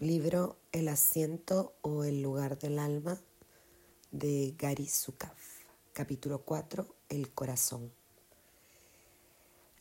Libro 0.00 0.56
El 0.72 0.88
asiento 0.88 1.74
o 1.82 2.04
el 2.04 2.22
lugar 2.22 2.58
del 2.58 2.78
alma 2.78 3.20
de 4.10 4.54
Gary 4.56 4.86
Zukaf. 4.86 5.36
Capítulo 5.92 6.38
4. 6.38 6.86
El 7.10 7.28
corazón. 7.34 7.92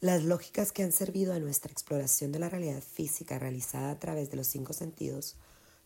Las 0.01 0.25
lógicas 0.25 0.73
que 0.73 0.83
han 0.83 0.91
servido 0.91 1.33
a 1.33 1.39
nuestra 1.39 1.71
exploración 1.71 2.33
de 2.33 2.39
la 2.39 2.49
realidad 2.49 2.81
física 2.81 3.39
realizada 3.39 3.91
a 3.91 3.99
través 3.99 4.29
de 4.29 4.35
los 4.35 4.47
cinco 4.47 4.73
sentidos 4.73 5.37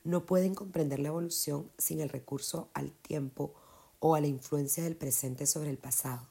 no 0.03 0.25
pueden 0.25 0.55
comprender 0.55 0.97
la 0.97 1.09
evolución 1.09 1.69
sin 1.77 2.01
el 2.01 2.09
recurso 2.09 2.69
al 2.73 2.91
tiempo 2.91 3.53
o 3.99 4.15
a 4.15 4.19
la 4.19 4.25
influencia 4.25 4.83
del 4.83 4.95
presente 4.95 5.45
sobre 5.45 5.69
el 5.69 5.77
pasado. 5.77 6.27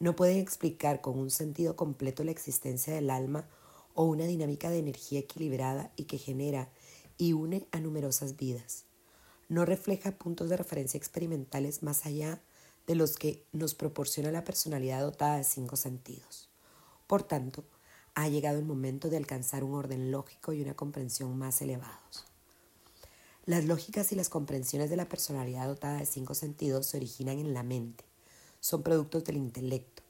No 0.00 0.16
pueden 0.16 0.38
explicar 0.38 1.02
con 1.02 1.16
un 1.16 1.30
sentido 1.30 1.76
completo 1.76 2.24
la 2.24 2.32
existencia 2.32 2.92
del 2.92 3.10
alma 3.10 3.48
o 3.94 4.06
una 4.06 4.26
dinámica 4.26 4.70
de 4.70 4.80
energía 4.80 5.20
equilibrada 5.20 5.92
y 5.94 6.06
que 6.06 6.18
genera 6.18 6.68
y 7.18 7.32
une 7.32 7.66
a 7.72 7.80
numerosas 7.80 8.36
vidas. 8.36 8.84
No 9.48 9.64
refleja 9.64 10.12
puntos 10.12 10.48
de 10.48 10.56
referencia 10.56 10.98
experimentales 10.98 11.82
más 11.82 12.06
allá 12.06 12.40
de 12.86 12.94
los 12.94 13.16
que 13.16 13.44
nos 13.52 13.74
proporciona 13.74 14.30
la 14.30 14.44
personalidad 14.44 15.02
dotada 15.02 15.36
de 15.36 15.44
cinco 15.44 15.76
sentidos. 15.76 16.48
Por 17.06 17.22
tanto, 17.22 17.64
ha 18.14 18.28
llegado 18.28 18.58
el 18.58 18.64
momento 18.64 19.08
de 19.10 19.16
alcanzar 19.16 19.62
un 19.62 19.74
orden 19.74 20.10
lógico 20.10 20.52
y 20.52 20.62
una 20.62 20.74
comprensión 20.74 21.36
más 21.36 21.60
elevados. 21.60 22.24
Las 23.44 23.64
lógicas 23.64 24.10
y 24.10 24.16
las 24.16 24.28
comprensiones 24.28 24.90
de 24.90 24.96
la 24.96 25.08
personalidad 25.08 25.68
dotada 25.68 25.98
de 25.98 26.06
cinco 26.06 26.34
sentidos 26.34 26.86
se 26.86 26.96
originan 26.96 27.38
en 27.38 27.54
la 27.54 27.62
mente, 27.62 28.04
son 28.60 28.82
productos 28.82 29.24
del 29.24 29.36
intelecto. 29.36 30.02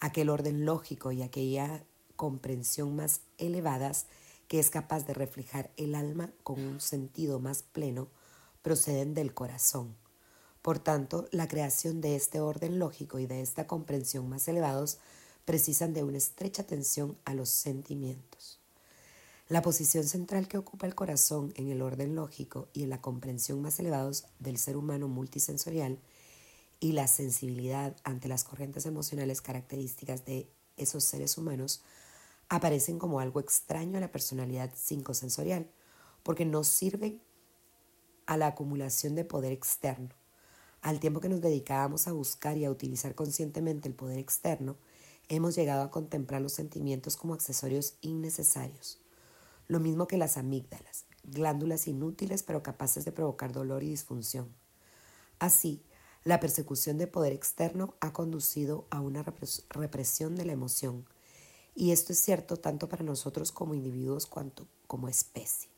Aquel 0.00 0.30
orden 0.30 0.64
lógico 0.64 1.12
y 1.12 1.22
aquella 1.22 1.84
comprensión 2.16 2.96
más 2.96 3.20
elevadas 3.38 4.06
que 4.52 4.58
es 4.58 4.68
capaz 4.68 5.06
de 5.06 5.14
reflejar 5.14 5.70
el 5.78 5.94
alma 5.94 6.30
con 6.42 6.60
un 6.60 6.78
sentido 6.78 7.40
más 7.40 7.62
pleno, 7.62 8.08
proceden 8.60 9.14
del 9.14 9.32
corazón. 9.32 9.96
Por 10.60 10.78
tanto, 10.78 11.26
la 11.30 11.48
creación 11.48 12.02
de 12.02 12.16
este 12.16 12.38
orden 12.38 12.78
lógico 12.78 13.18
y 13.18 13.24
de 13.24 13.40
esta 13.40 13.66
comprensión 13.66 14.28
más 14.28 14.46
elevados 14.48 14.98
precisan 15.46 15.94
de 15.94 16.04
una 16.04 16.18
estrecha 16.18 16.60
atención 16.60 17.16
a 17.24 17.32
los 17.32 17.48
sentimientos. 17.48 18.60
La 19.48 19.62
posición 19.62 20.04
central 20.04 20.48
que 20.48 20.58
ocupa 20.58 20.86
el 20.86 20.94
corazón 20.94 21.54
en 21.56 21.70
el 21.70 21.80
orden 21.80 22.14
lógico 22.14 22.68
y 22.74 22.82
en 22.82 22.90
la 22.90 23.00
comprensión 23.00 23.62
más 23.62 23.78
elevados 23.78 24.26
del 24.38 24.58
ser 24.58 24.76
humano 24.76 25.08
multisensorial 25.08 25.98
y 26.78 26.92
la 26.92 27.06
sensibilidad 27.06 27.96
ante 28.04 28.28
las 28.28 28.44
corrientes 28.44 28.84
emocionales 28.84 29.40
características 29.40 30.26
de 30.26 30.46
esos 30.76 31.04
seres 31.04 31.38
humanos 31.38 31.80
aparecen 32.54 32.98
como 32.98 33.18
algo 33.18 33.40
extraño 33.40 33.96
a 33.96 34.00
la 34.02 34.12
personalidad 34.12 34.70
psicosensorial, 34.74 35.70
porque 36.22 36.44
no 36.44 36.64
sirven 36.64 37.22
a 38.26 38.36
la 38.36 38.48
acumulación 38.48 39.14
de 39.14 39.24
poder 39.24 39.52
externo. 39.52 40.10
Al 40.82 41.00
tiempo 41.00 41.20
que 41.20 41.30
nos 41.30 41.40
dedicábamos 41.40 42.08
a 42.08 42.12
buscar 42.12 42.58
y 42.58 42.66
a 42.66 42.70
utilizar 42.70 43.14
conscientemente 43.14 43.88
el 43.88 43.94
poder 43.94 44.18
externo, 44.18 44.76
hemos 45.30 45.54
llegado 45.54 45.82
a 45.82 45.90
contemplar 45.90 46.42
los 46.42 46.52
sentimientos 46.52 47.16
como 47.16 47.32
accesorios 47.32 47.94
innecesarios, 48.02 49.00
lo 49.66 49.80
mismo 49.80 50.06
que 50.06 50.18
las 50.18 50.36
amígdalas, 50.36 51.06
glándulas 51.24 51.88
inútiles 51.88 52.42
pero 52.42 52.62
capaces 52.62 53.06
de 53.06 53.12
provocar 53.12 53.52
dolor 53.52 53.82
y 53.82 53.88
disfunción. 53.88 54.54
Así, 55.38 55.82
la 56.22 56.38
persecución 56.38 56.98
de 56.98 57.06
poder 57.06 57.32
externo 57.32 57.94
ha 58.00 58.12
conducido 58.12 58.86
a 58.90 59.00
una 59.00 59.24
represión 59.70 60.36
de 60.36 60.44
la 60.44 60.52
emoción, 60.52 61.06
y 61.74 61.92
esto 61.92 62.12
es 62.12 62.20
cierto 62.20 62.56
tanto 62.56 62.88
para 62.88 63.04
nosotros 63.04 63.52
como 63.52 63.74
individuos 63.74 64.26
cuanto 64.26 64.66
como 64.86 65.08
especie. 65.08 65.70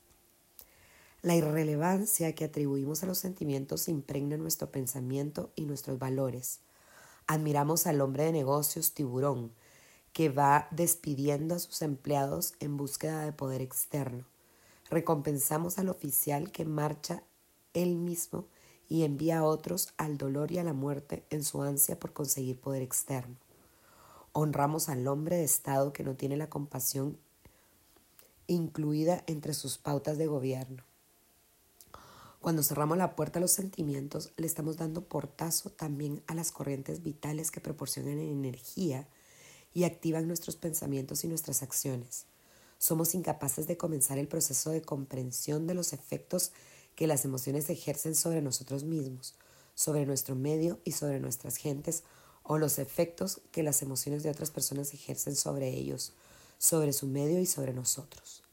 La 1.22 1.34
irrelevancia 1.34 2.34
que 2.34 2.44
atribuimos 2.44 3.02
a 3.02 3.06
los 3.06 3.18
sentimientos 3.18 3.88
impregna 3.88 4.36
nuestro 4.36 4.70
pensamiento 4.70 5.50
y 5.56 5.64
nuestros 5.64 5.98
valores. 5.98 6.60
Admiramos 7.26 7.86
al 7.86 8.00
hombre 8.02 8.24
de 8.24 8.32
negocios 8.32 8.92
tiburón, 8.92 9.52
que 10.12 10.28
va 10.28 10.68
despidiendo 10.70 11.54
a 11.54 11.58
sus 11.58 11.82
empleados 11.82 12.54
en 12.60 12.76
búsqueda 12.76 13.24
de 13.24 13.32
poder 13.32 13.62
externo. 13.62 14.24
Recompensamos 14.90 15.78
al 15.78 15.88
oficial 15.88 16.52
que 16.52 16.64
marcha 16.64 17.22
él 17.72 17.96
mismo 17.96 18.46
y 18.88 19.04
envía 19.04 19.38
a 19.38 19.44
otros 19.44 19.94
al 19.96 20.18
dolor 20.18 20.52
y 20.52 20.58
a 20.58 20.64
la 20.64 20.72
muerte 20.72 21.24
en 21.30 21.42
su 21.42 21.62
ansia 21.62 21.98
por 21.98 22.12
conseguir 22.12 22.60
poder 22.60 22.82
externo. 22.82 23.36
Honramos 24.36 24.88
al 24.88 25.06
hombre 25.06 25.36
de 25.36 25.44
Estado 25.44 25.92
que 25.92 26.02
no 26.02 26.16
tiene 26.16 26.36
la 26.36 26.50
compasión 26.50 27.18
incluida 28.48 29.22
entre 29.28 29.54
sus 29.54 29.78
pautas 29.78 30.18
de 30.18 30.26
gobierno. 30.26 30.82
Cuando 32.40 32.64
cerramos 32.64 32.98
la 32.98 33.14
puerta 33.14 33.38
a 33.38 33.40
los 33.40 33.52
sentimientos, 33.52 34.32
le 34.36 34.48
estamos 34.48 34.76
dando 34.76 35.04
portazo 35.04 35.70
también 35.70 36.20
a 36.26 36.34
las 36.34 36.50
corrientes 36.50 37.04
vitales 37.04 37.52
que 37.52 37.60
proporcionan 37.60 38.18
energía 38.18 39.06
y 39.72 39.84
activan 39.84 40.26
nuestros 40.26 40.56
pensamientos 40.56 41.22
y 41.22 41.28
nuestras 41.28 41.62
acciones. 41.62 42.26
Somos 42.78 43.14
incapaces 43.14 43.68
de 43.68 43.76
comenzar 43.76 44.18
el 44.18 44.26
proceso 44.26 44.70
de 44.70 44.82
comprensión 44.82 45.68
de 45.68 45.74
los 45.74 45.92
efectos 45.92 46.50
que 46.96 47.06
las 47.06 47.24
emociones 47.24 47.70
ejercen 47.70 48.16
sobre 48.16 48.42
nosotros 48.42 48.82
mismos, 48.82 49.36
sobre 49.76 50.06
nuestro 50.06 50.34
medio 50.34 50.80
y 50.84 50.90
sobre 50.90 51.20
nuestras 51.20 51.56
gentes 51.56 52.02
o 52.44 52.58
los 52.58 52.78
efectos 52.78 53.40
que 53.50 53.64
las 53.64 53.82
emociones 53.82 54.22
de 54.22 54.30
otras 54.30 54.52
personas 54.52 54.94
ejercen 54.94 55.34
sobre 55.34 55.70
ellos, 55.70 56.12
sobre 56.58 56.92
su 56.92 57.08
medio 57.08 57.40
y 57.40 57.46
sobre 57.46 57.72
nosotros. 57.72 58.44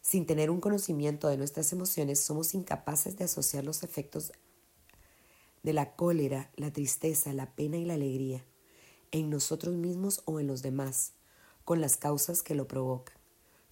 Sin 0.00 0.26
tener 0.26 0.50
un 0.50 0.60
conocimiento 0.60 1.28
de 1.28 1.36
nuestras 1.36 1.72
emociones, 1.72 2.20
somos 2.20 2.54
incapaces 2.54 3.16
de 3.18 3.24
asociar 3.24 3.64
los 3.64 3.82
efectos 3.82 4.32
de 5.62 5.72
la 5.72 5.96
cólera, 5.96 6.50
la 6.56 6.72
tristeza, 6.72 7.32
la 7.32 7.54
pena 7.54 7.76
y 7.76 7.84
la 7.84 7.94
alegría 7.94 8.44
en 9.14 9.30
nosotros 9.30 9.74
mismos 9.74 10.22
o 10.24 10.40
en 10.40 10.48
los 10.48 10.62
demás, 10.62 11.12
con 11.64 11.80
las 11.80 11.96
causas 11.96 12.42
que 12.42 12.56
lo 12.56 12.66
provocan. 12.66 13.16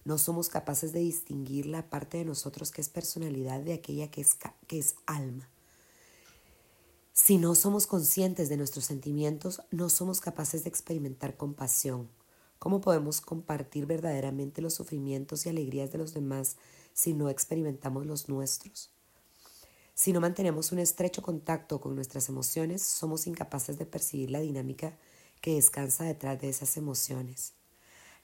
No 0.05 0.17
somos 0.17 0.49
capaces 0.49 0.93
de 0.93 1.01
distinguir 1.01 1.65
la 1.65 1.89
parte 1.89 2.17
de 2.17 2.25
nosotros 2.25 2.71
que 2.71 2.81
es 2.81 2.89
personalidad 2.89 3.59
de 3.59 3.73
aquella 3.73 4.09
que 4.09 4.21
es, 4.21 4.37
que 4.67 4.79
es 4.79 4.95
alma. 5.05 5.49
Si 7.15 7.37
no 7.37 7.53
somos 7.53 7.85
conscientes 7.85 8.49
de 8.49 8.57
nuestros 8.57 8.85
sentimientos, 8.85 9.61
no 9.69 9.89
somos 9.89 10.19
capaces 10.19 10.63
de 10.63 10.69
experimentar 10.69 11.37
compasión. 11.37 12.09
¿Cómo 12.57 12.81
podemos 12.81 13.21
compartir 13.21 13.85
verdaderamente 13.85 14.63
los 14.63 14.73
sufrimientos 14.73 15.45
y 15.45 15.49
alegrías 15.49 15.91
de 15.91 15.99
los 15.99 16.15
demás 16.15 16.57
si 16.91 17.13
no 17.13 17.29
experimentamos 17.29 18.07
los 18.07 18.29
nuestros? 18.29 18.89
Si 19.93 20.11
no 20.11 20.21
mantenemos 20.21 20.71
un 20.71 20.79
estrecho 20.79 21.21
contacto 21.21 21.79
con 21.79 21.93
nuestras 21.93 22.29
emociones, 22.29 22.81
somos 22.81 23.27
incapaces 23.27 23.77
de 23.77 23.85
percibir 23.85 24.31
la 24.31 24.39
dinámica 24.39 24.97
que 25.39 25.53
descansa 25.53 26.05
detrás 26.05 26.41
de 26.41 26.49
esas 26.49 26.77
emociones, 26.77 27.53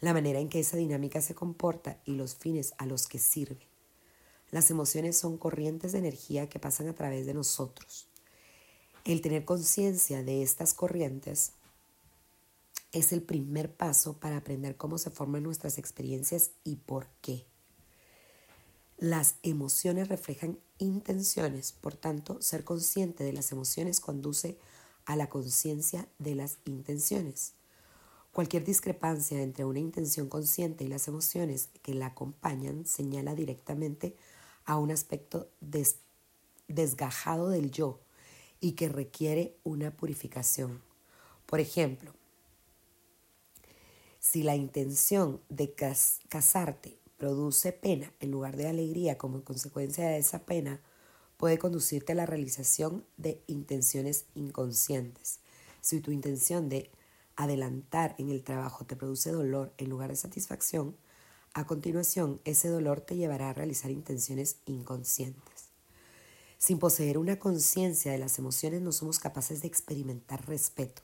la 0.02 0.14
manera 0.14 0.40
en 0.40 0.50
que 0.50 0.62
esa 0.62 0.78
dinámica 0.78 1.22
se 1.22 1.36
comporta 1.36 2.02
y 2.06 2.16
los 2.16 2.34
fines 2.34 2.74
a 2.80 2.88
los 2.88 3.06
que 3.06 3.20
sirve. 3.20 3.68
Las 4.50 4.72
emociones 4.72 5.16
son 5.16 5.38
corrientes 5.38 5.92
de 5.92 6.00
energía 6.00 6.50
que 6.50 6.58
pasan 6.58 6.88
a 6.88 6.96
través 6.96 7.28
de 7.28 7.36
nosotros. 7.36 8.09
El 9.06 9.22
tener 9.22 9.46
conciencia 9.46 10.24
de 10.24 10.44
estas 10.44 10.74
corrientes 10.74 11.54
es 12.92 13.14
el 13.14 13.22
primer 13.22 13.74
paso 13.74 14.20
para 14.20 14.38
aprender 14.38 14.76
cómo 14.76 14.98
se 14.98 15.10
forman 15.10 15.44
nuestras 15.44 15.78
experiencias 15.78 16.52
y 16.64 16.76
por 16.76 17.08
qué. 17.22 17.46
Las 18.98 19.36
emociones 19.44 20.10
reflejan 20.10 20.60
intenciones, 20.78 21.72
por 21.72 21.96
tanto, 21.96 22.42
ser 22.42 22.66
consciente 22.66 23.24
de 23.24 23.32
las 23.32 23.52
emociones 23.52 24.02
conduce 24.02 24.58
a 25.06 25.16
la 25.16 25.30
conciencia 25.30 26.08
de 26.20 26.36
las 26.36 26.58
intenciones. 26.66 27.54
Cualquier 28.34 28.66
discrepancia 28.66 29.42
entre 29.42 29.66
una 29.66 29.80
intención 29.80 30.28
consciente 30.28 30.84
y 30.84 30.88
las 30.88 31.08
emociones 31.08 31.70
que 31.82 31.94
la 31.94 32.08
acompañan 32.08 32.86
señala 32.86 33.34
directamente 33.34 34.16
a 34.66 34.78
un 34.78 34.92
aspecto 34.92 35.50
desgajado 36.68 37.50
del 37.50 37.72
yo, 37.72 38.00
y 38.60 38.74
que 38.74 38.90
requiere 38.90 39.58
una 39.64 39.92
purificación. 39.92 40.82
Por 41.46 41.60
ejemplo, 41.60 42.14
si 44.20 44.44
la 44.44 44.56
intención 44.56 45.42
de 45.50 45.74
casarte 45.74 47.00
produce 47.18 47.72
pena 47.72 48.14
en 48.20 48.32
lugar 48.32 48.56
de 48.56 48.68
alegría 48.68 49.18
como 49.18 49.44
consecuencia 49.44 50.08
de 50.08 50.18
esa 50.18 50.46
pena, 50.46 50.82
puede 51.38 51.58
conducirte 51.58 52.12
a 52.12 52.16
la 52.16 52.26
realización 52.26 53.06
de 53.18 53.42
intenciones 53.48 54.26
inconscientes. 54.36 55.40
Si 55.82 56.02
tu 56.02 56.12
intención 56.12 56.68
de 56.70 56.92
adelantar 57.36 58.16
en 58.18 58.30
el 58.30 58.44
trabajo 58.44 58.86
te 58.86 58.98
produce 58.98 59.32
dolor 59.32 59.74
en 59.78 59.90
lugar 59.90 60.10
de 60.10 60.18
satisfacción, 60.18 60.98
a 61.54 61.66
continuación 61.66 62.42
ese 62.44 62.68
dolor 62.68 63.02
te 63.02 63.16
llevará 63.16 63.50
a 63.50 63.54
realizar 63.54 63.90
intenciones 63.90 64.58
inconscientes. 64.66 65.59
Sin 66.60 66.78
poseer 66.78 67.18
una 67.18 67.40
conciencia 67.40 68.12
de 68.12 68.18
las 68.18 68.38
emociones 68.38 68.82
no 68.82 68.92
somos 68.92 69.18
capaces 69.18 69.62
de 69.62 69.70
experimentar 69.70 70.46
respeto. 70.46 71.02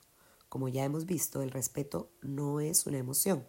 Como 0.50 0.68
ya 0.68 0.84
hemos 0.84 1.06
visto, 1.06 1.42
el 1.42 1.50
respeto 1.50 2.12
no 2.22 2.60
es 2.60 2.86
una 2.86 2.98
emoción, 2.98 3.46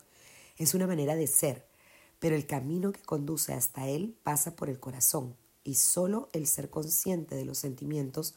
es 0.56 0.74
una 0.74 0.86
manera 0.86 1.16
de 1.16 1.26
ser, 1.26 1.66
pero 2.20 2.36
el 2.36 2.46
camino 2.46 2.92
que 2.92 3.02
conduce 3.02 3.54
hasta 3.54 3.88
él 3.88 4.16
pasa 4.22 4.54
por 4.54 4.70
el 4.70 4.78
corazón 4.78 5.36
y 5.64 5.74
solo 5.74 6.28
el 6.32 6.46
ser 6.46 6.70
consciente 6.70 7.34
de 7.34 7.44
los 7.44 7.58
sentimientos 7.58 8.36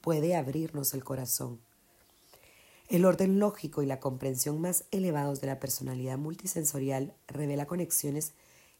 puede 0.00 0.34
abrirnos 0.34 0.94
el 0.94 1.04
corazón. 1.04 1.60
El 2.88 3.04
orden 3.04 3.38
lógico 3.38 3.82
y 3.82 3.86
la 3.86 4.00
comprensión 4.00 4.58
más 4.58 4.86
elevados 4.90 5.42
de 5.42 5.48
la 5.48 5.60
personalidad 5.60 6.16
multisensorial 6.16 7.14
revela 7.28 7.66
conexiones 7.66 8.32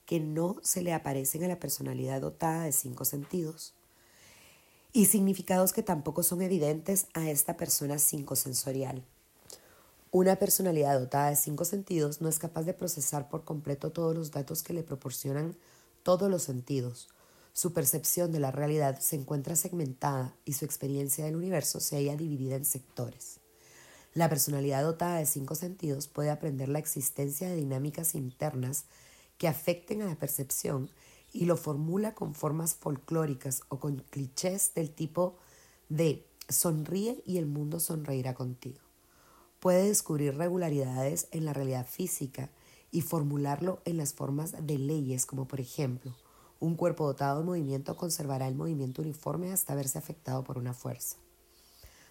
que 0.06 0.20
no 0.20 0.56
se 0.62 0.80
le 0.80 0.94
aparecen 0.94 1.44
a 1.44 1.48
la 1.48 1.60
personalidad 1.60 2.22
dotada 2.22 2.64
de 2.64 2.72
cinco 2.72 3.04
sentidos 3.04 3.74
y 4.92 5.06
significados 5.06 5.72
que 5.72 5.82
tampoco 5.82 6.22
son 6.22 6.42
evidentes 6.42 7.06
a 7.14 7.30
esta 7.30 7.56
persona 7.56 7.98
cinco 7.98 8.36
sensorial. 8.36 9.04
Una 10.10 10.36
personalidad 10.36 11.00
dotada 11.00 11.30
de 11.30 11.36
cinco 11.36 11.64
sentidos 11.64 12.20
no 12.20 12.28
es 12.28 12.38
capaz 12.38 12.64
de 12.64 12.74
procesar 12.74 13.30
por 13.30 13.44
completo 13.44 13.90
todos 13.92 14.14
los 14.14 14.30
datos 14.30 14.62
que 14.62 14.74
le 14.74 14.82
proporcionan 14.82 15.56
todos 16.02 16.30
los 16.30 16.42
sentidos. 16.42 17.08
Su 17.54 17.72
percepción 17.72 18.32
de 18.32 18.40
la 18.40 18.50
realidad 18.50 18.98
se 19.00 19.16
encuentra 19.16 19.56
segmentada 19.56 20.34
y 20.44 20.52
su 20.52 20.66
experiencia 20.66 21.24
del 21.24 21.36
universo 21.36 21.80
se 21.80 21.96
halla 21.96 22.16
dividida 22.16 22.56
en 22.56 22.66
sectores. 22.66 23.40
La 24.14 24.28
personalidad 24.28 24.82
dotada 24.82 25.16
de 25.16 25.26
cinco 25.26 25.54
sentidos 25.54 26.08
puede 26.08 26.28
aprender 26.28 26.68
la 26.68 26.78
existencia 26.78 27.48
de 27.48 27.56
dinámicas 27.56 28.14
internas 28.14 28.84
que 29.38 29.48
afecten 29.48 30.02
a 30.02 30.06
la 30.06 30.16
percepción 30.16 30.90
y 31.32 31.46
lo 31.46 31.56
formula 31.56 32.14
con 32.14 32.34
formas 32.34 32.74
folclóricas 32.74 33.62
o 33.68 33.78
con 33.78 33.96
clichés 34.10 34.72
del 34.74 34.90
tipo 34.90 35.36
de 35.88 36.26
sonríe 36.48 37.22
y 37.26 37.38
el 37.38 37.46
mundo 37.46 37.80
sonreirá 37.80 38.34
contigo. 38.34 38.80
Puede 39.60 39.88
descubrir 39.88 40.36
regularidades 40.36 41.28
en 41.30 41.44
la 41.44 41.52
realidad 41.52 41.86
física 41.86 42.50
y 42.90 43.00
formularlo 43.00 43.80
en 43.84 43.96
las 43.96 44.12
formas 44.12 44.54
de 44.66 44.78
leyes, 44.78 45.24
como 45.24 45.46
por 45.46 45.60
ejemplo, 45.60 46.14
un 46.62 46.76
cuerpo 46.76 47.06
dotado 47.06 47.40
de 47.40 47.44
movimiento 47.44 47.96
conservará 47.96 48.46
el 48.46 48.54
movimiento 48.54 49.02
uniforme 49.02 49.52
hasta 49.52 49.74
verse 49.74 49.98
afectado 49.98 50.44
por 50.44 50.58
una 50.58 50.74
fuerza. 50.74 51.16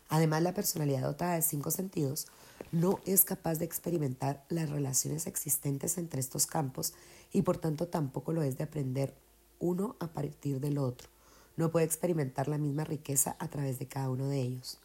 Además, 0.09 0.41
la 0.43 0.53
personalidad 0.53 1.03
dotada 1.03 1.35
de 1.35 1.41
cinco 1.41 1.71
sentidos 1.71 2.27
no 2.73 2.99
es 3.05 3.23
capaz 3.23 3.59
de 3.59 3.65
experimentar 3.65 4.43
las 4.49 4.69
relaciones 4.69 5.25
existentes 5.25 5.97
entre 5.97 6.19
estos 6.19 6.47
campos 6.47 6.93
y 7.31 7.43
por 7.43 7.57
tanto 7.57 7.87
tampoco 7.87 8.33
lo 8.33 8.43
es 8.43 8.57
de 8.57 8.63
aprender 8.63 9.15
uno 9.59 9.95
a 9.99 10.07
partir 10.07 10.59
del 10.59 10.77
otro. 10.77 11.09
No 11.57 11.71
puede 11.71 11.85
experimentar 11.85 12.47
la 12.47 12.57
misma 12.57 12.83
riqueza 12.83 13.35
a 13.39 13.49
través 13.49 13.79
de 13.79 13.87
cada 13.87 14.09
uno 14.09 14.27
de 14.27 14.41
ellos. 14.41 14.79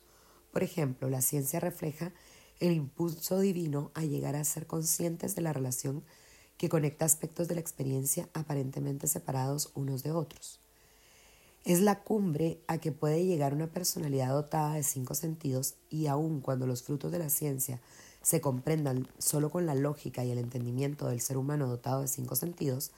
Por 0.53 0.63
ejemplo, 0.63 1.09
la 1.09 1.23
ciencia 1.23 1.61
refleja 1.61 2.13
el 2.61 2.73
impulso 2.73 3.41
divino 3.41 3.91
a 3.95 4.05
llegar 4.05 4.37
a 4.37 4.45
ser 4.45 4.67
conscientes 4.67 5.35
de 5.35 5.43
la 5.43 5.53
relación 5.53 6.03
que 6.57 6.69
conecta 6.69 7.05
aspectos 7.05 7.49
de 7.49 7.55
la 7.55 7.61
experiencia 7.61 8.29
aparentemente 8.33 9.07
separados 9.07 9.71
unos 9.75 10.03
de 10.03 10.13
otros. 10.13 10.61
Es 11.65 11.81
la 11.81 12.03
cumbre 12.03 12.61
a 12.69 12.79
que 12.79 12.93
puede 12.93 13.25
llegar 13.27 13.53
una 13.53 13.67
personalidad 13.67 14.31
dotada 14.31 14.75
de 14.75 14.83
cinco 14.83 15.15
sentidos 15.15 15.75
y 15.91 16.07
aun 16.07 16.41
cuando 16.41 16.67
los 16.67 16.83
frutos 16.83 17.11
de 17.11 17.19
la 17.19 17.29
ciencia 17.29 17.81
se 18.27 18.41
comprendan 18.41 19.07
solo 19.19 19.51
con 19.51 19.67
la 19.67 19.77
lógica 19.77 20.25
y 20.25 20.33
el 20.33 20.39
entendimiento 20.39 21.07
del 21.07 21.21
ser 21.21 21.37
humano 21.37 21.69
dotado 21.69 22.01
de 22.01 22.09
cinco 22.09 22.35
sentidos, 22.35 22.91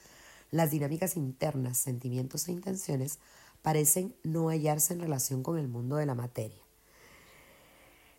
las 0.49 0.71
dinámicas 0.71 1.15
internas, 1.17 1.77
sentimientos 1.77 2.47
e 2.47 2.51
intenciones 2.51 3.19
parecen 3.61 4.15
no 4.23 4.49
hallarse 4.49 4.91
en 4.95 5.01
relación 5.01 5.43
con 5.43 5.59
el 5.59 5.67
mundo 5.67 5.97
de 5.97 6.07
la 6.07 6.15
materia. 6.15 6.63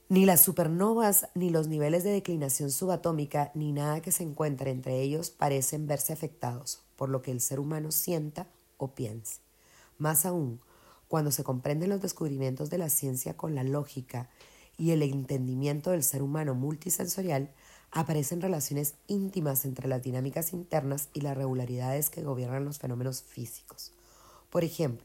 Ni 0.09 0.25
las 0.25 0.41
supernovas, 0.41 1.27
ni 1.35 1.51
los 1.51 1.67
niveles 1.67 2.05
de 2.05 2.13
declinación 2.13 2.71
subatómica, 2.71 3.51
ni 3.55 3.73
nada 3.73 4.03
que 4.03 4.13
se 4.13 4.23
encuentre 4.23 4.71
entre 4.71 5.01
ellos 5.01 5.31
parecen 5.31 5.89
verse 5.89 6.13
afectados 6.13 6.85
por 6.95 7.09
lo 7.09 7.23
que 7.23 7.33
el 7.33 7.41
ser 7.41 7.59
humano 7.59 7.91
sienta 7.91 8.47
o 8.77 8.95
piense. 8.95 9.41
Más 9.99 10.27
aún, 10.27 10.61
cuando 11.09 11.33
se 11.33 11.43
comprenden 11.43 11.91
los 11.91 12.03
descubrimientos 12.03 12.71
de 12.71 12.79
la 12.79 12.89
ciencia 12.89 13.37
con 13.37 13.57
la 13.57 13.65
lógica 13.65 14.31
y 14.81 14.93
el 14.93 15.03
entendimiento 15.03 15.91
del 15.91 16.03
ser 16.03 16.23
humano 16.23 16.55
multisensorial, 16.55 17.51
aparecen 17.91 18.41
relaciones 18.41 18.95
íntimas 19.09 19.67
entre 19.67 19.87
las 19.87 20.03
dinámicas 20.03 20.55
internas 20.55 21.11
y 21.13 21.21
las 21.21 21.37
regularidades 21.37 22.09
que 22.09 22.23
gobiernan 22.23 22.65
los 22.65 22.79
fenómenos 22.79 23.23
físicos. 23.23 23.93
Por 24.49 24.65
ejemplo, 24.65 25.05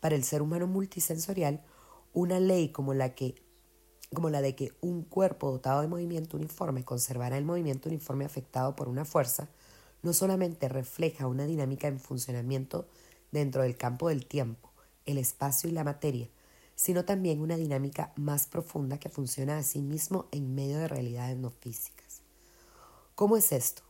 para 0.00 0.16
el 0.16 0.24
ser 0.24 0.42
humano 0.42 0.66
multisensorial, 0.66 1.62
una 2.12 2.40
ley 2.40 2.70
como 2.70 2.94
la 2.94 3.14
que 3.14 3.36
como 4.12 4.28
la 4.28 4.42
de 4.42 4.54
que 4.54 4.72
un 4.82 5.04
cuerpo 5.04 5.52
dotado 5.52 5.80
de 5.80 5.88
movimiento 5.88 6.36
uniforme 6.36 6.84
conservará 6.84 7.38
el 7.38 7.46
movimiento 7.46 7.88
uniforme 7.88 8.26
afectado 8.26 8.76
por 8.76 8.88
una 8.88 9.06
fuerza, 9.06 9.48
no 10.02 10.12
solamente 10.12 10.68
refleja 10.68 11.28
una 11.28 11.46
dinámica 11.46 11.88
en 11.88 11.98
funcionamiento 11.98 12.88
dentro 13.30 13.62
del 13.62 13.76
campo 13.78 14.08
del 14.08 14.26
tiempo, 14.26 14.70
el 15.06 15.16
espacio 15.16 15.70
y 15.70 15.72
la 15.72 15.84
materia, 15.84 16.28
sino 16.82 17.04
también 17.04 17.40
una 17.40 17.56
dinámica 17.56 18.12
más 18.16 18.48
profunda 18.48 18.98
que 18.98 19.08
funciona 19.08 19.56
a 19.56 19.62
sí 19.62 19.80
mismo 19.80 20.26
en 20.32 20.52
medio 20.52 20.78
de 20.78 20.88
realidades 20.88 21.36
no 21.36 21.50
físicas. 21.50 22.22
¿Cómo 23.14 23.36
es 23.36 23.52
esto? 23.52 23.82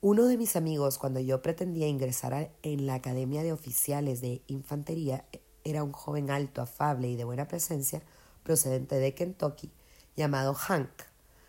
Uno 0.00 0.26
de 0.26 0.36
mis 0.36 0.54
amigos, 0.54 0.96
cuando 0.96 1.18
yo 1.18 1.42
pretendía 1.42 1.88
ingresar 1.88 2.52
en 2.62 2.86
la 2.86 2.94
Academia 2.94 3.42
de 3.42 3.52
Oficiales 3.52 4.20
de 4.20 4.42
Infantería, 4.46 5.24
era 5.64 5.82
un 5.82 5.90
joven 5.90 6.30
alto, 6.30 6.62
afable 6.62 7.08
y 7.08 7.16
de 7.16 7.24
buena 7.24 7.48
presencia, 7.48 8.00
procedente 8.44 9.00
de 9.00 9.12
Kentucky, 9.14 9.72
llamado 10.14 10.54
Hank. 10.54 11.02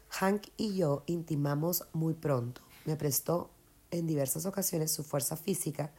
Hank 0.09 0.47
y 0.57 0.77
yo 0.77 1.03
intimamos 1.05 1.85
muy 1.93 2.15
pronto. 2.15 2.63
Me 2.85 2.95
prestó 2.95 3.51
en 3.91 4.07
diversas 4.07 4.47
ocasiones 4.47 4.91
su 4.91 5.03
fuerza 5.03 5.37
física 5.37 5.91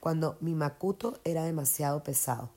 cuando 0.00 0.36
mi 0.42 0.52
macuto 0.52 1.18
era 1.24 1.44
demasiado 1.44 2.02
pesado, 2.02 2.50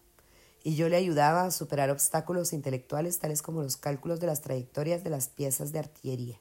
y 0.64 0.76
yo 0.76 0.90
le 0.90 0.98
ayudaba 0.98 1.44
a 1.44 1.52
superar 1.52 1.90
obstáculos 1.90 2.54
intelectuales 2.54 3.20
tales 3.20 3.42
como 3.42 3.64
los 3.64 3.78
cálculos 3.78 4.20
de 4.20 4.28
las 4.28 4.42
trayectorias 4.42 5.04
de 5.04 5.10
las 5.10 5.28
piezas 5.28 5.72
de 5.72 5.80
artillería. 5.80 6.40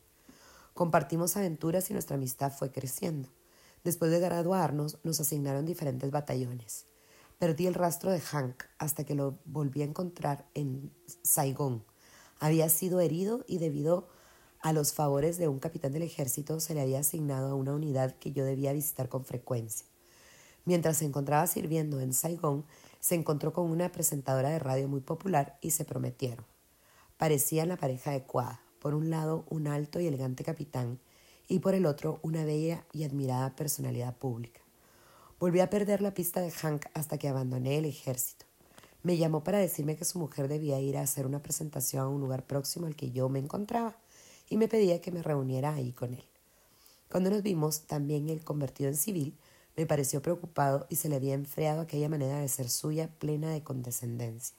Compartimos 0.75 1.37
aventuras 1.37 1.91
y 1.91 1.93
nuestra 1.93 2.17
amistad 2.17 2.53
fue 2.53 2.71
creciendo. 2.71 3.29
Después 3.85 4.11
de 4.11 4.21
graduarnos, 4.21 4.99
nos 5.05 5.21
asignaron 5.21 5.65
diferentes 5.65 6.11
batallones. 6.11 6.87
Perdí 7.39 7.67
el 7.67 7.75
rastro 7.75 8.11
de 8.11 8.21
Hank 8.21 8.65
hasta 8.79 9.05
que 9.05 9.15
lo 9.15 9.39
volví 9.47 9.83
a 9.83 9.87
encontrar 9.87 10.47
en 10.55 10.93
Saigón. 11.23 11.85
Había 12.39 12.69
sido 12.69 13.01
herido 13.01 13.45
y 13.49 13.59
debido 13.59 14.09
a 14.61 14.75
los 14.75 14.93
favores 14.93 15.39
de 15.39 15.49
un 15.49 15.59
capitán 15.59 15.93
del 15.93 16.03
ejército 16.03 16.61
se 16.61 16.75
le 16.75 16.83
había 16.83 17.01
asignado 17.01 17.51
a 17.51 17.55
una 17.55 17.73
unidad 17.73 18.15
que 18.19 18.33
yo 18.33 18.45
debía 18.45 18.75
visitar 18.75 19.09
con 19.09 19.25
frecuencia. 19.25 19.87
Mientras 20.67 20.99
se 20.99 21.07
encontraba 21.07 21.47
sirviendo 21.47 22.01
en 22.01 22.13
Saigón, 22.13 22.67
se 23.01 23.15
encontró 23.15 23.53
con 23.53 23.71
una 23.71 23.91
presentadora 23.91 24.51
de 24.51 24.59
radio 24.59 24.87
muy 24.89 25.01
popular 25.01 25.59
y 25.61 25.73
se 25.73 25.85
prometieron. 25.85 26.45
Parecían 27.17 27.69
la 27.69 27.77
pareja 27.77 28.11
adecuada, 28.11 28.63
por 28.79 28.95
un 28.95 29.11
lado 29.11 29.45
un 29.49 29.67
alto 29.67 30.01
y 30.01 30.07
elegante 30.07 30.45
capitán 30.45 31.01
y 31.49 31.59
por 31.59 31.75
el 31.75 31.87
otro 31.87 32.21
una 32.23 32.45
bella 32.45 32.85
y 32.93 33.05
admirada 33.05 33.57
personalidad 33.57 34.17
pública. 34.17 34.61
Volví 35.39 35.61
a 35.61 35.71
perder 35.71 36.03
la 36.03 36.15
pista 36.15 36.41
de 36.41 36.51
Hank 36.51 36.87
hasta 36.95 37.19
que 37.19 37.29
abandoné 37.29 37.79
el 37.79 37.87
ejército. 37.87 38.47
Me 39.03 39.17
llamó 39.17 39.43
para 39.43 39.59
decirme 39.59 39.97
que 39.97 40.05
su 40.05 40.19
mujer 40.19 40.49
debía 40.49 40.79
ir 40.79 40.99
a 40.99 41.03
hacer 41.03 41.27
una 41.27 41.43
presentación 41.43 42.03
a 42.03 42.09
un 42.09 42.21
lugar 42.21 42.47
próximo 42.47 42.87
al 42.87 42.95
que 42.95 43.11
yo 43.11 43.29
me 43.31 43.39
encontraba 43.39 43.97
y 44.51 44.59
me 44.59 44.69
pedía 44.69 45.01
que 45.01 45.11
me 45.11 45.23
reuniera 45.23 45.73
ahí 45.73 45.93
con 45.93 46.13
él. 46.13 46.25
Cuando 47.11 47.31
nos 47.31 47.43
vimos, 47.43 47.83
también 47.83 48.29
él 48.29 48.45
convertido 48.45 48.91
en 48.91 48.97
civil, 48.97 49.35
me 49.77 49.87
pareció 49.87 50.21
preocupado 50.23 50.87
y 50.89 50.97
se 50.97 51.09
le 51.09 51.17
había 51.17 51.35
enfriado 51.35 51.81
aquella 51.81 52.09
manera 52.09 52.39
de 52.39 52.49
ser 52.49 52.69
suya 52.69 53.09
plena 53.19 53.51
de 53.51 53.63
condescendencia. 53.63 54.57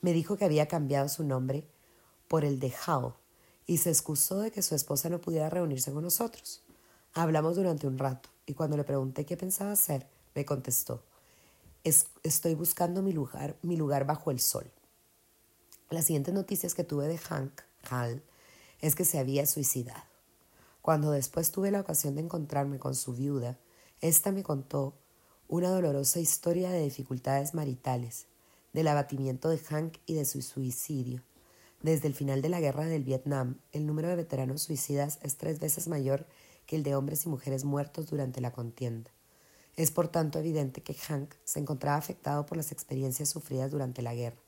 Me 0.00 0.12
dijo 0.12 0.36
que 0.36 0.44
había 0.44 0.68
cambiado 0.68 1.08
su 1.08 1.24
nombre 1.24 1.66
por 2.28 2.44
el 2.44 2.60
de 2.60 2.72
Hao 2.86 3.16
y 3.66 3.78
se 3.78 3.90
excusó 3.90 4.40
de 4.40 4.50
que 4.50 4.62
su 4.62 4.74
esposa 4.74 5.08
no 5.08 5.20
pudiera 5.20 5.50
reunirse 5.50 5.92
con 5.92 6.04
nosotros. 6.04 6.62
Hablamos 7.12 7.56
durante 7.56 7.86
un 7.86 7.98
rato 7.98 8.28
y 8.46 8.54
cuando 8.54 8.76
le 8.76 8.84
pregunté 8.84 9.26
qué 9.26 9.36
pensaba 9.36 9.72
hacer, 9.72 10.06
me 10.34 10.44
contestó, 10.44 11.02
estoy 11.82 12.54
buscando 12.54 13.02
mi 13.02 13.12
lugar, 13.12 13.56
mi 13.62 13.76
lugar 13.76 14.06
bajo 14.06 14.30
el 14.30 14.40
sol. 14.40 14.70
Las 15.88 16.04
siguientes 16.04 16.34
noticias 16.34 16.74
que 16.74 16.84
tuve 16.84 17.08
de 17.08 17.18
Hank 17.18 17.62
Hall 17.90 18.22
es 18.80 18.94
que 18.94 19.04
se 19.04 19.18
había 19.18 19.44
suicidado. 19.46 20.02
Cuando 20.82 21.10
después 21.10 21.50
tuve 21.50 21.70
la 21.70 21.80
ocasión 21.80 22.14
de 22.14 22.22
encontrarme 22.22 22.78
con 22.78 22.94
su 22.94 23.12
viuda, 23.12 23.58
ésta 24.00 24.32
me 24.32 24.42
contó 24.42 24.94
una 25.46 25.68
dolorosa 25.68 26.20
historia 26.20 26.70
de 26.70 26.82
dificultades 26.82 27.54
maritales, 27.54 28.26
del 28.72 28.88
abatimiento 28.88 29.48
de 29.48 29.58
Hank 29.58 29.98
y 30.06 30.14
de 30.14 30.24
su 30.24 30.42
suicidio. 30.42 31.22
Desde 31.82 32.08
el 32.08 32.14
final 32.14 32.40
de 32.40 32.48
la 32.48 32.60
guerra 32.60 32.86
del 32.86 33.04
Vietnam, 33.04 33.58
el 33.72 33.86
número 33.86 34.08
de 34.08 34.16
veteranos 34.16 34.62
suicidas 34.62 35.18
es 35.22 35.36
tres 35.36 35.60
veces 35.60 35.88
mayor 35.88 36.26
que 36.66 36.76
el 36.76 36.82
de 36.82 36.94
hombres 36.94 37.26
y 37.26 37.28
mujeres 37.28 37.64
muertos 37.64 38.06
durante 38.06 38.40
la 38.40 38.52
contienda. 38.52 39.10
Es 39.76 39.90
por 39.90 40.08
tanto 40.08 40.38
evidente 40.38 40.82
que 40.82 40.94
Hank 40.94 41.34
se 41.44 41.58
encontraba 41.58 41.98
afectado 41.98 42.46
por 42.46 42.56
las 42.56 42.72
experiencias 42.72 43.28
sufridas 43.28 43.70
durante 43.70 44.02
la 44.02 44.14
guerra. 44.14 44.40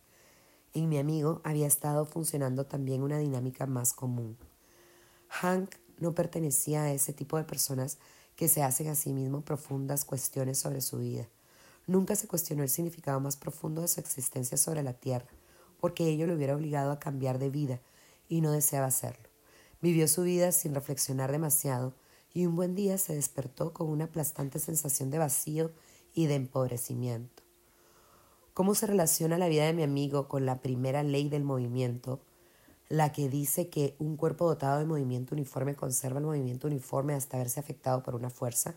En 0.73 0.89
mi 0.89 0.99
amigo 0.99 1.41
había 1.45 1.67
estado 1.67 2.07
funcionando 2.07 2.65
también 2.65 3.03
una 3.03 3.19
dinámica 3.19 3.67
más 3.67 3.93
común. 3.93 4.39
Hank 5.29 5.75
no 5.99 6.15
pertenecía 6.15 6.85
a 6.85 6.93
ese 6.93 7.13
tipo 7.13 7.37
de 7.37 7.45
personas 7.45 7.99
que 8.37 8.49
se 8.49 8.63
hacen 8.63 8.89
a 8.89 8.95
sí 8.95 9.13
mismo 9.13 9.43
profundas 9.43 10.05
cuestiones 10.05 10.59
sobre 10.59 10.81
su 10.81 10.99
vida. 10.99 11.29
Nunca 11.87 12.17
se 12.17 12.29
cuestionó 12.29 12.63
el 12.63 12.69
significado 12.69 13.21
más 13.21 13.37
profundo 13.37 13.83
de 13.83 13.89
su 13.89 14.01
existencia 14.01 14.57
sobre 14.57 14.83
la 14.83 14.95
tierra, 14.95 15.31
porque 15.81 16.09
ello 16.09 16.27
le 16.27 16.35
hubiera 16.35 16.55
obligado 16.55 16.93
a 16.93 16.99
cambiar 16.99 17.39
de 17.39 17.51
vida, 17.51 17.81
y 18.29 18.41
no 18.41 18.53
deseaba 18.53 18.87
hacerlo. 18.87 19.29
Vivió 19.81 20.07
su 20.09 20.23
vida 20.23 20.53
sin 20.53 20.75
reflexionar 20.75 21.33
demasiado, 21.33 21.93
y 22.33 22.47
un 22.47 22.57
buen 22.57 22.75
día 22.75 22.99
se 22.99 23.15
despertó 23.15 23.73
con 23.73 23.89
una 23.89 24.05
aplastante 24.05 24.59
sensación 24.59 25.11
de 25.11 25.19
vacío 25.19 25.71
y 26.15 26.27
de 26.27 26.37
empobrecimiento. 26.37 27.43
¿Cómo 28.55 28.75
se 28.75 28.87
relaciona 28.87 29.39
la 29.39 29.49
vida 29.49 29.67
de 29.67 29.73
mi 29.73 29.83
amigo 29.83 30.29
con 30.29 30.47
la 30.47 30.61
primera 30.61 31.03
ley 31.03 31.29
del 31.29 31.43
movimiento, 31.43 32.21
la 32.93 33.11
que 33.11 33.31
dice 33.31 33.71
que 33.71 33.97
un 33.99 34.19
cuerpo 34.19 34.47
dotado 34.47 34.79
de 34.79 34.85
movimiento 34.85 35.35
uniforme 35.35 35.75
conserva 35.75 36.19
el 36.19 36.27
movimiento 36.27 36.67
uniforme 36.67 37.15
hasta 37.15 37.39
verse 37.39 37.59
afectado 37.59 38.03
por 38.03 38.15
una 38.15 38.29
fuerza? 38.29 38.75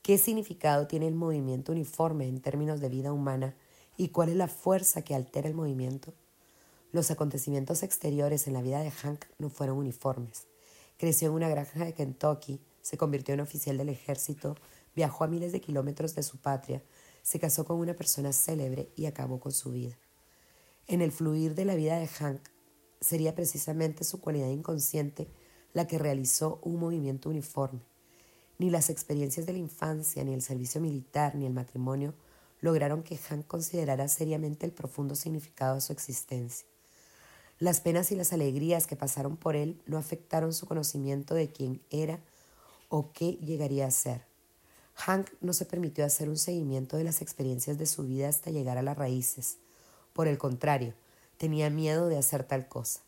¿Qué 0.00 0.16
significado 0.16 0.86
tiene 0.86 1.08
el 1.08 1.16
movimiento 1.16 1.72
uniforme 1.72 2.28
en 2.28 2.40
términos 2.40 2.78
de 2.78 2.88
vida 2.88 3.12
humana 3.12 3.56
y 3.96 4.10
cuál 4.10 4.28
es 4.28 4.36
la 4.36 4.46
fuerza 4.46 5.02
que 5.02 5.16
altera 5.16 5.48
el 5.48 5.56
movimiento? 5.56 6.14
Los 6.92 7.10
acontecimientos 7.10 7.82
exteriores 7.82 8.46
en 8.46 8.52
la 8.52 8.62
vida 8.62 8.78
de 8.78 8.92
Hank 8.92 9.24
no 9.38 9.50
fueron 9.50 9.78
uniformes. 9.78 10.46
Creció 10.96 11.26
en 11.26 11.34
una 11.34 11.48
granja 11.48 11.84
de 11.84 11.94
Kentucky, 11.94 12.60
se 12.80 12.96
convirtió 12.96 13.34
en 13.34 13.40
oficial 13.40 13.76
del 13.76 13.88
ejército, 13.88 14.54
viajó 14.94 15.24
a 15.24 15.26
miles 15.26 15.50
de 15.50 15.60
kilómetros 15.60 16.14
de 16.14 16.22
su 16.22 16.38
patria, 16.38 16.80
se 17.22 17.40
casó 17.40 17.64
con 17.64 17.78
una 17.78 17.94
persona 17.94 18.32
célebre 18.32 18.88
y 18.94 19.06
acabó 19.06 19.40
con 19.40 19.50
su 19.50 19.72
vida. 19.72 19.98
En 20.86 21.02
el 21.02 21.10
fluir 21.10 21.56
de 21.56 21.64
la 21.64 21.74
vida 21.74 21.98
de 21.98 22.06
Hank 22.06 22.40
sería 23.00 23.34
precisamente 23.34 24.04
su 24.04 24.20
cualidad 24.20 24.48
inconsciente 24.48 25.28
la 25.72 25.86
que 25.86 25.98
realizó 25.98 26.58
un 26.62 26.78
movimiento 26.78 27.28
uniforme. 27.28 27.80
Ni 28.58 28.70
las 28.70 28.88
experiencias 28.88 29.46
de 29.46 29.52
la 29.52 29.58
infancia, 29.58 30.24
ni 30.24 30.32
el 30.32 30.42
servicio 30.42 30.80
militar, 30.80 31.34
ni 31.34 31.46
el 31.46 31.52
matrimonio 31.52 32.14
lograron 32.60 33.02
que 33.02 33.18
Hank 33.18 33.46
considerara 33.46 34.08
seriamente 34.08 34.64
el 34.64 34.72
profundo 34.72 35.14
significado 35.14 35.74
de 35.74 35.80
su 35.82 35.92
existencia. 35.92 36.66
Las 37.58 37.80
penas 37.80 38.12
y 38.12 38.16
las 38.16 38.32
alegrías 38.32 38.86
que 38.86 38.96
pasaron 38.96 39.36
por 39.36 39.56
él 39.56 39.80
no 39.86 39.98
afectaron 39.98 40.52
su 40.52 40.66
conocimiento 40.66 41.34
de 41.34 41.50
quién 41.50 41.80
era 41.90 42.20
o 42.88 43.12
qué 43.12 43.32
llegaría 43.42 43.86
a 43.86 43.90
ser. 43.90 44.24
Hank 44.94 45.30
no 45.40 45.52
se 45.52 45.66
permitió 45.66 46.04
hacer 46.04 46.28
un 46.28 46.36
seguimiento 46.36 46.96
de 46.96 47.04
las 47.04 47.20
experiencias 47.20 47.76
de 47.78 47.86
su 47.86 48.04
vida 48.04 48.28
hasta 48.28 48.50
llegar 48.50 48.78
a 48.78 48.82
las 48.82 48.96
raíces. 48.96 49.58
Por 50.12 50.28
el 50.28 50.38
contrario, 50.38 50.94
tenía 51.36 51.70
miedo 51.70 52.08
de 52.08 52.18
hacer 52.18 52.44
tal 52.44 52.68
cosa. 52.68 53.00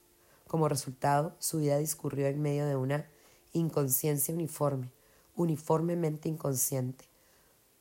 Como 0.46 0.68
resultado, 0.68 1.36
su 1.38 1.58
vida 1.58 1.78
discurrió 1.78 2.26
en 2.26 2.40
medio 2.40 2.66
de 2.66 2.76
una 2.76 3.06
inconsciencia 3.52 4.34
uniforme, 4.34 4.92
uniformemente 5.36 6.28
inconsciente, 6.28 7.04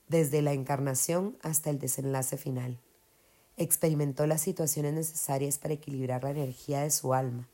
desde 0.07 0.41
la 0.41 0.53
encarnación 0.53 1.37
hasta 1.41 1.69
el 1.69 1.79
desenlace 1.79 2.37
final. 2.37 2.79
Experimentó 3.55 4.27
las 4.27 4.41
situaciones 4.41 4.93
necesarias 4.93 5.57
para 5.57 5.75
equilibrar 5.75 6.23
la 6.23 6.31
energía 6.31 6.81
de 6.81 6.91
su 6.91 7.13
alma. 7.13 7.47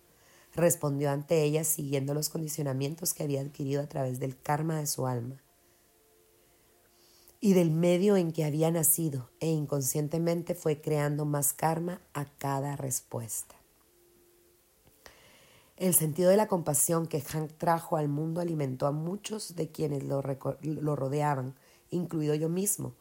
Respondió 0.56 1.12
ante 1.12 1.44
ellas 1.44 1.68
siguiendo 1.68 2.14
los 2.14 2.30
condicionamientos 2.30 3.14
que 3.14 3.24
había 3.24 3.42
adquirido 3.42 3.82
a 3.82 3.88
través 3.88 4.20
del 4.20 4.40
karma 4.40 4.80
de 4.80 4.88
su 4.88 5.08
alma 5.08 5.43
y 7.46 7.52
del 7.52 7.72
medio 7.72 8.16
en 8.16 8.32
que 8.32 8.46
había 8.46 8.72
nacido 8.72 9.30
e 9.42 9.50
inconscientemente 9.50 10.56
fue 10.56 10.80
creando 10.80 11.26
más 11.26 11.52
karma 11.52 12.00
a 12.14 12.24
cada 12.24 12.78
respuesta. 12.78 13.54
El 15.76 15.94
sentido 15.94 16.30
de 16.30 16.38
la 16.38 16.48
compasión 16.48 17.06
que 17.06 17.20
Hank 17.20 17.52
trajo 17.58 17.98
al 17.98 18.08
mundo 18.08 18.40
alimentó 18.40 18.88
a 18.88 18.94
muchos 18.94 19.58
de 19.58 19.70
quienes 19.70 20.06
lo, 20.06 20.24
lo 20.62 20.96
rodeaban, 20.96 21.54
incluido 21.90 22.34
yo 22.34 22.48
mismo, 22.48 22.94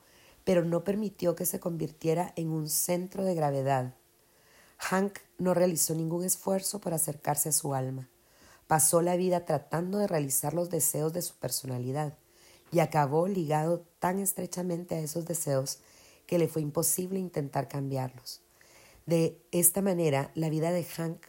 pero 0.42 0.64
no 0.64 0.82
permitió 0.82 1.36
que 1.36 1.46
se 1.46 1.60
convirtiera 1.60 2.32
en 2.34 2.48
un 2.48 2.68
centro 2.68 3.22
de 3.22 3.36
gravedad. 3.36 3.94
Hank 4.78 5.20
no 5.38 5.54
realizó 5.54 5.94
ningún 5.94 6.24
esfuerzo 6.24 6.80
por 6.80 6.94
acercarse 6.94 7.50
a 7.50 7.52
su 7.52 7.74
alma. 7.74 8.08
Pasó 8.66 9.02
la 9.02 9.14
vida 9.14 9.44
tratando 9.44 9.98
de 9.98 10.08
realizar 10.08 10.52
los 10.52 10.68
deseos 10.68 11.12
de 11.12 11.22
su 11.22 11.36
personalidad 11.36 12.18
y 12.72 12.80
acabó 12.80 13.28
ligado 13.28 13.84
tan 14.02 14.18
estrechamente 14.18 14.96
a 14.96 14.98
esos 14.98 15.26
deseos 15.26 15.78
que 16.26 16.36
le 16.36 16.48
fue 16.48 16.60
imposible 16.60 17.20
intentar 17.20 17.68
cambiarlos. 17.68 18.40
De 19.06 19.40
esta 19.52 19.80
manera, 19.80 20.32
la 20.34 20.50
vida 20.50 20.72
de 20.72 20.82
Hank 20.82 21.24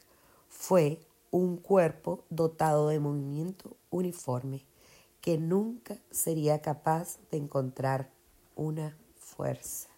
fue 0.50 0.98
un 1.30 1.58
cuerpo 1.58 2.24
dotado 2.32 2.88
de 2.88 3.00
movimiento 3.00 3.78
uniforme 3.92 4.66
que 5.22 5.38
nunca 5.38 6.00
sería 6.10 6.64
capaz 6.64 7.20
de 7.30 7.38
encontrar 7.38 8.10
una 8.56 8.98
fuerza. 9.18 9.90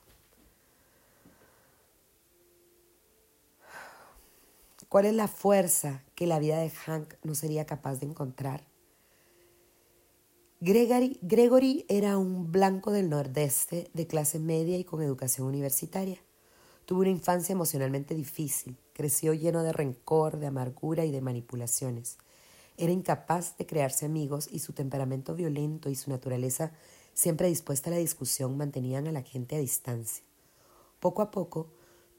¿Cuál 4.90 5.06
es 5.06 5.14
la 5.14 5.30
fuerza 5.30 6.04
que 6.14 6.28
la 6.28 6.40
vida 6.40 6.58
de 6.58 6.72
Hank 6.72 7.14
no 7.24 7.36
sería 7.36 7.66
capaz 7.66 8.02
de 8.02 8.08
encontrar? 8.08 8.75
Gregory, 10.62 11.86
era 11.90 12.18
un 12.18 12.50
blanco 12.50 12.92
del 12.92 13.10
nordeste 13.10 13.90
de 13.94 14.08
clase 14.08 14.40
media 14.40 14.78
y 14.78 14.86
con 14.86 15.02
educación 15.02 15.48
universitaria. 15.48 16.18
Tuvo 16.86 17.02
una 17.02 17.10
infancia 17.10 17.52
emocionalmente 17.52 18.16
difícil, 18.16 18.78
creció 18.94 19.34
lleno 19.34 19.64
de 19.64 19.74
rencor, 19.74 20.40
de 20.40 20.48
amargura 20.48 21.04
y 21.04 21.12
de 21.12 21.20
manipulaciones. 21.20 22.18
Era 22.78 22.94
incapaz 22.94 23.58
de 23.58 23.66
crearse 23.66 24.06
amigos 24.06 24.48
y 24.50 24.60
su 24.60 24.72
temperamento 24.72 25.36
violento 25.36 25.90
y 25.90 25.96
su 25.96 26.10
naturaleza 26.10 26.72
siempre 27.14 27.50
dispuesta 27.50 27.90
a 27.90 27.94
la 27.94 28.00
discusión 28.00 28.56
mantenían 28.56 29.08
a 29.08 29.12
la 29.12 29.24
gente 29.24 29.58
a 29.58 29.60
distancia. 29.60 30.24
Poco 31.02 31.22
a 31.22 31.32
poco, 31.32 31.68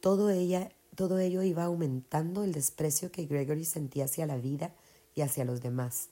todo, 0.00 0.28
ella, 0.28 0.72
todo 0.94 1.18
ello 1.18 1.42
iba 1.42 1.64
aumentando 1.64 2.44
el 2.44 2.52
desprecio 2.52 3.10
que 3.10 3.24
Gregory 3.24 3.64
sentía 3.64 4.04
hacia 4.04 4.26
la 4.26 4.36
vida 4.36 4.74
y 5.14 5.22
hacia 5.22 5.46
los 5.46 5.62
demás 5.62 6.10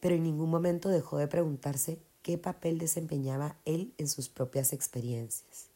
pero 0.00 0.14
en 0.14 0.22
ningún 0.22 0.50
momento 0.50 0.88
dejó 0.88 1.18
de 1.18 1.28
preguntarse 1.28 1.98
qué 2.22 2.38
papel 2.38 2.78
desempeñaba 2.78 3.56
él 3.64 3.94
en 3.98 4.08
sus 4.08 4.28
propias 4.28 4.72
experiencias. 4.72 5.68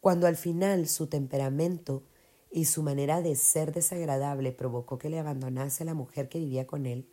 Cuando 0.00 0.26
al 0.26 0.36
final 0.36 0.86
su 0.88 1.06
temperamento 1.06 2.02
y 2.50 2.66
su 2.66 2.82
manera 2.82 3.22
de 3.22 3.34
ser 3.34 3.72
desagradable 3.72 4.52
provocó 4.52 4.98
que 4.98 5.10
le 5.10 5.18
abandonase 5.18 5.84
la 5.84 5.94
mujer 5.94 6.28
que 6.28 6.38
vivía 6.38 6.66
con 6.66 6.86
él, 6.86 7.08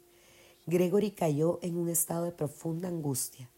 Gregory 0.66 1.12
cayó 1.12 1.60
en 1.62 1.78
un 1.78 1.90
estado 1.90 2.26
de 2.26 2.32
profunda 2.32 2.88
angustia, 2.88 3.50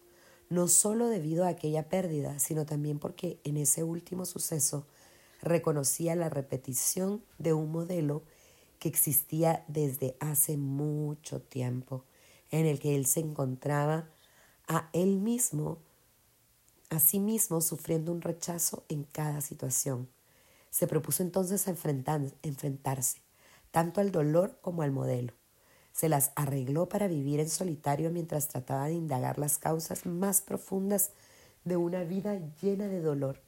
no 0.50 0.68
solo 0.68 1.08
debido 1.08 1.44
a 1.44 1.50
aquella 1.50 1.90
pérdida, 1.90 2.40
sino 2.40 2.66
también 2.66 2.98
porque 2.98 3.40
en 3.44 3.58
ese 3.58 3.84
último 3.84 4.26
suceso 4.26 4.88
reconocía 5.42 6.16
la 6.16 6.30
repetición 6.30 7.24
de 7.38 7.54
un 7.54 7.72
modelo 7.72 8.24
que 8.80 8.90
existía 8.90 9.64
desde 9.68 10.16
hace 10.20 10.58
mucho 10.58 11.42
tiempo, 11.42 12.04
en 12.52 12.66
el 12.66 12.80
que 12.80 12.96
él 12.96 13.06
se 13.06 13.20
encontraba 13.20 14.10
a 14.68 14.90
él 14.94 15.18
mismo, 15.18 15.80
a 16.90 17.00
sí 17.00 17.20
mismo 17.20 17.62
sufriendo 17.62 18.12
un 18.12 18.22
rechazo 18.22 18.84
en 18.90 19.04
cada 19.04 19.42
situación. 19.42 20.10
Se 20.70 20.88
propuso 20.88 21.24
entonces 21.24 21.68
enfrentarse 21.68 23.20
tanto 23.76 24.00
al 24.00 24.10
dolor 24.10 24.58
como 24.62 24.84
al 24.84 24.92
modelo. 24.92 25.34
Se 25.92 26.08
las 26.08 26.32
arregló 26.36 26.88
para 26.88 27.10
vivir 27.10 27.42
en 27.42 27.50
solitario 27.50 28.10
mientras 28.10 28.48
trataba 28.48 28.86
de 28.88 28.94
indagar 28.94 29.38
las 29.38 29.58
causas 29.58 30.06
más 30.06 30.40
profundas 30.40 31.12
de 31.66 31.76
una 31.76 32.04
vida 32.06 32.40
llena 32.62 32.88
de 32.88 33.02
dolor. 33.02 33.42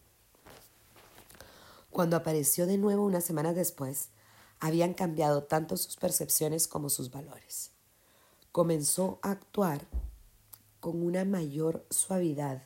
Cuando 1.91 2.17
apareció 2.17 2.65
de 2.65 2.77
nuevo 2.77 3.05
unas 3.05 3.23
semanas 3.23 3.55
después, 3.55 4.09
habían 4.59 4.93
cambiado 4.93 5.43
tanto 5.43 5.77
sus 5.77 5.95
percepciones 5.95 6.67
como 6.67 6.89
sus 6.89 7.11
valores. 7.11 7.71
Comenzó 8.51 9.19
a 9.21 9.31
actuar 9.31 9.85
con 10.79 11.03
una 11.03 11.25
mayor 11.25 11.85
suavidad 11.89 12.63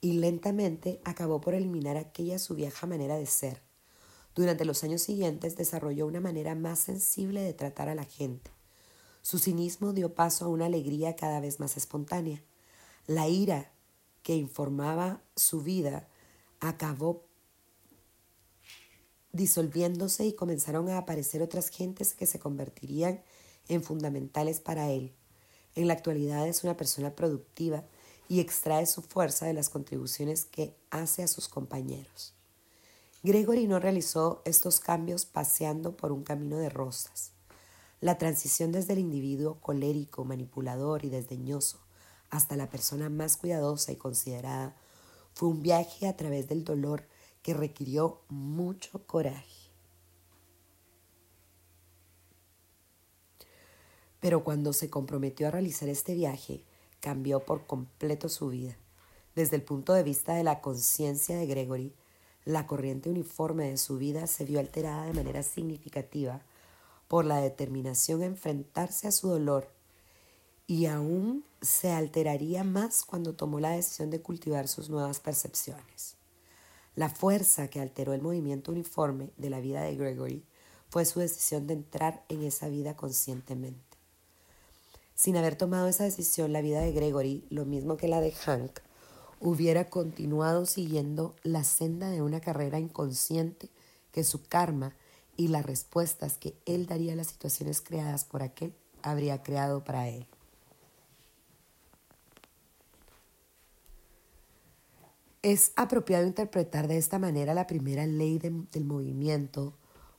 y 0.00 0.12
lentamente 0.14 1.00
acabó 1.04 1.40
por 1.40 1.54
eliminar 1.54 1.96
aquella 1.96 2.38
su 2.38 2.54
vieja 2.54 2.86
manera 2.86 3.16
de 3.16 3.26
ser. 3.26 3.60
Durante 4.34 4.64
los 4.64 4.84
años 4.84 5.02
siguientes 5.02 5.56
desarrolló 5.56 6.06
una 6.06 6.20
manera 6.20 6.54
más 6.54 6.78
sensible 6.78 7.42
de 7.42 7.54
tratar 7.54 7.88
a 7.88 7.94
la 7.94 8.04
gente. 8.04 8.50
Su 9.22 9.38
cinismo 9.38 9.92
dio 9.92 10.14
paso 10.14 10.44
a 10.44 10.48
una 10.48 10.66
alegría 10.66 11.16
cada 11.16 11.40
vez 11.40 11.58
más 11.58 11.76
espontánea. 11.76 12.42
La 13.06 13.28
ira 13.28 13.72
que 14.22 14.36
informaba 14.36 15.20
su 15.34 15.62
vida 15.62 16.06
acabó 16.60 17.27
disolviéndose 19.38 20.26
y 20.26 20.34
comenzaron 20.34 20.90
a 20.90 20.98
aparecer 20.98 21.40
otras 21.40 21.70
gentes 21.70 22.12
que 22.12 22.26
se 22.26 22.38
convertirían 22.38 23.22
en 23.68 23.82
fundamentales 23.82 24.60
para 24.60 24.90
él. 24.90 25.14
En 25.74 25.86
la 25.86 25.94
actualidad 25.94 26.46
es 26.46 26.64
una 26.64 26.76
persona 26.76 27.14
productiva 27.14 27.84
y 28.28 28.40
extrae 28.40 28.84
su 28.84 29.00
fuerza 29.00 29.46
de 29.46 29.54
las 29.54 29.70
contribuciones 29.70 30.44
que 30.44 30.74
hace 30.90 31.22
a 31.22 31.28
sus 31.28 31.48
compañeros. 31.48 32.34
Gregory 33.22 33.66
no 33.66 33.78
realizó 33.78 34.42
estos 34.44 34.80
cambios 34.80 35.24
paseando 35.24 35.96
por 35.96 36.12
un 36.12 36.24
camino 36.24 36.58
de 36.58 36.68
rosas. 36.68 37.30
La 38.00 38.18
transición 38.18 38.70
desde 38.70 38.92
el 38.92 38.98
individuo 38.98 39.58
colérico, 39.60 40.24
manipulador 40.24 41.04
y 41.04 41.08
desdeñoso 41.08 41.78
hasta 42.30 42.56
la 42.56 42.68
persona 42.68 43.08
más 43.08 43.36
cuidadosa 43.36 43.90
y 43.92 43.96
considerada, 43.96 44.76
fue 45.32 45.48
un 45.48 45.62
viaje 45.62 46.06
a 46.06 46.16
través 46.16 46.48
del 46.48 46.64
dolor 46.64 47.06
que 47.48 47.54
requirió 47.54 48.20
mucho 48.28 49.06
coraje. 49.06 49.70
Pero 54.20 54.44
cuando 54.44 54.74
se 54.74 54.90
comprometió 54.90 55.48
a 55.48 55.50
realizar 55.50 55.88
este 55.88 56.12
viaje, 56.12 56.62
cambió 57.00 57.40
por 57.40 57.66
completo 57.66 58.28
su 58.28 58.50
vida. 58.50 58.76
Desde 59.34 59.56
el 59.56 59.62
punto 59.62 59.94
de 59.94 60.02
vista 60.02 60.34
de 60.34 60.44
la 60.44 60.60
conciencia 60.60 61.38
de 61.38 61.46
Gregory, 61.46 61.94
la 62.44 62.66
corriente 62.66 63.08
uniforme 63.08 63.70
de 63.70 63.78
su 63.78 63.96
vida 63.96 64.26
se 64.26 64.44
vio 64.44 64.60
alterada 64.60 65.06
de 65.06 65.14
manera 65.14 65.42
significativa 65.42 66.42
por 67.08 67.24
la 67.24 67.40
determinación 67.40 68.20
a 68.20 68.26
enfrentarse 68.26 69.08
a 69.08 69.10
su 69.10 69.26
dolor 69.26 69.70
y 70.66 70.84
aún 70.84 71.46
se 71.62 71.92
alteraría 71.92 72.62
más 72.62 73.06
cuando 73.06 73.34
tomó 73.34 73.58
la 73.58 73.70
decisión 73.70 74.10
de 74.10 74.20
cultivar 74.20 74.68
sus 74.68 74.90
nuevas 74.90 75.18
percepciones. 75.18 76.17
La 76.98 77.08
fuerza 77.08 77.68
que 77.68 77.78
alteró 77.78 78.12
el 78.12 78.22
movimiento 78.22 78.72
uniforme 78.72 79.30
de 79.36 79.50
la 79.50 79.60
vida 79.60 79.82
de 79.82 79.94
Gregory 79.94 80.44
fue 80.88 81.04
su 81.04 81.20
decisión 81.20 81.68
de 81.68 81.74
entrar 81.74 82.24
en 82.28 82.42
esa 82.42 82.66
vida 82.66 82.96
conscientemente. 82.96 83.96
Sin 85.14 85.36
haber 85.36 85.54
tomado 85.54 85.86
esa 85.86 86.02
decisión, 86.02 86.52
la 86.52 86.60
vida 86.60 86.80
de 86.80 86.90
Gregory, 86.90 87.46
lo 87.50 87.66
mismo 87.66 87.96
que 87.96 88.08
la 88.08 88.20
de 88.20 88.32
Hank, 88.32 88.80
hubiera 89.38 89.90
continuado 89.90 90.66
siguiendo 90.66 91.36
la 91.44 91.62
senda 91.62 92.10
de 92.10 92.20
una 92.20 92.40
carrera 92.40 92.80
inconsciente 92.80 93.70
que 94.10 94.24
su 94.24 94.42
karma 94.42 94.96
y 95.36 95.46
las 95.46 95.64
respuestas 95.64 96.36
que 96.36 96.56
él 96.66 96.86
daría 96.86 97.12
a 97.12 97.16
las 97.16 97.28
situaciones 97.28 97.80
creadas 97.80 98.24
por 98.24 98.42
aquel 98.42 98.74
habría 99.02 99.44
creado 99.44 99.84
para 99.84 100.08
él. 100.08 100.26
Es 105.42 105.72
apropiado 105.76 106.26
interpretar 106.26 106.88
de 106.88 106.98
esta 106.98 107.18
manera 107.18 107.54
la 107.54 107.66
primera 107.66 108.06
ley 108.06 108.38
del 108.38 108.84
movimiento 108.84 109.74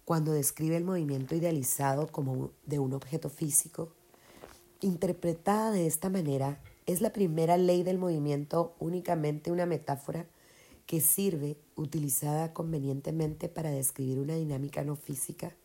cuando 0.06 0.32
describe 0.32 0.78
el 0.78 0.86
movimiento 0.86 1.36
idealizado 1.36 2.08
como 2.08 2.52
de 2.66 2.80
un 2.80 2.94
objeto 2.94 3.30
físico. 3.30 3.94
Interpretada 4.82 5.72
de 5.72 5.86
esta 5.86 6.10
manera, 6.10 6.62
¿Es 6.90 7.02
la 7.02 7.14
primera 7.14 7.56
ley 7.56 7.84
del 7.84 8.00
movimiento 8.00 8.76
únicamente 8.80 9.52
una 9.52 9.68
metáfora 9.68 10.26
que 10.88 11.02
sirve, 11.02 11.56
utilizada 11.76 12.52
convenientemente 12.52 13.48
para 13.48 13.70
describir 13.70 14.18
una 14.18 14.34
dinámica 14.34 14.84
no 14.84 14.96
física? 14.96 15.56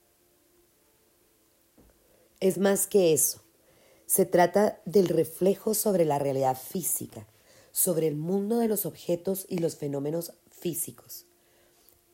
Es 2.41 2.59
más 2.59 2.87
que 2.87 3.15
eso. 3.15 3.41
Se 4.05 4.27
trata 4.27 4.83
del 4.85 5.09
reflejo 5.09 5.73
sobre 5.73 6.05
la 6.05 6.19
realidad 6.19 6.59
física, 6.59 7.27
sobre 7.75 8.07
el 8.07 8.15
mundo 8.15 8.59
de 8.59 8.69
los 8.69 8.87
objetos 8.87 9.45
y 9.49 9.59
los 9.59 9.77
fenómenos 9.77 10.33
físicos, 10.49 11.27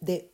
de 0.00 0.32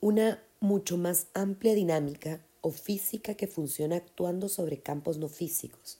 una 0.00 0.44
mucho 0.60 0.98
más 0.98 1.28
amplia 1.34 1.74
dinámica 1.74 2.46
o 2.60 2.70
física 2.70 3.34
que 3.34 3.46
funciona 3.46 3.96
actuando 3.96 4.48
sobre 4.48 4.80
campos 4.80 5.18
no 5.18 5.28
físicos 5.28 5.98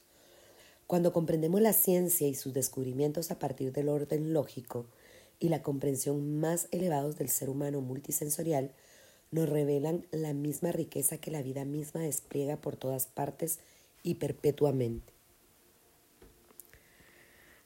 cuando 0.86 1.12
comprendemos 1.12 1.60
la 1.60 1.72
ciencia 1.72 2.28
y 2.28 2.34
sus 2.34 2.54
descubrimientos 2.54 3.30
a 3.30 3.38
partir 3.38 3.72
del 3.72 3.88
orden 3.88 4.32
lógico 4.32 4.86
y 5.40 5.48
la 5.48 5.62
comprensión 5.62 6.38
más 6.38 6.68
elevados 6.70 7.18
del 7.18 7.28
ser 7.28 7.50
humano 7.50 7.80
multisensorial, 7.80 8.72
nos 9.32 9.48
revelan 9.48 10.06
la 10.12 10.32
misma 10.32 10.70
riqueza 10.70 11.18
que 11.18 11.32
la 11.32 11.42
vida 11.42 11.64
misma 11.64 12.02
despliega 12.02 12.60
por 12.60 12.76
todas 12.76 13.06
partes 13.06 13.58
y 14.04 14.14
perpetuamente. 14.14 15.15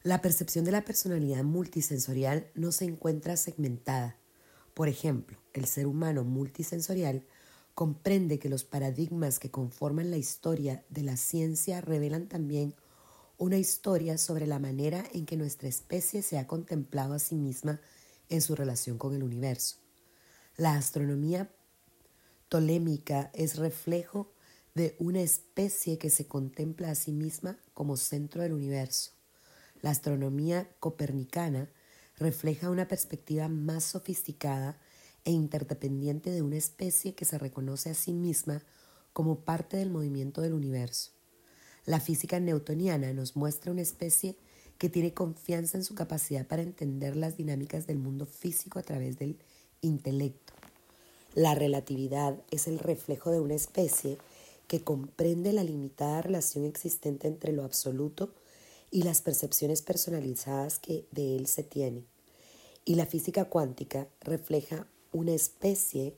La 0.02 0.23
percepción 0.23 0.64
de 0.64 0.73
la 0.73 0.83
personalidad 0.83 1.45
multisensorial 1.45 2.50
no 2.54 2.73
se 2.73 2.87
encuentra 2.87 3.37
segmentada. 3.37 4.16
Por 4.73 4.88
ejemplo, 4.88 5.37
el 5.52 5.66
ser 5.66 5.87
humano 5.87 6.25
multisensorial 6.25 7.26
comprende 7.75 8.39
que 8.39 8.49
los 8.49 8.65
paradigmas 8.65 9.39
que 9.39 9.50
conforman 9.50 10.10
la 10.10 10.17
historia 10.17 10.82
de 10.89 11.02
la 11.02 11.19
ciencia 11.19 11.82
revelan 11.82 12.28
también 12.28 12.75
una 13.36 13.58
historia 13.58 14.17
sobre 14.17 14.47
la 14.47 14.58
manera 14.58 15.04
en 15.13 15.26
que 15.26 15.36
nuestra 15.36 15.69
especie 15.69 16.23
se 16.23 16.39
ha 16.39 16.47
contemplado 16.47 17.13
a 17.13 17.19
sí 17.19 17.34
misma 17.34 17.78
en 18.30 18.41
su 18.41 18.54
relación 18.56 18.97
con 18.97 19.15
el 19.15 19.23
universo. 19.23 19.76
La 20.56 20.76
astronomía 20.76 21.50
tolémica 22.49 23.30
es 23.34 23.56
reflejo 23.56 24.32
de 24.75 24.97
una 24.99 25.21
especie 25.21 25.99
que 25.99 26.08
se 26.08 26.26
contempla 26.26 26.91
a 26.91 26.95
sí 26.95 27.13
misma 27.13 27.58
como 27.75 27.99
centro 27.99 28.41
del 28.41 28.54
universo. 28.54 29.20
La 29.82 29.90
astronomía 29.90 30.69
copernicana 30.78 31.71
refleja 32.16 32.71
una 32.71 32.86
perspectiva 32.86 33.49
más 33.49 33.84
sofisticada 33.84 34.78
e 35.25 35.32
interdependiente 35.32 36.30
de 36.30 36.43
una 36.43 36.56
especie 36.56 37.14
que 37.14 37.25
se 37.25 37.38
reconoce 37.38 37.90
a 37.90 37.95
sí 37.95 38.12
misma 38.12 38.62
como 39.12 39.40
parte 39.40 39.76
del 39.76 39.90
movimiento 39.90 40.40
del 40.40 40.54
universo. 40.54 41.12
La 41.86 42.00
física 42.00 42.40
newtoniana 42.40 43.12
nos 43.12 43.36
muestra 43.36 43.73
una 43.73 43.82
especie 43.82 44.36
que 44.78 44.88
tiene 44.88 45.14
confianza 45.14 45.76
en 45.76 45.84
su 45.84 45.95
capacidad 45.95 46.47
para 46.47 46.62
entender 46.62 47.16
las 47.16 47.36
dinámicas 47.36 47.86
del 47.86 47.99
mundo 47.99 48.26
físico 48.26 48.78
a 48.78 48.82
través 48.82 49.19
del 49.19 49.38
intelecto. 49.80 50.52
La 51.34 51.54
relatividad 51.54 52.43
es 52.50 52.66
el 52.66 52.78
reflejo 52.78 53.30
de 53.30 53.40
una 53.40 53.54
especie 53.54 54.19
que 54.66 54.82
comprende 54.82 55.52
la 55.52 55.64
limitada 55.64 56.23
relación 56.23 56.64
existente 56.64 57.28
entre 57.28 57.52
lo 57.52 57.64
absoluto 57.64 58.32
y 58.91 59.03
las 59.03 59.23
percepciones 59.23 59.83
personalizadas 59.83 60.79
que 60.79 61.07
de 61.11 61.37
él 61.37 61.47
se 61.47 61.63
tienen. 61.63 62.07
Y 62.85 62.97
la 62.97 63.07
física 63.07 63.45
cuántica 63.45 64.09
refleja 64.21 64.87
una 65.13 65.33
especie 65.33 66.17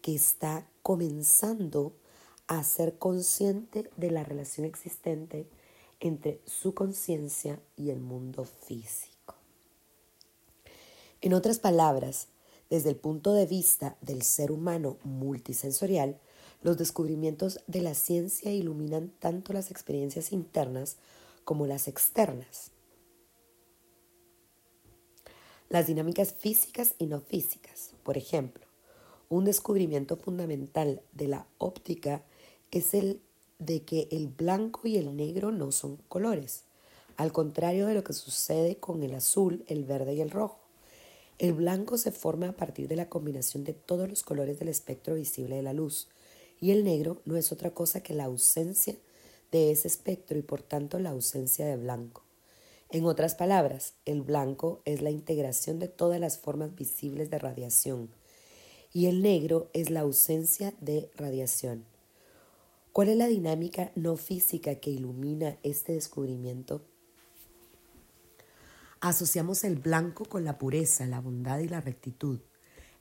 que 0.00 0.14
está 0.14 0.68
comenzando 0.82 1.92
a 2.46 2.62
ser 2.62 2.98
consciente 2.98 3.90
de 3.96 4.10
la 4.10 4.22
relación 4.22 4.66
existente 4.66 5.48
entre 6.00 6.40
su 6.46 6.74
conciencia 6.74 7.60
y 7.76 7.90
el 7.90 8.00
mundo 8.00 8.44
físico. 8.44 9.34
En 11.20 11.32
otras 11.32 11.58
palabras, 11.58 12.28
desde 12.68 12.90
el 12.90 12.96
punto 12.96 13.32
de 13.32 13.46
vista 13.46 13.96
del 14.02 14.22
ser 14.22 14.52
humano 14.52 14.98
multisensorial, 15.04 16.18
los 16.62 16.76
descubrimientos 16.76 17.60
de 17.66 17.80
la 17.80 17.94
ciencia 17.94 18.52
iluminan 18.52 19.10
tanto 19.20 19.52
las 19.52 19.70
experiencias 19.70 20.32
internas 20.32 20.96
como 21.44 21.66
las 21.66 21.88
externas. 21.88 22.70
Las 25.68 25.86
dinámicas 25.86 26.32
físicas 26.32 26.94
y 26.98 27.06
no 27.06 27.20
físicas. 27.20 27.92
Por 28.02 28.18
ejemplo, 28.18 28.66
un 29.28 29.44
descubrimiento 29.44 30.16
fundamental 30.16 31.02
de 31.12 31.28
la 31.28 31.46
óptica 31.58 32.24
es 32.70 32.94
el 32.94 33.20
de 33.58 33.82
que 33.82 34.08
el 34.10 34.28
blanco 34.28 34.86
y 34.86 34.96
el 34.96 35.16
negro 35.16 35.52
no 35.52 35.72
son 35.72 35.96
colores, 36.08 36.64
al 37.16 37.32
contrario 37.32 37.86
de 37.86 37.94
lo 37.94 38.04
que 38.04 38.12
sucede 38.12 38.76
con 38.76 39.02
el 39.02 39.14
azul, 39.14 39.64
el 39.68 39.84
verde 39.84 40.14
y 40.14 40.20
el 40.20 40.30
rojo. 40.30 40.58
El 41.38 41.52
blanco 41.52 41.98
se 41.98 42.12
forma 42.12 42.48
a 42.48 42.56
partir 42.56 42.88
de 42.88 42.96
la 42.96 43.08
combinación 43.08 43.64
de 43.64 43.72
todos 43.72 44.08
los 44.08 44.22
colores 44.22 44.58
del 44.58 44.68
espectro 44.68 45.14
visible 45.14 45.56
de 45.56 45.62
la 45.62 45.72
luz, 45.72 46.08
y 46.60 46.70
el 46.70 46.84
negro 46.84 47.20
no 47.24 47.36
es 47.36 47.52
otra 47.52 47.70
cosa 47.70 48.02
que 48.02 48.14
la 48.14 48.24
ausencia 48.24 48.94
de 48.94 49.00
ese 49.70 49.88
espectro 49.88 50.38
y 50.38 50.42
por 50.42 50.62
tanto 50.62 50.98
la 50.98 51.10
ausencia 51.10 51.66
de 51.66 51.76
blanco. 51.76 52.24
En 52.90 53.04
otras 53.06 53.34
palabras, 53.34 53.94
el 54.04 54.22
blanco 54.22 54.80
es 54.84 55.02
la 55.02 55.10
integración 55.10 55.78
de 55.78 55.88
todas 55.88 56.20
las 56.20 56.38
formas 56.38 56.74
visibles 56.74 57.30
de 57.30 57.38
radiación 57.38 58.10
y 58.92 59.06
el 59.06 59.22
negro 59.22 59.68
es 59.72 59.90
la 59.90 60.00
ausencia 60.00 60.72
de 60.80 61.10
radiación. 61.16 61.84
¿Cuál 62.92 63.08
es 63.08 63.16
la 63.16 63.26
dinámica 63.26 63.90
no 63.96 64.16
física 64.16 64.76
que 64.76 64.90
ilumina 64.90 65.58
este 65.64 65.94
descubrimiento? 65.94 66.82
Asociamos 69.00 69.64
el 69.64 69.74
blanco 69.76 70.24
con 70.24 70.44
la 70.44 70.58
pureza, 70.58 71.04
la 71.06 71.20
bondad 71.20 71.58
y 71.58 71.68
la 71.68 71.80
rectitud. 71.80 72.38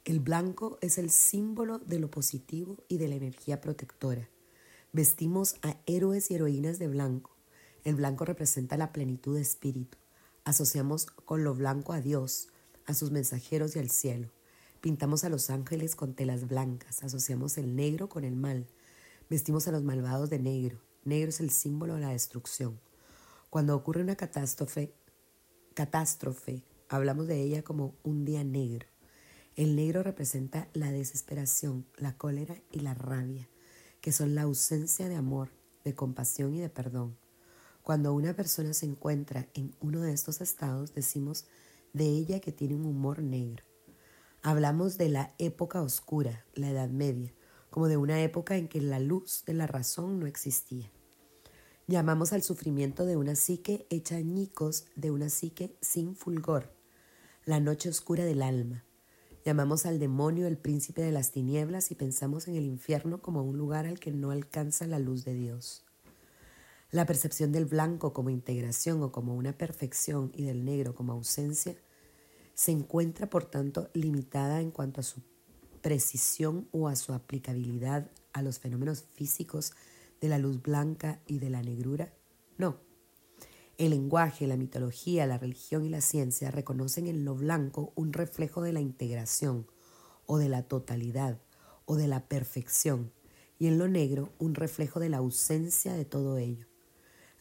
El 0.03 0.19
blanco 0.19 0.79
es 0.81 0.97
el 0.97 1.11
símbolo 1.11 1.77
de 1.77 1.99
lo 1.99 2.09
positivo 2.09 2.77
y 2.87 2.97
de 2.97 3.07
la 3.07 3.15
energía 3.15 3.61
protectora. 3.61 4.27
Vestimos 4.93 5.55
a 5.63 5.75
héroes 5.85 6.31
y 6.31 6.35
heroínas 6.35 6.79
de 6.79 6.87
blanco. 6.87 7.35
El 7.83 7.95
blanco 7.95 8.23
representa 8.23 8.77
la 8.77 8.93
plenitud 8.93 9.35
de 9.35 9.41
espíritu. 9.41 9.97
Asociamos 10.45 11.07
con 11.07 11.43
lo 11.43 11.53
blanco 11.53 11.93
a 11.93 11.99
Dios, 11.99 12.47
a 12.85 12.93
sus 12.93 13.11
mensajeros 13.11 13.75
y 13.75 13.79
al 13.79 13.89
cielo. 13.89 14.29
Pintamos 14.79 15.23
a 15.23 15.29
los 15.29 15.49
ángeles 15.49 15.95
con 15.95 16.13
telas 16.13 16.47
blancas. 16.47 17.03
Asociamos 17.03 17.57
el 17.57 17.75
negro 17.75 18.07
con 18.07 18.23
el 18.23 18.35
mal 18.35 18.67
Vestimos 19.29 19.67
a 19.67 19.71
los 19.71 19.83
malvados 19.83 20.29
de 20.29 20.37
negro. 20.37 20.79
Negro 21.05 21.29
es 21.29 21.39
el 21.39 21.49
símbolo 21.49 21.95
de 21.95 22.01
la 22.01 22.09
destrucción. 22.09 22.79
Cuando 23.49 23.75
ocurre 23.75 24.01
una 24.01 24.15
catástrofe, 24.15 24.93
catástrofe, 25.73 26.63
hablamos 26.87 27.27
de 27.27 27.41
ella 27.41 27.63
como 27.63 27.95
un 28.03 28.25
día 28.25 28.43
negro. 28.43 28.87
El 29.55 29.75
negro 29.75 30.03
representa 30.03 30.67
la 30.73 30.91
desesperación, 30.91 31.87
la 31.97 32.17
cólera 32.17 32.61
y 32.71 32.81
la 32.81 32.93
rabia, 32.93 33.49
que 34.03 34.11
son 34.11 34.35
la 34.35 34.41
ausencia 34.41 35.07
de 35.07 35.15
amor, 35.15 35.51
de 35.85 35.95
compasión 35.95 36.53
y 36.53 36.59
de 36.59 36.67
perdón. 36.69 37.17
Cuando 37.83 38.13
una 38.13 38.35
persona 38.35 38.73
se 38.73 38.85
encuentra 38.85 39.47
en 39.53 39.73
uno 39.79 40.01
de 40.01 40.11
estos 40.11 40.41
estados, 40.41 40.93
decimos 40.93 41.45
de 41.93 42.03
ella 42.09 42.41
que 42.41 42.51
tiene 42.51 42.75
un 42.75 42.85
humor 42.85 43.23
negro. 43.23 43.63
Hablamos 44.41 44.97
de 44.97 45.07
la 45.07 45.33
época 45.37 45.81
oscura, 45.81 46.45
la 46.53 46.69
Edad 46.69 46.89
Media, 46.89 47.33
como 47.69 47.87
de 47.87 47.95
una 47.95 48.21
época 48.21 48.57
en 48.57 48.67
que 48.67 48.81
la 48.81 48.99
luz 48.99 49.45
de 49.45 49.53
la 49.53 49.67
razón 49.67 50.19
no 50.19 50.27
existía. 50.27 50.91
Llamamos 51.87 52.33
al 52.33 52.43
sufrimiento 52.43 53.05
de 53.05 53.15
una 53.15 53.35
psique 53.35 53.87
hecha 53.89 54.17
añicos 54.17 54.83
de 54.97 55.11
una 55.11 55.29
psique 55.29 55.77
sin 55.79 56.17
fulgor, 56.17 56.75
la 57.45 57.61
noche 57.61 57.87
oscura 57.87 58.25
del 58.25 58.41
alma. 58.41 58.83
Llamamos 59.45 59.85
al 59.85 59.99
demonio 59.99 60.47
el 60.47 60.57
príncipe 60.57 61.01
de 61.01 61.11
las 61.11 61.31
tinieblas 61.31 61.91
y 61.91 61.95
pensamos 61.95 62.47
en 62.47 62.55
el 62.55 62.65
infierno 62.65 63.21
como 63.21 63.43
un 63.43 63.57
lugar 63.57 63.85
al 63.85 63.99
que 63.99 64.11
no 64.11 64.31
alcanza 64.31 64.87
la 64.87 64.99
luz 64.99 65.25
de 65.25 65.33
Dios. 65.33 65.83
La 66.91 67.05
percepción 67.05 67.51
del 67.51 67.65
blanco 67.65 68.13
como 68.13 68.29
integración 68.29 69.03
o 69.03 69.11
como 69.11 69.35
una 69.35 69.57
perfección 69.57 70.31
y 70.33 70.43
del 70.43 70.63
negro 70.63 70.95
como 70.95 71.11
ausencia 71.11 71.75
se 72.53 72.71
encuentra 72.71 73.29
por 73.29 73.43
tanto 73.45 73.89
limitada 73.93 74.61
en 74.61 74.71
cuanto 74.71 75.01
a 75.01 75.03
su 75.03 75.21
precisión 75.81 76.69
o 76.71 76.87
a 76.87 76.95
su 76.95 77.11
aplicabilidad 77.11 78.09
a 78.31 78.41
los 78.41 78.59
fenómenos 78.59 79.03
físicos 79.13 79.73
de 80.21 80.29
la 80.29 80.37
luz 80.37 80.61
blanca 80.61 81.19
y 81.27 81.39
de 81.39 81.49
la 81.49 81.61
negrura? 81.61 82.13
No. 82.57 82.77
El 83.77 83.89
lenguaje, 83.89 84.45
la 84.45 84.55
mitología, 84.55 85.25
la 85.25 85.39
religión 85.39 85.83
y 85.83 85.89
la 85.89 86.01
ciencia 86.01 86.51
reconocen 86.51 87.07
en 87.07 87.25
lo 87.25 87.35
blanco 87.35 87.91
un 87.95 88.13
reflejo 88.13 88.61
de 88.61 88.71
la 88.71 88.81
integración 88.81 89.67
o 90.27 90.37
de 90.37 90.47
la 90.47 90.63
totalidad 90.63 91.39
o 91.85 91.95
de 91.95 92.07
la 92.07 92.27
perfección 92.27 93.11
y 93.57 93.67
en 93.67 93.79
lo 93.79 93.87
negro 93.87 94.31
un 94.39 94.53
reflejo 94.55 94.99
de 94.99 95.09
la 95.09 95.17
ausencia 95.17 95.93
de 95.93 96.05
todo 96.05 96.37
ello. 96.37 96.67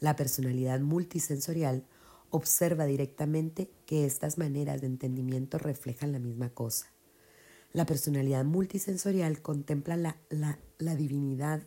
La 0.00 0.16
personalidad 0.16 0.80
multisensorial 0.80 1.84
observa 2.30 2.86
directamente 2.86 3.70
que 3.86 4.06
estas 4.06 4.38
maneras 4.38 4.80
de 4.80 4.86
entendimiento 4.86 5.58
reflejan 5.58 6.12
la 6.12 6.18
misma 6.18 6.48
cosa. 6.48 6.92
La 7.72 7.86
personalidad 7.86 8.44
multisensorial 8.44 9.42
contempla 9.42 9.96
la, 9.96 10.16
la, 10.30 10.58
la 10.78 10.96
divinidad 10.96 11.62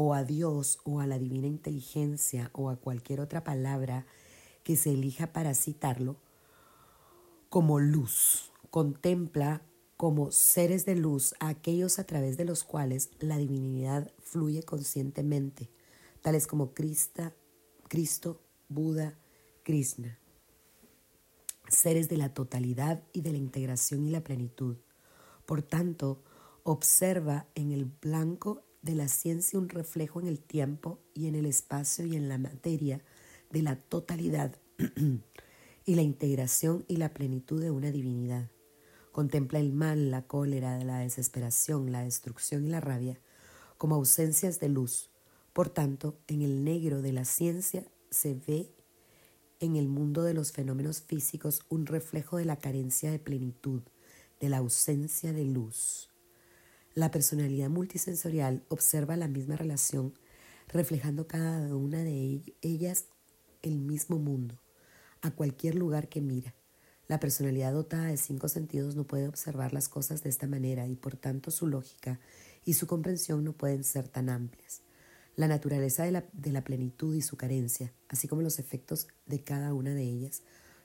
o 0.00 0.14
a 0.14 0.22
Dios 0.22 0.78
o 0.84 1.00
a 1.00 1.08
la 1.08 1.18
divina 1.18 1.48
inteligencia 1.48 2.52
o 2.52 2.70
a 2.70 2.76
cualquier 2.76 3.20
otra 3.20 3.42
palabra 3.42 4.06
que 4.62 4.76
se 4.76 4.92
elija 4.92 5.32
para 5.32 5.54
citarlo, 5.54 6.14
como 7.48 7.80
luz. 7.80 8.52
Contempla 8.70 9.60
como 9.96 10.30
seres 10.30 10.86
de 10.86 10.94
luz 10.94 11.34
a 11.40 11.48
aquellos 11.48 11.98
a 11.98 12.04
través 12.04 12.36
de 12.36 12.44
los 12.44 12.62
cuales 12.62 13.10
la 13.18 13.38
divinidad 13.38 14.12
fluye 14.20 14.62
conscientemente, 14.62 15.68
tales 16.22 16.46
como 16.46 16.74
Cristo, 16.74 18.40
Buda, 18.68 19.18
Krishna. 19.64 20.16
Seres 21.68 22.08
de 22.08 22.18
la 22.18 22.32
totalidad 22.34 23.02
y 23.12 23.22
de 23.22 23.32
la 23.32 23.38
integración 23.38 24.04
y 24.04 24.10
la 24.10 24.22
plenitud. 24.22 24.76
Por 25.44 25.62
tanto, 25.62 26.22
observa 26.62 27.48
en 27.56 27.72
el 27.72 27.86
blanco 27.86 28.62
de 28.82 28.94
la 28.94 29.08
ciencia 29.08 29.58
un 29.58 29.68
reflejo 29.68 30.20
en 30.20 30.26
el 30.26 30.40
tiempo 30.40 31.00
y 31.14 31.26
en 31.26 31.34
el 31.34 31.46
espacio 31.46 32.06
y 32.06 32.16
en 32.16 32.28
la 32.28 32.38
materia 32.38 33.02
de 33.50 33.62
la 33.62 33.76
totalidad 33.76 34.56
y 35.84 35.94
la 35.94 36.02
integración 36.02 36.84
y 36.88 36.96
la 36.96 37.12
plenitud 37.12 37.60
de 37.60 37.70
una 37.70 37.90
divinidad. 37.90 38.50
Contempla 39.12 39.58
el 39.58 39.72
mal, 39.72 40.10
la 40.10 40.26
cólera, 40.26 40.78
la 40.84 40.98
desesperación, 40.98 41.92
la 41.92 42.02
destrucción 42.02 42.64
y 42.66 42.68
la 42.68 42.80
rabia 42.80 43.20
como 43.78 43.94
ausencias 43.94 44.60
de 44.60 44.68
luz. 44.68 45.10
Por 45.52 45.70
tanto, 45.70 46.18
en 46.26 46.42
el 46.42 46.64
negro 46.64 47.00
de 47.00 47.12
la 47.12 47.24
ciencia 47.24 47.84
se 48.10 48.34
ve 48.34 48.74
en 49.60 49.76
el 49.76 49.88
mundo 49.88 50.22
de 50.22 50.34
los 50.34 50.52
fenómenos 50.52 51.00
físicos 51.02 51.62
un 51.68 51.86
reflejo 51.86 52.36
de 52.36 52.44
la 52.44 52.56
carencia 52.56 53.10
de 53.10 53.18
plenitud, 53.18 53.82
de 54.40 54.48
la 54.48 54.58
ausencia 54.58 55.32
de 55.32 55.44
luz. 55.44 56.10
La 56.98 57.12
personalidad 57.12 57.70
multisensorial 57.70 58.64
observa 58.66 59.16
la 59.16 59.28
misma 59.28 59.54
relación, 59.54 60.14
reflejando 60.66 61.28
cada 61.28 61.76
una 61.76 62.02
de 62.02 62.42
ellas 62.60 63.04
el 63.62 63.78
mismo 63.78 64.18
mundo, 64.18 64.58
a 65.22 65.30
cualquier 65.30 65.76
lugar 65.76 66.08
que 66.08 66.20
mira. 66.20 66.56
La 67.06 67.20
personalidad 67.20 67.72
dotada 67.72 68.06
de 68.06 68.16
cinco 68.16 68.48
sentidos 68.48 68.96
no 68.96 69.04
puede 69.04 69.28
observar 69.28 69.72
las 69.72 69.88
cosas 69.88 70.24
de 70.24 70.30
esta 70.30 70.48
manera 70.48 70.88
y 70.88 70.96
por 70.96 71.14
tanto 71.14 71.52
su 71.52 71.68
lógica 71.68 72.18
y 72.64 72.74
su 72.74 72.88
comprensión 72.88 73.44
no 73.44 73.52
pueden 73.52 73.84
ser 73.84 74.08
tan 74.08 74.28
amplias. 74.28 74.80
La 75.36 75.46
naturaleza 75.46 76.02
de 76.02 76.10
la, 76.10 76.24
de 76.32 76.50
la, 76.50 76.64
plenitud 76.64 77.14
y 77.14 77.22
su 77.22 77.36
carencia, 77.36 77.92
así 78.08 78.26
como 78.26 78.42
los 78.42 78.58
efectos 78.58 79.06
de 79.24 79.44
cada 79.44 79.72
una 79.72 79.94
de 79.94 80.02
ellas, 80.02 80.42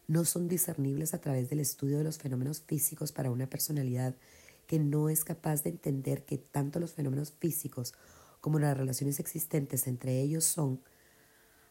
no 0.08 0.26
son 0.26 0.48
discernibles 0.48 1.16
a 1.16 1.22
través 1.22 1.50
del 1.50 1.60
estudio 1.60 1.98
de 1.98 2.04
los 2.04 2.20
fenómenos 2.20 2.62
físicos 2.62 3.12
para 3.12 3.32
una 3.32 3.50
personalidad 3.50 4.14
que 4.68 4.80
no 4.80 5.10
es 5.10 5.24
capaz 5.24 5.64
de 5.64 5.70
entender 5.72 6.26
que 6.26 6.38
tanto 6.38 6.80
los 6.80 6.94
fenómenos 6.94 7.34
físicos 7.40 7.94
como 8.42 8.60
las 8.60 8.78
relaciones 8.78 9.20
existentes 9.20 9.88
entre 9.88 10.20
ellos 10.22 10.44
son 10.44 10.82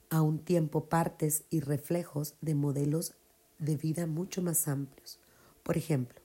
a 0.08 0.22
un 0.22 0.38
tiempo 0.38 0.88
partes 0.88 1.44
y 1.50 1.60
reflejos 1.60 2.34
de 2.40 2.54
modelos 2.54 3.14
de 3.58 3.76
vida 3.76 4.06
mucho 4.06 4.42
más 4.42 4.68
amplios. 4.68 5.20
Por 5.62 5.76
ejemplo, 5.76 6.20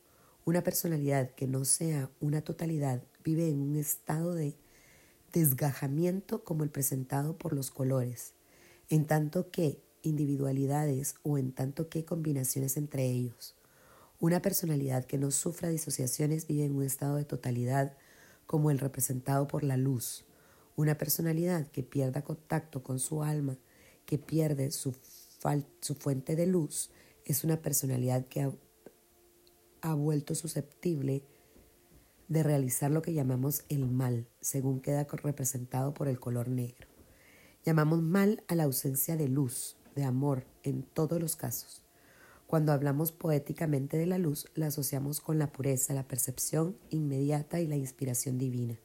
una 0.46 0.64
personalidad 0.64 1.32
que 1.32 1.48
no 1.48 1.66
sea 1.66 2.10
una 2.22 2.42
totalidad 2.42 3.04
vive 3.24 3.50
en 3.50 3.60
un 3.60 3.76
estado 3.76 4.34
de 4.34 4.56
desgajamiento 5.34 6.46
como 6.46 6.64
el 6.64 6.70
presentado 6.70 7.38
por 7.38 7.52
los 7.52 7.70
colores, 7.70 8.34
en 8.90 9.06
tanto 9.06 9.52
que 9.52 9.82
individualidades 10.02 11.16
o 11.24 11.38
en 11.38 11.52
tanto 11.52 11.90
que 11.90 12.06
combinaciones 12.06 12.78
entre 12.78 13.06
ellos. 13.06 13.57
Una 14.20 14.42
personalidad 14.42 15.06
que 15.06 15.20
no 15.20 15.30
sufra 15.30 15.70
disociaciones 15.70 16.48
vive 16.48 16.66
en 16.66 16.76
un 16.76 16.84
estado 16.84 17.18
de 17.18 17.26
totalidad 17.26 17.96
como 18.48 18.72
el 18.72 18.80
representado 18.80 19.48
por 19.48 19.64
la 19.64 19.78
luz. 19.78 20.26
Una 20.76 20.98
personalidad 20.98 21.68
que 21.68 21.84
pierda 21.84 22.24
contacto 22.24 22.82
con 22.82 23.00
su 23.00 23.22
alma, 23.22 23.60
que 24.06 24.18
pierde 24.18 24.72
su, 24.72 24.96
fuente 26.00 26.36
de 26.36 26.48
luz, 26.48 26.90
es 27.26 27.44
una 27.44 27.62
personalidad 27.62 28.26
que 28.26 28.42
ha, 28.42 28.52
ha 29.82 29.94
vuelto 29.94 30.34
susceptible 30.34 31.24
de 32.28 32.42
realizar 32.42 32.90
lo 32.90 33.04
que 33.04 33.14
llamamos 33.14 33.66
el 33.70 33.86
mal, 33.86 34.28
según 34.42 34.82
queda 34.82 35.04
representado 35.04 35.94
por 35.94 36.08
el 36.08 36.20
color 36.20 36.50
negro. 36.50 36.88
Llamamos 37.64 38.02
mal 38.02 38.44
a 38.48 38.56
la 38.56 38.64
ausencia 38.64 39.16
de 39.16 39.28
luz, 39.28 39.78
de 39.96 40.06
amor, 40.06 40.48
en 40.64 40.82
todos 40.82 41.22
los 41.22 41.36
casos. 41.36 41.87
Cuando 42.48 42.72
hablamos 42.72 43.12
poéticamente 43.12 43.98
de 43.98 44.06
la 44.06 44.18
luz, 44.18 44.48
la 44.56 44.68
asociamos 44.68 45.20
con 45.20 45.38
la 45.38 45.52
pureza, 45.52 45.94
la 45.94 46.08
percepción 46.08 46.78
inmediata 46.90 47.60
y 47.60 47.68
la 47.68 47.76
inspiración 47.76 48.38
divina. 48.38 48.80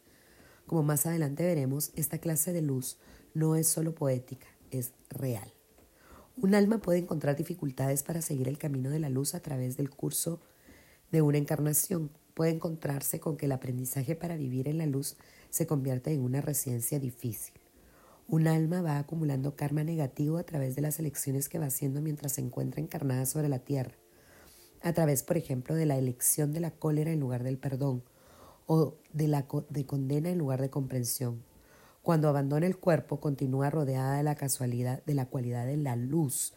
Como 0.66 0.82
más 0.82 1.06
adelante 1.06 1.44
veremos, 1.44 1.92
esta 1.94 2.18
clase 2.18 2.52
de 2.52 2.60
luz 2.60 2.98
no 3.34 3.54
es 3.54 3.68
solo 3.68 3.94
poética, 3.94 4.48
es 4.72 4.94
real. 5.10 5.52
Un 6.36 6.56
alma 6.56 6.78
puede 6.78 6.98
encontrar 6.98 7.36
dificultades 7.36 8.02
para 8.02 8.20
seguir 8.20 8.48
el 8.48 8.58
camino 8.58 8.90
de 8.90 8.98
la 8.98 9.10
luz 9.10 9.32
a 9.36 9.40
través 9.40 9.76
del 9.76 9.90
curso 9.90 10.40
de 11.12 11.22
una 11.22 11.38
encarnación. 11.38 12.10
Puede 12.34 12.50
encontrarse 12.50 13.20
con 13.20 13.36
que 13.36 13.46
el 13.46 13.52
aprendizaje 13.52 14.16
para 14.16 14.36
vivir 14.36 14.66
en 14.66 14.78
la 14.78 14.86
luz 14.86 15.16
se 15.50 15.68
convierte 15.68 16.12
en 16.12 16.22
una 16.22 16.40
residencia 16.40 16.98
difícil. 16.98 17.61
Un 18.32 18.48
alma 18.48 18.80
va 18.80 18.96
acumulando 18.96 19.56
karma 19.56 19.84
negativo 19.84 20.38
a 20.38 20.42
través 20.42 20.74
de 20.74 20.80
las 20.80 20.98
elecciones 20.98 21.50
que 21.50 21.58
va 21.58 21.66
haciendo 21.66 22.00
mientras 22.00 22.32
se 22.32 22.40
encuentra 22.40 22.80
encarnada 22.80 23.26
sobre 23.26 23.50
la 23.50 23.58
tierra, 23.58 23.94
a 24.80 24.94
través, 24.94 25.22
por 25.22 25.36
ejemplo, 25.36 25.74
de 25.74 25.84
la 25.84 25.98
elección 25.98 26.54
de 26.54 26.60
la 26.60 26.70
cólera 26.70 27.12
en 27.12 27.20
lugar 27.20 27.42
del 27.42 27.58
perdón, 27.58 28.02
o 28.64 28.94
de 29.12 29.28
la 29.28 29.46
de 29.68 29.84
condena 29.84 30.30
en 30.30 30.38
lugar 30.38 30.62
de 30.62 30.70
comprensión. 30.70 31.44
Cuando 32.00 32.26
abandona 32.26 32.66
el 32.66 32.78
cuerpo, 32.78 33.20
continúa 33.20 33.68
rodeada 33.68 34.16
de 34.16 34.22
la 34.22 34.34
casualidad, 34.34 35.04
de 35.04 35.12
la 35.12 35.26
cualidad 35.26 35.66
de 35.66 35.76
la 35.76 35.94
luz 35.94 36.54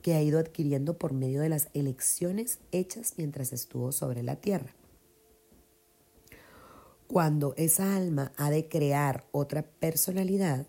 que 0.00 0.14
ha 0.14 0.22
ido 0.22 0.38
adquiriendo 0.38 0.96
por 0.96 1.12
medio 1.12 1.42
de 1.42 1.50
las 1.50 1.68
elecciones 1.74 2.58
hechas 2.70 3.16
mientras 3.18 3.52
estuvo 3.52 3.92
sobre 3.92 4.22
la 4.22 4.36
tierra. 4.36 4.74
Cuando 7.06 7.52
esa 7.58 7.96
alma 7.96 8.32
ha 8.38 8.48
de 8.48 8.66
crear 8.66 9.26
otra 9.30 9.60
personalidad, 9.60 10.66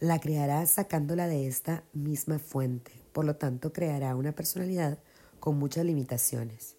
la 0.00 0.20
creará 0.20 0.64
sacándola 0.66 1.26
de 1.26 1.48
esta 1.48 1.82
misma 1.92 2.38
fuente. 2.38 2.92
Por 3.12 3.24
lo 3.24 3.36
tanto, 3.36 3.72
creará 3.72 4.14
una 4.14 4.32
personalidad 4.32 4.98
con 5.40 5.58
muchas 5.58 5.84
limitaciones. 5.84 6.76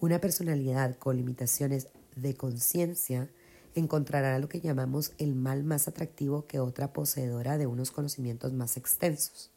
Una 0.00 0.20
personalidad 0.20 0.96
con 0.96 1.16
limitaciones 1.16 1.88
de 2.16 2.34
conciencia 2.34 3.30
encontrará 3.74 4.38
lo 4.38 4.48
que 4.48 4.60
llamamos 4.60 5.12
el 5.18 5.34
mal 5.34 5.64
más 5.64 5.88
atractivo 5.88 6.46
que 6.46 6.60
otra 6.60 6.92
poseedora 6.92 7.58
de 7.58 7.66
unos 7.66 7.90
conocimientos 7.90 8.52
más 8.52 8.76
extensos. 8.76 9.50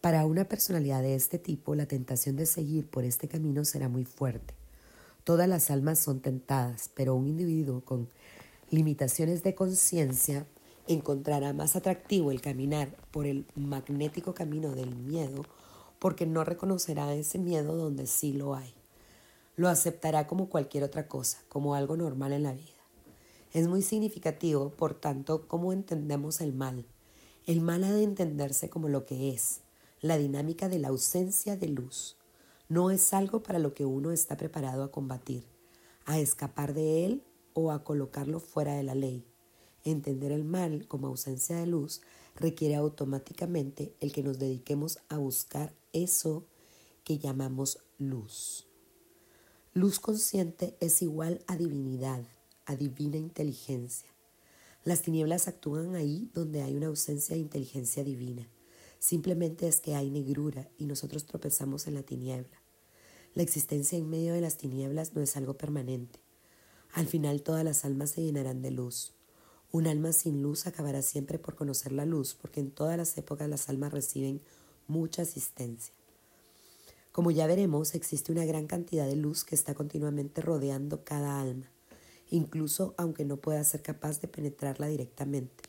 Para 0.00 0.24
una 0.24 0.44
personalidad 0.44 1.02
de 1.02 1.14
este 1.14 1.38
tipo, 1.38 1.74
la 1.74 1.86
tentación 1.86 2.36
de 2.36 2.46
seguir 2.46 2.88
por 2.88 3.04
este 3.04 3.28
camino 3.28 3.64
será 3.64 3.88
muy 3.88 4.04
fuerte. 4.04 4.54
Todas 5.24 5.48
las 5.48 5.70
almas 5.70 5.98
son 5.98 6.20
tentadas, 6.20 6.90
pero 6.94 7.14
un 7.14 7.26
individuo 7.26 7.80
con 7.80 8.08
limitaciones 8.70 9.42
de 9.42 9.54
conciencia 9.54 10.46
encontrará 10.86 11.52
más 11.52 11.76
atractivo 11.76 12.30
el 12.30 12.40
caminar 12.40 12.96
por 13.10 13.26
el 13.26 13.46
magnético 13.54 14.34
camino 14.34 14.72
del 14.72 14.94
miedo 14.94 15.44
porque 15.98 16.26
no 16.26 16.44
reconocerá 16.44 17.14
ese 17.14 17.38
miedo 17.38 17.76
donde 17.76 18.06
sí 18.06 18.32
lo 18.34 18.54
hay. 18.54 18.74
Lo 19.56 19.68
aceptará 19.68 20.26
como 20.26 20.50
cualquier 20.50 20.84
otra 20.84 21.08
cosa, 21.08 21.38
como 21.48 21.74
algo 21.74 21.96
normal 21.96 22.32
en 22.32 22.42
la 22.42 22.52
vida. 22.52 22.68
Es 23.52 23.68
muy 23.68 23.82
significativo, 23.82 24.70
por 24.70 24.94
tanto, 24.94 25.46
cómo 25.46 25.72
entendemos 25.72 26.40
el 26.40 26.52
mal. 26.52 26.84
El 27.46 27.60
mal 27.60 27.84
ha 27.84 27.92
de 27.92 28.02
entenderse 28.02 28.68
como 28.68 28.88
lo 28.88 29.06
que 29.06 29.30
es, 29.30 29.60
la 30.00 30.18
dinámica 30.18 30.68
de 30.68 30.78
la 30.78 30.88
ausencia 30.88 31.56
de 31.56 31.68
luz. 31.68 32.18
No 32.68 32.90
es 32.90 33.14
algo 33.14 33.42
para 33.42 33.58
lo 33.58 33.72
que 33.72 33.86
uno 33.86 34.10
está 34.10 34.36
preparado 34.36 34.82
a 34.82 34.90
combatir, 34.90 35.46
a 36.04 36.18
escapar 36.18 36.74
de 36.74 37.06
él 37.06 37.24
o 37.52 37.70
a 37.70 37.84
colocarlo 37.84 38.40
fuera 38.40 38.74
de 38.74 38.82
la 38.82 38.94
ley. 38.94 39.24
Entender 39.84 40.32
el 40.32 40.44
mal 40.44 40.88
como 40.88 41.08
ausencia 41.08 41.56
de 41.56 41.66
luz 41.66 42.00
requiere 42.34 42.74
automáticamente 42.74 43.94
el 44.00 44.12
que 44.12 44.22
nos 44.22 44.38
dediquemos 44.38 44.98
a 45.08 45.18
buscar 45.18 45.74
eso 45.92 46.44
que 47.04 47.18
llamamos 47.18 47.78
luz. 47.98 48.66
Luz 49.74 50.00
consciente 50.00 50.76
es 50.80 51.02
igual 51.02 51.44
a 51.46 51.56
divinidad, 51.56 52.24
a 52.64 52.76
divina 52.76 53.18
inteligencia. 53.18 54.08
Las 54.84 55.02
tinieblas 55.02 55.48
actúan 55.48 55.94
ahí 55.96 56.30
donde 56.32 56.62
hay 56.62 56.76
una 56.76 56.86
ausencia 56.86 57.34
de 57.34 57.42
inteligencia 57.42 58.04
divina. 58.04 58.48
Simplemente 58.98 59.68
es 59.68 59.80
que 59.80 59.94
hay 59.94 60.10
negrura 60.10 60.68
y 60.78 60.86
nosotros 60.86 61.26
tropezamos 61.26 61.86
en 61.86 61.94
la 61.94 62.02
tiniebla. 62.02 62.62
La 63.34 63.42
existencia 63.42 63.98
en 63.98 64.08
medio 64.08 64.32
de 64.32 64.40
las 64.40 64.56
tinieblas 64.56 65.14
no 65.14 65.20
es 65.20 65.36
algo 65.36 65.58
permanente. 65.58 66.20
Al 66.92 67.06
final 67.06 67.42
todas 67.42 67.64
las 67.64 67.84
almas 67.84 68.10
se 68.10 68.22
llenarán 68.22 68.62
de 68.62 68.70
luz. 68.70 69.12
Un 69.74 69.88
alma 69.88 70.12
sin 70.12 70.40
luz 70.40 70.68
acabará 70.68 71.02
siempre 71.02 71.36
por 71.36 71.56
conocer 71.56 71.90
la 71.90 72.06
luz, 72.06 72.36
porque 72.40 72.60
en 72.60 72.70
todas 72.70 72.96
las 72.96 73.18
épocas 73.18 73.48
las 73.48 73.68
almas 73.68 73.92
reciben 73.92 74.40
mucha 74.86 75.22
asistencia. 75.22 75.92
Como 77.10 77.32
ya 77.32 77.48
veremos, 77.48 77.96
existe 77.96 78.30
una 78.30 78.44
gran 78.44 78.68
cantidad 78.68 79.04
de 79.04 79.16
luz 79.16 79.42
que 79.42 79.56
está 79.56 79.74
continuamente 79.74 80.42
rodeando 80.42 81.02
cada 81.02 81.40
alma, 81.40 81.72
incluso 82.30 82.94
aunque 82.96 83.24
no 83.24 83.38
pueda 83.38 83.64
ser 83.64 83.82
capaz 83.82 84.20
de 84.20 84.28
penetrarla 84.28 84.86
directamente. 84.86 85.64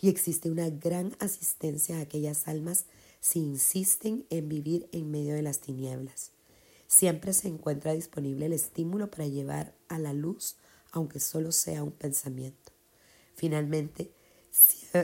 Y 0.00 0.08
existe 0.08 0.50
una 0.50 0.68
gran 0.68 1.14
asistencia 1.20 1.98
a 1.98 2.00
aquellas 2.00 2.48
almas 2.48 2.86
si 3.20 3.38
insisten 3.38 4.26
en 4.30 4.48
vivir 4.48 4.88
en 4.90 5.12
medio 5.12 5.32
de 5.32 5.42
las 5.42 5.60
tinieblas. 5.60 6.32
Siempre 6.88 7.32
se 7.32 7.46
encuentra 7.46 7.92
disponible 7.92 8.46
el 8.46 8.52
estímulo 8.52 9.12
para 9.12 9.28
llevar 9.28 9.76
a 9.86 10.00
la 10.00 10.12
luz, 10.12 10.56
aunque 10.90 11.20
solo 11.20 11.52
sea 11.52 11.84
un 11.84 11.92
pensamiento. 11.92 12.63
Finalmente, 13.34 14.12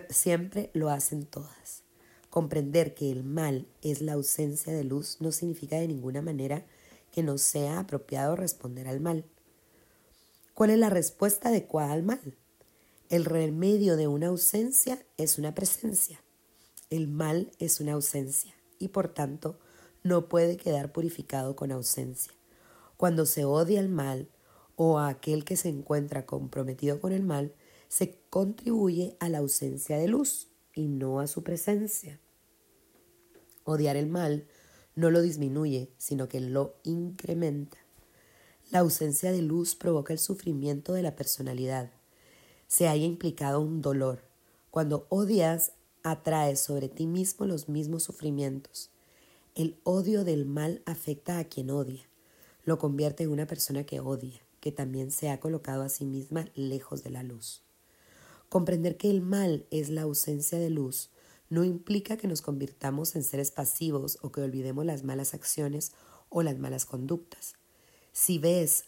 siempre 0.09 0.71
lo 0.73 0.91
hacen 0.91 1.27
todas. 1.27 1.83
Comprender 2.31 2.95
que 2.95 3.11
el 3.11 3.25
mal 3.25 3.67
es 3.83 4.01
la 4.01 4.13
ausencia 4.13 4.73
de 4.73 4.85
luz 4.85 5.17
no 5.21 5.33
significa 5.33 5.77
de 5.77 5.89
ninguna 5.89 6.23
manera 6.23 6.65
que 7.11 7.23
no 7.23 7.39
sea 7.39 7.81
apropiado 7.81 8.37
responder 8.37 8.87
al 8.87 9.01
mal. 9.01 9.25
¿Cuál 10.55 10.71
es 10.71 10.79
la 10.79 10.91
respuesta 10.91 11.49
adecuada 11.49 11.93
al 11.93 12.05
mal? 12.05 12.37
El 13.09 13.25
remedio 13.25 13.97
de 13.97 14.07
una 14.07 14.29
ausencia 14.29 15.05
es 15.17 15.39
una 15.39 15.55
presencia. 15.55 16.23
El 16.91 17.09
mal 17.09 17.51
es 17.59 17.81
una 17.81 17.95
ausencia 17.95 18.55
y 18.79 18.89
por 18.89 19.09
tanto 19.09 19.59
no 20.05 20.29
puede 20.29 20.57
quedar 20.57 20.93
purificado 20.93 21.57
con 21.57 21.73
ausencia. 21.73 22.33
Cuando 22.97 23.27
se 23.27 23.45
odia 23.45 23.81
el 23.81 23.89
mal 23.89 24.29
o 24.77 24.99
a 24.99 25.09
aquel 25.09 25.45
que 25.45 25.57
se 25.57 25.69
encuentra 25.69 26.27
comprometido 26.27 27.01
con 27.01 27.13
el 27.13 27.23
mal, 27.23 27.55
se 27.91 28.23
contribuye 28.31 29.17
a 29.19 29.29
la 29.29 29.39
ausencia 29.39 29.99
de 29.99 30.07
luz 30.07 30.47
y 30.75 30.87
no 30.87 31.19
a 31.19 31.27
su 31.27 31.43
presencia. 31.43 32.21
Odiar 33.65 33.97
el 33.97 34.07
mal 34.07 34.47
no 34.95 35.11
lo 35.11 35.21
disminuye, 35.21 35.91
sino 35.99 36.29
que 36.29 36.41
lo 36.41 36.77
incrementa. 36.85 37.79
La 38.71 38.79
ausencia 38.79 39.33
de 39.33 39.43
luz 39.43 39.75
provoca 39.75 40.13
el 40.13 40.21
sufrimiento 40.21 40.93
de 40.93 41.03
la 41.03 41.17
personalidad. 41.17 41.91
Se 42.69 42.87
haya 42.87 43.05
implicado 43.05 43.61
un 43.61 43.83
dolor. 43.83 44.23
Cuando 44.71 45.07
odias, 45.09 45.73
atraes 46.05 46.61
sobre 46.61 46.89
ti 46.89 47.09
mismo 47.09 47.45
los 47.45 47.69
mismos 47.69 48.05
sufrimientos. 48.05 48.91
El 49.57 49.81
odio 49.83 50.23
del 50.23 50.47
mal 50.47 50.81
afecta 50.87 51.39
a 51.39 51.45
quien 51.45 51.71
odia. 51.71 52.09
Lo 52.65 52.79
convierte 52.79 53.25
en 53.25 53.31
una 53.31 53.49
persona 53.49 53.83
que 53.83 53.99
odia, 53.99 54.41
que 54.61 54.71
también 54.71 55.11
se 55.11 55.29
ha 55.29 55.41
colocado 55.41 55.83
a 55.83 55.89
sí 55.89 56.05
misma 56.05 56.47
lejos 56.55 57.03
de 57.03 57.11
la 57.11 57.25
luz. 57.25 57.65
Comprender 58.51 58.97
que 58.97 59.09
el 59.09 59.21
mal 59.21 59.65
es 59.71 59.91
la 59.91 60.03
ausencia 60.03 60.59
de 60.59 60.71
luz 60.71 61.11
no 61.51 61.63
implica 61.63 62.17
que 62.17 62.27
nos 62.27 62.43
convirtamos 62.43 63.15
en 63.15 63.23
seres 63.23 63.53
pasivos 63.53 64.19
o 64.23 64.33
que 64.33 64.41
olvidemos 64.41 64.85
las 64.85 65.05
malas 65.05 65.35
acciones 65.35 65.93
o 66.31 66.43
las 66.43 66.59
malas 66.59 66.85
conductas. 66.85 67.55
Si 68.13 68.39
ves 68.39 68.87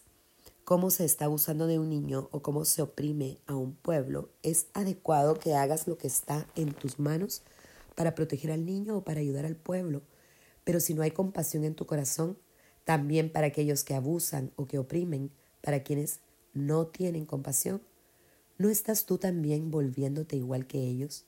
cómo 0.65 0.91
se 0.91 1.05
está 1.05 1.25
abusando 1.25 1.65
de 1.65 1.79
un 1.79 1.89
niño 1.89 2.27
o 2.31 2.41
cómo 2.41 2.65
se 2.65 2.81
oprime 2.81 3.39
a 3.47 3.55
un 3.55 3.73
pueblo, 3.73 4.29
es 4.43 4.67
adecuado 4.73 5.39
que 5.39 5.55
hagas 5.55 5.87
lo 5.87 5.97
que 5.97 6.07
está 6.07 6.45
en 6.55 6.73
tus 6.73 6.99
manos 6.99 7.41
para 7.95 8.15
proteger 8.15 8.51
al 8.51 8.65
niño 8.65 8.97
o 8.97 9.03
para 9.05 9.21
ayudar 9.21 9.45
al 9.45 9.55
pueblo. 9.55 10.01
Pero 10.65 10.81
si 10.81 10.93
no 10.93 11.03
hay 11.03 11.11
compasión 11.11 11.63
en 11.63 11.75
tu 11.75 11.85
corazón, 11.85 12.37
también 12.83 13.31
para 13.31 13.47
aquellos 13.47 13.85
que 13.85 13.95
abusan 13.95 14.51
o 14.57 14.65
que 14.65 14.77
oprimen, 14.77 15.31
para 15.61 15.83
quienes 15.83 16.19
no 16.53 16.87
tienen 16.87 17.25
compasión, 17.25 17.81
¿No 18.63 18.69
estás 18.69 19.05
tú 19.05 19.17
también 19.17 19.71
volviéndote 19.71 20.37
igual 20.37 20.67
que 20.67 20.79
ellos? 20.79 21.25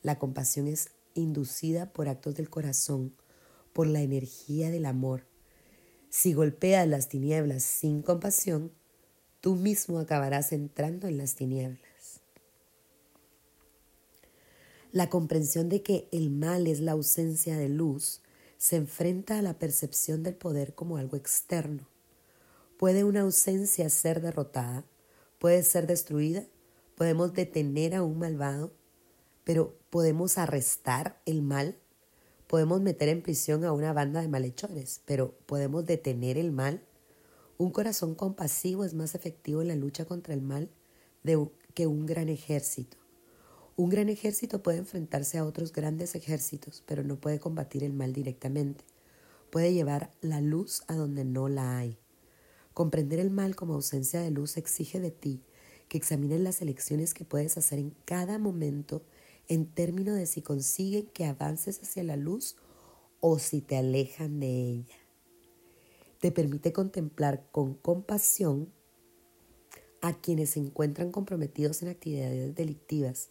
La 0.00 0.18
compasión 0.18 0.66
es 0.66 0.88
inducida 1.12 1.92
por 1.92 2.08
actos 2.08 2.36
del 2.36 2.48
corazón, 2.48 3.14
por 3.74 3.86
la 3.86 4.00
energía 4.00 4.70
del 4.70 4.86
amor. 4.86 5.26
Si 6.08 6.32
golpeas 6.32 6.88
las 6.88 7.10
tinieblas 7.10 7.64
sin 7.64 8.00
compasión, 8.00 8.72
tú 9.42 9.56
mismo 9.56 9.98
acabarás 9.98 10.52
entrando 10.52 11.06
en 11.06 11.18
las 11.18 11.34
tinieblas. 11.34 12.22
La 14.90 15.10
comprensión 15.10 15.68
de 15.68 15.82
que 15.82 16.08
el 16.12 16.30
mal 16.30 16.66
es 16.66 16.80
la 16.80 16.92
ausencia 16.92 17.58
de 17.58 17.68
luz 17.68 18.22
se 18.56 18.76
enfrenta 18.76 19.38
a 19.38 19.42
la 19.42 19.58
percepción 19.58 20.22
del 20.22 20.34
poder 20.34 20.74
como 20.74 20.96
algo 20.96 21.18
externo. 21.18 21.86
¿Puede 22.78 23.04
una 23.04 23.20
ausencia 23.20 23.90
ser 23.90 24.22
derrotada? 24.22 24.86
¿Puede 25.38 25.62
ser 25.62 25.86
destruida? 25.86 26.46
Podemos 27.00 27.32
detener 27.32 27.94
a 27.94 28.02
un 28.02 28.18
malvado, 28.18 28.74
pero 29.44 29.74
podemos 29.88 30.36
arrestar 30.36 31.18
el 31.24 31.40
mal, 31.40 31.78
podemos 32.46 32.82
meter 32.82 33.08
en 33.08 33.22
prisión 33.22 33.64
a 33.64 33.72
una 33.72 33.94
banda 33.94 34.20
de 34.20 34.28
malhechores, 34.28 35.00
pero 35.06 35.32
podemos 35.46 35.86
detener 35.86 36.36
el 36.36 36.52
mal. 36.52 36.84
Un 37.56 37.70
corazón 37.70 38.14
compasivo 38.14 38.84
es 38.84 38.92
más 38.92 39.14
efectivo 39.14 39.62
en 39.62 39.68
la 39.68 39.76
lucha 39.76 40.04
contra 40.04 40.34
el 40.34 40.42
mal 40.42 40.68
que 41.72 41.86
un 41.86 42.04
gran 42.04 42.28
ejército. 42.28 42.98
Un 43.76 43.88
gran 43.88 44.10
ejército 44.10 44.62
puede 44.62 44.76
enfrentarse 44.76 45.38
a 45.38 45.46
otros 45.46 45.72
grandes 45.72 46.14
ejércitos, 46.14 46.82
pero 46.84 47.02
no 47.02 47.16
puede 47.16 47.40
combatir 47.40 47.82
el 47.82 47.94
mal 47.94 48.12
directamente. 48.12 48.84
Puede 49.48 49.72
llevar 49.72 50.10
la 50.20 50.42
luz 50.42 50.82
a 50.86 50.96
donde 50.96 51.24
no 51.24 51.48
la 51.48 51.78
hay. 51.78 51.96
Comprender 52.74 53.20
el 53.20 53.30
mal 53.30 53.56
como 53.56 53.72
ausencia 53.72 54.20
de 54.20 54.30
luz 54.30 54.58
exige 54.58 55.00
de 55.00 55.10
ti 55.12 55.40
que 55.90 55.98
examines 55.98 56.40
las 56.40 56.62
elecciones 56.62 57.14
que 57.14 57.24
puedes 57.24 57.58
hacer 57.58 57.80
en 57.80 57.90
cada 58.04 58.38
momento 58.38 59.02
en 59.48 59.66
términos 59.66 60.16
de 60.16 60.26
si 60.26 60.40
consiguen 60.40 61.08
que 61.08 61.24
avances 61.24 61.82
hacia 61.82 62.04
la 62.04 62.16
luz 62.16 62.54
o 63.18 63.40
si 63.40 63.60
te 63.60 63.76
alejan 63.76 64.38
de 64.38 64.46
ella. 64.46 64.96
Te 66.20 66.30
permite 66.30 66.72
contemplar 66.72 67.44
con 67.50 67.74
compasión 67.74 68.72
a 70.00 70.12
quienes 70.12 70.50
se 70.50 70.60
encuentran 70.60 71.10
comprometidos 71.10 71.82
en 71.82 71.88
actividades 71.88 72.54
delictivas, 72.54 73.30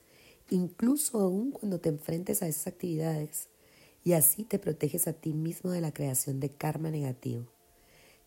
incluso 0.50 1.22
aún 1.22 1.52
cuando 1.52 1.80
te 1.80 1.88
enfrentes 1.88 2.44
a 2.44 2.48
esas 2.50 2.68
actividades, 2.68 3.48
y 4.04 4.14
así 4.14 4.44
te 4.44 4.60
proteges 4.60 5.08
a 5.08 5.14
ti 5.14 5.34
mismo 5.34 5.72
de 5.72 5.80
la 5.80 5.94
creación 5.94 6.42
de 6.42 6.50
karma 6.50 6.92
negativo. 6.92 7.46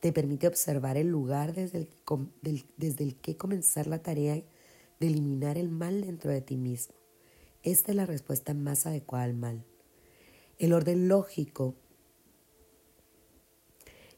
Te 0.03 0.13
permite 0.13 0.49
observar 0.49 0.97
el 0.97 1.07
lugar 1.07 1.55
desde 1.55 1.79
el, 1.79 2.65
desde 2.77 3.05
el 3.05 3.15
que 3.21 3.37
comenzar 3.37 3.87
la 3.87 4.03
tarea 4.03 4.35
de 4.35 5.07
eliminar 5.07 5.57
el 5.59 5.69
mal 5.69 6.01
dentro 6.01 6.33
de 6.33 6.41
ti 6.41 6.57
mismo. 6.57 6.97
Esta 7.63 7.93
es 7.93 7.97
la 7.97 8.05
respuesta 8.05 8.53
más 8.53 8.85
adecuada 8.85 9.27
al 9.27 9.35
mal. 9.35 9.65
El 10.59 10.73
orden 10.73 11.07
lógico 11.07 11.77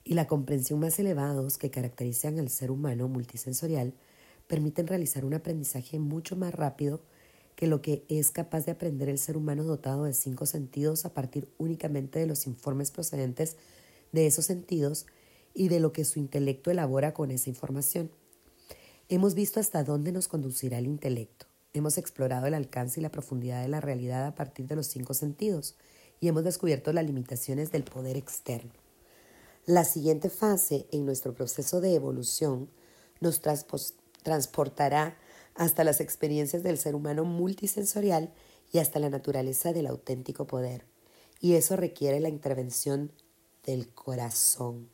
y 0.05 0.15
la 0.15 0.27
comprensión 0.27 0.81
más 0.81 0.99
elevados 0.99 1.59
que 1.59 1.71
caracterizan 1.71 2.39
al 2.39 2.49
ser 2.49 2.71
humano 2.71 3.07
multisensorial 3.07 3.93
permiten 4.47 4.87
realizar 4.87 5.27
un 5.27 5.35
aprendizaje 5.35 5.99
mucho 5.99 6.35
más 6.35 6.55
rápido 6.55 7.03
que 7.57 7.67
lo 7.67 7.83
que 7.83 8.07
es 8.09 8.31
capaz 8.31 8.65
de 8.65 8.73
aprender 8.73 9.11
el 9.11 9.19
ser 9.19 9.37
humano 9.37 9.65
dotado 9.65 10.05
de 10.05 10.15
cinco 10.15 10.47
sentidos 10.47 11.05
a 11.05 11.13
partir 11.13 11.47
únicamente 11.59 12.21
de 12.21 12.27
los 12.27 12.47
informes 12.47 12.91
procedentes 12.91 13.59
de 14.13 14.27
esos 14.27 14.47
sentidos 14.47 15.05
y 15.55 15.69
de 15.69 15.81
lo 15.81 15.93
que 15.93 16.05
su 16.05 16.19
intelecto 16.19 16.71
elabora 16.71 17.15
con 17.15 17.31
esa 17.31 17.49
información. 17.49 18.11
Hemos 19.09 19.35
visto 19.35 19.61
hasta 19.61 19.85
dónde 19.85 20.13
nos 20.13 20.29
conducirá 20.29 20.79
el 20.79 20.87
intelecto. 20.87 21.47
Hemos 21.73 21.99
explorado 21.99 22.47
el 22.47 22.55
alcance 22.55 23.01
y 23.01 23.03
la 23.03 23.11
profundidad 23.11 23.63
de 23.63 23.69
la 23.69 23.81
realidad 23.81 24.27
a 24.27 24.35
partir 24.35 24.67
de 24.67 24.77
los 24.77 24.87
cinco 24.87 25.15
sentidos 25.15 25.77
y 26.21 26.29
hemos 26.29 26.45
descubierto 26.45 26.93
las 26.93 27.05
limitaciones 27.05 27.71
del 27.71 27.85
poder 27.85 28.17
externo. 28.17 28.73
La 29.67 29.85
siguiente 29.85 30.31
fase 30.31 30.87
en 30.93 31.07
nuestro 31.07 31.35
proceso 31.35 31.81
de 31.81 31.95
evolución 31.95 32.69
nos 33.21 33.41
transportará 34.23 35.17
hasta 35.55 35.85
las 35.85 36.01
experiencias 36.01 36.63
del 36.63 36.79
ser 36.79 36.95
humano 36.95 37.25
multisensorial 37.25 38.33
y 38.73 38.79
hasta 38.79 38.99
la 38.99 39.11
naturaleza 39.11 39.73
del 39.73 39.87
auténtico 39.87 40.47
poder. 40.47 40.85
Y 41.41 41.55
eso 41.55 41.77
requiere 41.77 42.21
la 42.21 42.29
intervención 42.29 43.13
del 43.65 43.89
corazón. 43.89 44.94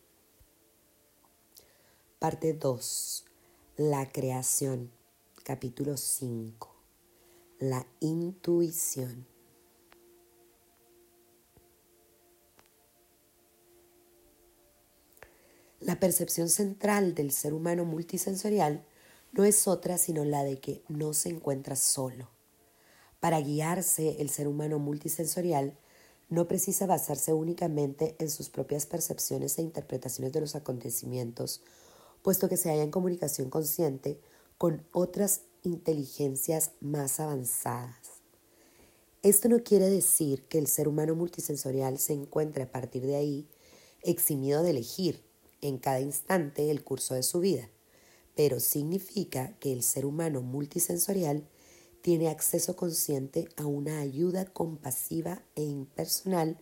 Parte 2.20 2.52
2. 2.52 3.24
La 3.78 4.12
creación. 4.12 4.90
Capítulo 5.42 5.96
5 5.96 6.70
la 7.60 7.86
intuición. 8.00 9.26
La 15.80 15.98
percepción 15.98 16.50
central 16.50 17.14
del 17.14 17.32
ser 17.32 17.54
humano 17.54 17.86
multisensorial 17.86 18.84
no 19.32 19.44
es 19.44 19.66
otra 19.66 19.96
sino 19.96 20.26
la 20.26 20.44
de 20.44 20.60
que 20.60 20.82
no 20.88 21.14
se 21.14 21.30
encuentra 21.30 21.74
solo. 21.74 22.28
Para 23.18 23.40
guiarse, 23.40 24.20
el 24.20 24.28
ser 24.28 24.46
humano 24.46 24.78
multisensorial 24.78 25.74
no 26.28 26.48
precisa 26.48 26.84
basarse 26.84 27.32
únicamente 27.32 28.14
en 28.18 28.28
sus 28.28 28.50
propias 28.50 28.84
percepciones 28.84 29.58
e 29.58 29.62
interpretaciones 29.62 30.34
de 30.34 30.40
los 30.40 30.54
acontecimientos, 30.54 31.62
puesto 32.22 32.48
que 32.48 32.56
se 32.56 32.70
halla 32.70 32.82
en 32.82 32.90
comunicación 32.90 33.50
consciente 33.50 34.20
con 34.58 34.86
otras 34.92 35.42
inteligencias 35.62 36.72
más 36.80 37.20
avanzadas. 37.20 38.20
Esto 39.22 39.48
no 39.48 39.62
quiere 39.62 39.90
decir 39.90 40.44
que 40.48 40.58
el 40.58 40.66
ser 40.66 40.88
humano 40.88 41.14
multisensorial 41.14 41.98
se 41.98 42.14
encuentre 42.14 42.62
a 42.62 42.72
partir 42.72 43.06
de 43.06 43.16
ahí 43.16 43.48
eximido 44.02 44.62
de 44.62 44.70
elegir 44.70 45.22
en 45.60 45.78
cada 45.78 46.00
instante 46.00 46.70
el 46.70 46.82
curso 46.82 47.14
de 47.14 47.22
su 47.22 47.40
vida, 47.40 47.68
pero 48.34 48.60
significa 48.60 49.58
que 49.58 49.72
el 49.72 49.82
ser 49.82 50.06
humano 50.06 50.40
multisensorial 50.40 51.46
tiene 52.00 52.28
acceso 52.28 52.76
consciente 52.76 53.48
a 53.56 53.66
una 53.66 54.00
ayuda 54.00 54.46
compasiva 54.46 55.42
e 55.54 55.62
impersonal 55.62 56.58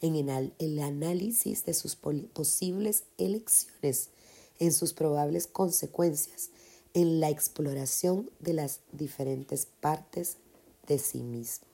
en 0.00 0.16
el 0.58 0.78
análisis 0.78 1.64
de 1.64 1.74
sus 1.74 1.96
posibles 1.96 3.04
elecciones, 3.18 4.10
en 4.58 4.72
sus 4.72 4.92
probables 4.92 5.46
consecuencias 5.46 6.50
en 6.94 7.20
la 7.20 7.30
exploración 7.30 8.30
de 8.40 8.54
las 8.54 8.80
diferentes 8.92 9.66
partes 9.80 10.36
de 10.86 10.98
sí 10.98 11.22
mismo. 11.22 11.66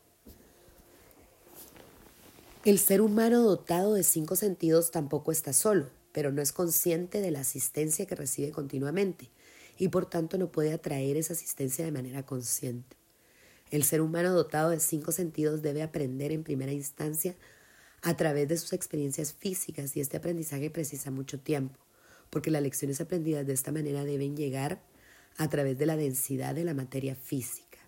El 2.64 2.79
ser 2.79 3.01
humano 3.01 3.42
dotado 3.42 3.94
de 3.94 4.03
cinco 4.03 4.37
sentidos 4.37 4.90
tampoco 4.90 5.33
está 5.33 5.53
solo, 5.53 5.90
pero 6.12 6.33
no 6.33 6.40
es 6.40 6.53
consciente 6.53 7.20
de 7.20 7.31
la 7.31 7.40
asistencia 7.40 8.07
que 8.07 8.14
recibe 8.14 8.53
continuamente 8.53 9.29
y 9.79 9.88
por 9.88 10.07
tanto 10.07 10.38
no 10.38 10.51
puede 10.51 10.73
atraer 10.73 11.16
esa 11.16 11.35
asistencia 11.35 11.85
de 11.85 11.92
manera 11.92 12.25
consciente. 12.25 12.97
El 13.70 13.85
ser 13.85 14.01
humano 14.01 14.33
dotado 14.33 14.70
de 14.70 14.81
cinco 14.81 15.12
sentidos 15.12 15.61
debe 15.61 15.83
aprender 15.83 16.33
en 16.33 16.44
primera 16.44 16.73
instancia 16.73 17.37
a 18.03 18.16
través 18.16 18.49
de 18.49 18.57
sus 18.57 18.73
experiencias 18.73 19.33
físicas 19.33 19.97
y 19.97 20.01
este 20.01 20.16
aprendizaje 20.16 20.70
precisa 20.70 21.11
mucho 21.11 21.40
tiempo, 21.40 21.79
porque 22.35 22.51
las 22.51 22.62
lecciones 22.62 23.01
aprendidas 23.01 23.47
de 23.47 23.53
esta 23.53 23.70
manera 23.70 24.05
deben 24.05 24.37
llegar 24.37 24.83
a 25.37 25.49
través 25.49 25.79
de 25.79 25.87
la 25.87 25.97
densidad 25.97 26.53
de 26.53 26.64
la 26.64 26.75
materia 26.75 27.14
física. 27.14 27.79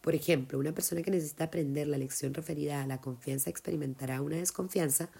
Por 0.00 0.14
ejemplo, 0.14 0.58
una 0.58 0.72
persona 0.72 1.02
que 1.02 1.10
necesita 1.10 1.44
aprender 1.44 1.86
la 1.86 1.98
lección 1.98 2.32
referida 2.32 2.82
a 2.82 2.86
la 2.86 3.02
confianza 3.02 3.50
experimentará 3.50 4.22
una 4.22 4.36
desconfianza 4.36 5.10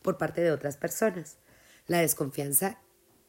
por 0.00 0.16
parte 0.16 0.40
de 0.40 0.50
otras 0.50 0.78
personas. 0.78 1.36
La 1.88 1.98
desconfianza 1.98 2.78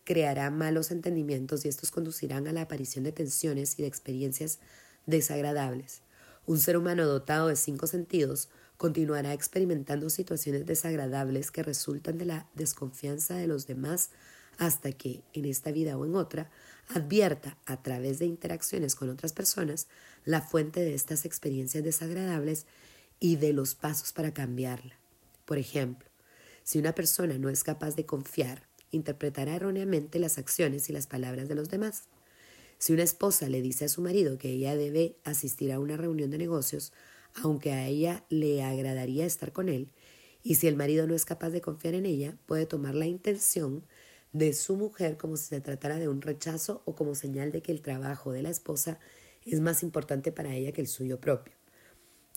creará 0.05 0.49
malos 0.51 0.91
entendimientos 0.91 1.65
y 1.65 1.67
estos 1.67 1.91
conducirán 1.91 2.47
a 2.47 2.53
la 2.53 2.61
aparición 2.61 3.03
de 3.03 3.11
tensiones 3.11 3.77
y 3.77 3.81
de 3.81 3.89
experiencias 3.89 4.59
desagradables. 5.05 6.01
Un 6.45 6.59
ser 6.59 6.77
humano 6.77 7.05
dotado 7.05 7.49
de 7.49 7.57
cinco 7.57 7.87
sentidos 7.87 8.47
continuará 8.77 9.33
experimentando 9.33 10.09
situaciones 10.09 10.65
desagradables 10.65 11.51
que 11.51 11.61
resultan 11.61 12.17
de 12.17 12.23
la 12.23 12.49
desconfianza 12.55 13.35
de 13.35 13.47
los 13.47 13.67
demás 13.67 14.11
hasta 14.57 14.91
que, 14.91 15.21
en 15.33 15.45
esta 15.45 15.71
vida 15.71 15.97
o 15.97 16.05
en 16.05 16.15
otra, 16.15 16.49
advierta 16.89 17.57
a 17.65 17.81
través 17.81 18.19
de 18.19 18.25
interacciones 18.25 18.95
con 18.95 19.09
otras 19.09 19.33
personas 19.33 19.87
la 20.25 20.41
fuente 20.41 20.81
de 20.81 20.93
estas 20.93 21.25
experiencias 21.25 21.83
desagradables 21.83 22.65
y 23.19 23.37
de 23.37 23.53
los 23.53 23.75
pasos 23.75 24.13
para 24.13 24.33
cambiarla. 24.33 24.95
Por 25.45 25.57
ejemplo, 25.57 26.09
si 26.63 26.79
una 26.79 26.93
persona 26.93 27.37
no 27.37 27.49
es 27.49 27.63
capaz 27.63 27.95
de 27.95 28.05
confiar, 28.05 28.67
interpretará 28.91 29.55
erróneamente 29.55 30.19
las 30.19 30.37
acciones 30.37 30.89
y 30.89 30.93
las 30.93 31.07
palabras 31.07 31.47
de 31.47 31.55
los 31.55 31.69
demás. 31.69 32.03
Si 32.77 32.93
una 32.93 33.03
esposa 33.03 33.47
le 33.47 33.61
dice 33.61 33.85
a 33.85 33.89
su 33.89 34.01
marido 34.01 34.37
que 34.37 34.49
ella 34.49 34.75
debe 34.75 35.15
asistir 35.23 35.71
a 35.71 35.79
una 35.79 35.97
reunión 35.97 36.31
de 36.31 36.37
negocios, 36.37 36.93
aunque 37.35 37.71
a 37.71 37.87
ella 37.87 38.25
le 38.29 38.63
agradaría 38.63 39.25
estar 39.25 39.53
con 39.53 39.69
él, 39.69 39.91
y 40.43 40.55
si 40.55 40.67
el 40.67 40.75
marido 40.75 41.05
no 41.07 41.13
es 41.13 41.25
capaz 41.25 41.51
de 41.51 41.61
confiar 41.61 41.93
en 41.93 42.05
ella, 42.05 42.35
puede 42.47 42.65
tomar 42.65 42.95
la 42.95 43.05
intención 43.05 43.85
de 44.33 44.53
su 44.53 44.75
mujer 44.77 45.17
como 45.17 45.37
si 45.37 45.45
se 45.45 45.61
tratara 45.61 45.97
de 45.97 46.07
un 46.07 46.21
rechazo 46.21 46.81
o 46.85 46.95
como 46.95 47.15
señal 47.15 47.51
de 47.51 47.61
que 47.61 47.71
el 47.71 47.81
trabajo 47.81 48.31
de 48.31 48.41
la 48.41 48.49
esposa 48.49 48.99
es 49.45 49.59
más 49.59 49.83
importante 49.83 50.31
para 50.31 50.53
ella 50.53 50.71
que 50.71 50.81
el 50.81 50.87
suyo 50.87 51.19
propio. 51.19 51.53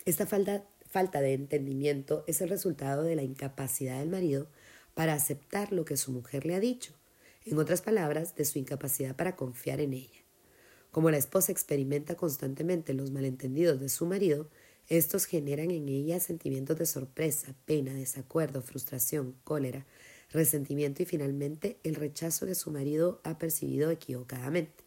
Esta 0.04 0.26
falta, 0.26 0.64
falta 0.88 1.20
de 1.20 1.34
entendimiento 1.34 2.24
es 2.26 2.40
el 2.40 2.48
resultado 2.48 3.02
de 3.02 3.16
la 3.16 3.22
incapacidad 3.22 3.98
del 3.98 4.08
marido 4.08 4.48
para 4.94 5.14
aceptar 5.14 5.72
lo 5.72 5.84
que 5.84 5.96
su 5.96 6.12
mujer 6.12 6.46
le 6.46 6.54
ha 6.54 6.60
dicho, 6.60 6.92
en 7.44 7.58
otras 7.58 7.82
palabras, 7.82 8.34
de 8.36 8.44
su 8.44 8.58
incapacidad 8.58 9.16
para 9.16 9.36
confiar 9.36 9.80
en 9.80 9.92
ella. 9.92 10.20
Como 10.90 11.10
la 11.10 11.16
esposa 11.16 11.52
experimenta 11.52 12.14
constantemente 12.14 12.94
los 12.94 13.10
malentendidos 13.10 13.80
de 13.80 13.88
su 13.88 14.06
marido, 14.06 14.48
estos 14.88 15.24
generan 15.24 15.70
en 15.70 15.88
ella 15.88 16.20
sentimientos 16.20 16.78
de 16.78 16.86
sorpresa, 16.86 17.54
pena, 17.64 17.92
desacuerdo, 17.94 18.62
frustración, 18.62 19.34
cólera, 19.42 19.86
resentimiento 20.34 21.02
y 21.02 21.06
finalmente 21.06 21.78
el 21.84 21.94
rechazo 21.94 22.44
que 22.44 22.54
su 22.54 22.70
marido 22.70 23.20
ha 23.24 23.38
percibido 23.38 23.90
equivocadamente. 23.90 24.84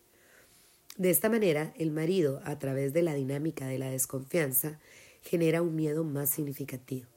De 0.98 1.10
esta 1.10 1.30
manera, 1.30 1.74
el 1.78 1.92
marido, 1.92 2.42
a 2.44 2.60
través 2.60 2.94
de 2.94 3.02
la 3.02 3.14
dinámica 3.14 3.68
de 3.68 3.80
la 3.80 3.90
desconfianza, 3.90 4.80
genera 5.22 5.62
un 5.62 5.76
miedo 5.76 6.04
más 6.04 6.30
significativo. 6.30 7.08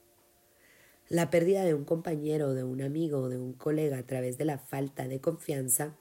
La 1.08 1.28
pérdida 1.28 1.64
de 1.64 1.74
un 1.74 1.84
compañero, 1.84 2.54
de 2.54 2.62
un 2.62 2.82
amigo 2.82 3.18
o 3.18 3.28
de 3.28 3.38
un 3.38 3.52
colega 3.52 3.98
a 3.98 4.06
través 4.06 4.38
de 4.38 4.44
la 4.44 4.58
falta 4.58 5.08
de 5.08 5.20
confianza 5.20 5.96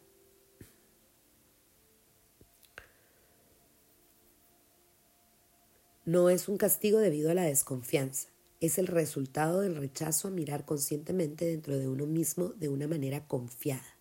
no 6.06 6.30
es 6.30 6.48
un 6.48 6.58
castigo 6.58 7.00
debido 7.00 7.32
a 7.32 7.34
la 7.34 7.44
desconfianza, 7.44 8.30
es 8.60 8.78
el 8.78 8.88
resultado 8.88 9.62
del 9.62 9.76
rechazo 9.76 10.28
a 10.28 10.32
mirar 10.32 10.66
conscientemente 10.66 11.46
dentro 11.46 11.78
de 11.78 11.88
uno 11.88 12.06
mismo 12.06 12.50
de 12.50 12.70
una 12.70 12.88
manera 12.88 13.26
confiada. 13.26 13.98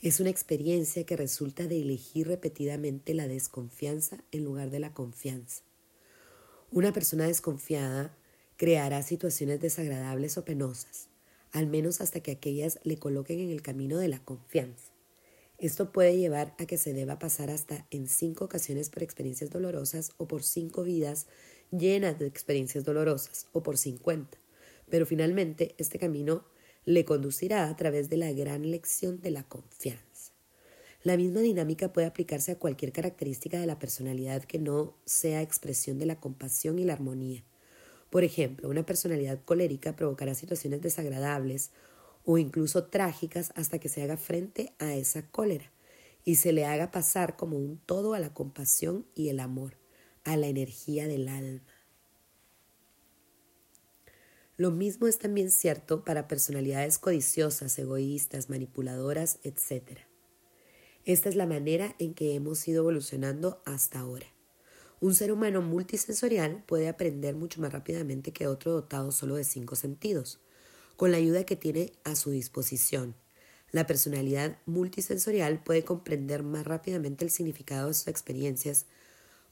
Es 0.00 0.20
una 0.20 0.30
experiencia 0.30 1.04
que 1.04 1.16
resulta 1.16 1.66
de 1.66 1.80
elegir 1.80 2.28
repetidamente 2.28 3.14
la 3.14 3.26
desconfianza 3.26 4.22
en 4.30 4.44
lugar 4.44 4.70
de 4.70 4.78
la 4.78 4.92
confianza. 4.92 5.62
Una 6.70 6.92
persona 6.92 7.26
desconfiada 7.26 8.14
creará 8.56 9.02
situaciones 9.02 9.60
desagradables 9.60 10.36
o 10.36 10.44
penosas, 10.44 11.08
al 11.50 11.66
menos 11.66 12.00
hasta 12.00 12.20
que 12.20 12.32
aquellas 12.32 12.78
le 12.84 12.98
coloquen 12.98 13.40
en 13.40 13.50
el 13.50 13.62
camino 13.62 13.98
de 13.98 14.08
la 14.08 14.22
confianza. 14.22 14.92
Esto 15.56 15.90
puede 15.90 16.16
llevar 16.16 16.54
a 16.58 16.66
que 16.66 16.78
se 16.78 16.92
deba 16.92 17.18
pasar 17.18 17.50
hasta 17.50 17.86
en 17.90 18.06
cinco 18.06 18.44
ocasiones 18.44 18.90
por 18.90 19.02
experiencias 19.02 19.50
dolorosas 19.50 20.12
o 20.18 20.28
por 20.28 20.44
cinco 20.44 20.84
vidas 20.84 21.26
llenas 21.70 22.18
de 22.18 22.26
experiencias 22.26 22.84
dolorosas, 22.84 23.46
o 23.52 23.62
por 23.62 23.76
50, 23.76 24.38
pero 24.88 25.06
finalmente 25.06 25.74
este 25.78 25.98
camino 25.98 26.44
le 26.84 27.04
conducirá 27.04 27.68
a 27.68 27.76
través 27.76 28.08
de 28.08 28.16
la 28.16 28.32
gran 28.32 28.70
lección 28.70 29.20
de 29.20 29.30
la 29.30 29.42
confianza. 29.42 30.32
La 31.04 31.16
misma 31.16 31.40
dinámica 31.40 31.92
puede 31.92 32.06
aplicarse 32.06 32.52
a 32.52 32.58
cualquier 32.58 32.92
característica 32.92 33.60
de 33.60 33.66
la 33.66 33.78
personalidad 33.78 34.44
que 34.44 34.58
no 34.58 34.94
sea 35.04 35.42
expresión 35.42 35.98
de 35.98 36.06
la 36.06 36.18
compasión 36.18 36.78
y 36.78 36.84
la 36.84 36.94
armonía. 36.94 37.44
Por 38.10 38.24
ejemplo, 38.24 38.68
una 38.68 38.84
personalidad 38.84 39.38
colérica 39.44 39.94
provocará 39.94 40.34
situaciones 40.34 40.80
desagradables 40.80 41.70
o 42.24 42.38
incluso 42.38 42.84
trágicas 42.84 43.52
hasta 43.54 43.78
que 43.78 43.88
se 43.88 44.02
haga 44.02 44.16
frente 44.16 44.72
a 44.78 44.94
esa 44.94 45.22
cólera 45.30 45.70
y 46.24 46.36
se 46.36 46.52
le 46.52 46.64
haga 46.64 46.90
pasar 46.90 47.36
como 47.36 47.56
un 47.56 47.78
todo 47.86 48.14
a 48.14 48.18
la 48.18 48.34
compasión 48.34 49.06
y 49.14 49.28
el 49.28 49.40
amor 49.40 49.74
a 50.28 50.36
la 50.36 50.46
energía 50.46 51.08
del 51.08 51.26
alma. 51.28 51.62
Lo 54.58 54.70
mismo 54.70 55.06
es 55.06 55.18
también 55.18 55.50
cierto 55.50 56.04
para 56.04 56.28
personalidades 56.28 56.98
codiciosas, 56.98 57.78
egoístas, 57.78 58.50
manipuladoras, 58.50 59.38
etc. 59.42 60.00
Esta 61.06 61.28
es 61.30 61.34
la 61.36 61.46
manera 61.46 61.94
en 61.98 62.12
que 62.12 62.34
hemos 62.34 62.66
ido 62.68 62.80
evolucionando 62.80 63.62
hasta 63.64 64.00
ahora. 64.00 64.26
Un 65.00 65.14
ser 65.14 65.32
humano 65.32 65.62
multisensorial 65.62 66.62
puede 66.66 66.88
aprender 66.88 67.34
mucho 67.34 67.60
más 67.62 67.72
rápidamente 67.72 68.32
que 68.32 68.48
otro 68.48 68.72
dotado 68.72 69.12
solo 69.12 69.36
de 69.36 69.44
cinco 69.44 69.76
sentidos, 69.76 70.40
con 70.96 71.10
la 71.10 71.16
ayuda 71.16 71.44
que 71.44 71.56
tiene 71.56 71.92
a 72.04 72.16
su 72.16 72.32
disposición. 72.32 73.14
La 73.70 73.86
personalidad 73.86 74.58
multisensorial 74.66 75.62
puede 75.62 75.84
comprender 75.84 76.42
más 76.42 76.66
rápidamente 76.66 77.24
el 77.24 77.30
significado 77.30 77.88
de 77.88 77.94
sus 77.94 78.08
experiencias, 78.08 78.86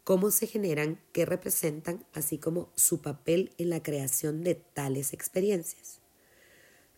cómo 0.06 0.30
se 0.30 0.46
generan, 0.46 1.00
qué 1.10 1.26
representan, 1.26 2.06
así 2.12 2.38
como 2.38 2.70
su 2.76 3.02
papel 3.02 3.50
en 3.58 3.70
la 3.70 3.82
creación 3.82 4.44
de 4.44 4.54
tales 4.54 5.12
experiencias. 5.12 5.98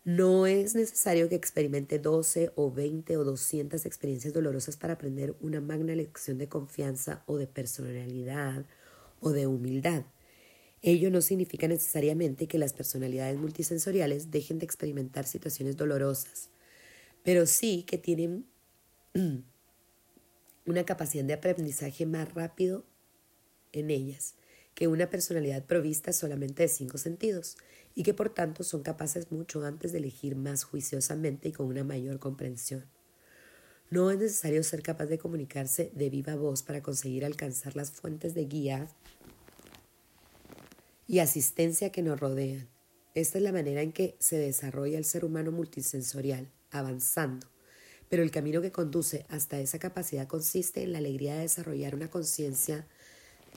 No 0.05 0.47
es 0.47 0.75
necesario 0.75 1.31
que 1.31 1.35
experimente 1.35 1.99
12 1.99 2.53
o 2.55 2.71
20 2.71 3.17
o 3.17 3.25
200 3.25 3.87
experiencias 3.87 4.35
dolorosas 4.35 4.77
para 4.77 4.93
aprender 4.93 5.35
una 5.41 5.63
magna 5.63 5.95
lección 5.95 6.37
de 6.37 6.51
confianza 6.51 7.23
o 7.25 7.39
de 7.39 7.47
personalidad 7.47 8.67
o 9.21 9.31
de 9.31 9.47
humildad. 9.47 10.05
Ello 10.83 11.11
no 11.11 11.23
significa 11.23 11.67
necesariamente 11.67 12.47
que 12.47 12.59
las 12.59 12.75
personalidades 12.75 13.39
multisensoriales 13.39 14.31
dejen 14.31 14.59
de 14.59 14.67
experimentar 14.67 15.25
situaciones 15.25 15.79
dolorosas, 15.79 16.51
pero 17.25 17.47
sí 17.47 17.85
que 17.85 17.97
tienen 17.97 18.45
una 20.67 20.85
capacidad 20.85 21.25
de 21.25 21.33
aprendizaje 21.33 22.05
más 22.05 22.35
rápido 22.35 22.85
en 23.79 23.91
ellas 23.91 24.35
que 24.75 24.87
una 24.87 25.11
personalidad 25.11 25.65
provista 25.65 26.13
solamente 26.13 26.63
de 26.63 26.69
cinco 26.69 26.99
sentidos 26.99 27.57
y 27.97 28.05
que 28.05 28.15
por 28.15 28.33
tanto 28.33 28.63
son 28.63 28.85
capaces 28.85 29.33
mucho 29.33 29.65
antes 29.65 29.91
de 29.91 29.99
elegir 29.99 30.37
más 30.37 30.63
juiciosamente 30.63 31.49
y 31.49 31.53
con 31.53 31.67
una 31.67 31.83
mayor 31.83 32.21
comprensión. 32.21 32.85
No 33.91 34.11
es 34.13 34.19
necesario 34.19 34.63
ser 34.63 34.83
capaz 34.83 35.07
de 35.07 35.19
comunicarse 35.19 35.91
de 35.95 36.11
viva 36.11 36.37
voz 36.37 36.63
para 36.63 36.81
conseguir 36.81 37.25
alcanzar 37.25 37.75
las 37.75 37.91
fuentes 37.91 38.35
de 38.35 38.45
guía 38.45 38.89
y 41.09 41.19
asistencia 41.19 41.91
que 41.91 42.03
nos 42.03 42.21
rodean. 42.21 42.69
Esta 43.15 43.39
es 43.39 43.43
la 43.43 43.51
manera 43.51 43.83
en 43.83 43.91
que 43.91 44.15
se 44.21 44.37
desarrolla 44.37 44.99
el 44.99 45.05
ser 45.05 45.25
humano 45.25 45.51
multisensorial, 45.51 46.53
avanzando. 46.71 47.49
Pero 48.09 48.23
el 48.23 48.31
camino 48.31 48.63
que 48.63 48.71
conduce 48.71 49.27
hasta 49.29 49.59
esa 49.59 49.81
capacidad 49.81 50.29
consiste 50.29 50.85
en 50.85 50.93
la 50.93 50.99
alegría 50.99 51.35
de 51.35 51.41
desarrollar 51.41 51.97
una 51.97 52.11
conciencia 52.11 52.87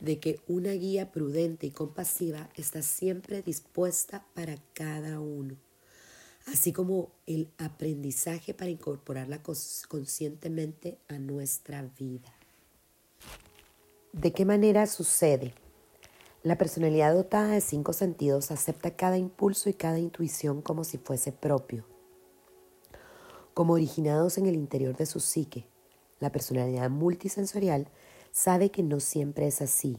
de 0.02 0.20
que 0.20 0.42
una 0.48 0.72
guía 0.72 1.12
prudente 1.12 1.68
y 1.68 1.72
compasiva 1.72 2.50
está 2.56 2.82
siempre 2.82 3.42
dispuesta 3.44 4.26
para 4.34 4.58
cada 4.74 5.20
uno, 5.20 5.56
así 6.48 6.74
como 6.74 7.12
el 7.28 7.50
aprendizaje 7.60 8.54
para 8.54 8.72
incorporarla 8.72 9.42
conscientemente 9.44 10.98
a 11.08 11.20
nuestra 11.20 11.84
vida. 11.84 12.34
¿De 14.12 14.34
qué 14.34 14.44
manera 14.44 14.88
sucede? 14.88 15.54
La 16.44 16.58
personalidad 16.58 17.14
dotada 17.14 17.54
de 17.54 17.62
cinco 17.62 17.94
sentidos 17.94 18.50
acepta 18.50 18.96
cada 18.96 19.20
impulso 19.20 19.70
y 19.70 19.74
cada 19.74 20.00
intuición 20.00 20.64
como 20.64 20.84
si 20.84 20.98
fuese 20.98 21.32
propio, 21.32 21.86
como 23.54 23.74
originados 23.74 24.40
en 24.40 24.48
el 24.48 24.56
interior 24.56 24.98
de 24.98 25.06
su 25.06 25.20
psique. 25.20 25.68
La 26.20 26.32
personalidad 26.32 26.90
multisensorial 26.90 27.88
sabe 28.32 28.72
que 28.72 28.84
no 28.84 29.00
siempre 29.00 29.48
es 29.48 29.62
así. 29.62 29.98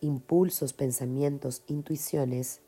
Impulsos, 0.00 0.72
pensamientos, 0.72 1.62
intuiciones 1.66 2.60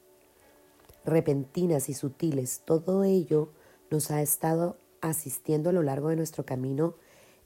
repentinas 1.04 1.88
y 1.88 1.94
sutiles, 1.94 2.62
todo 2.64 3.04
ello 3.04 3.50
nos 3.90 4.10
ha 4.10 4.20
estado 4.20 4.76
asistiendo 5.00 5.70
a 5.70 5.72
lo 5.72 5.82
largo 5.82 6.08
de 6.08 6.16
nuestro 6.16 6.44
camino 6.44 6.94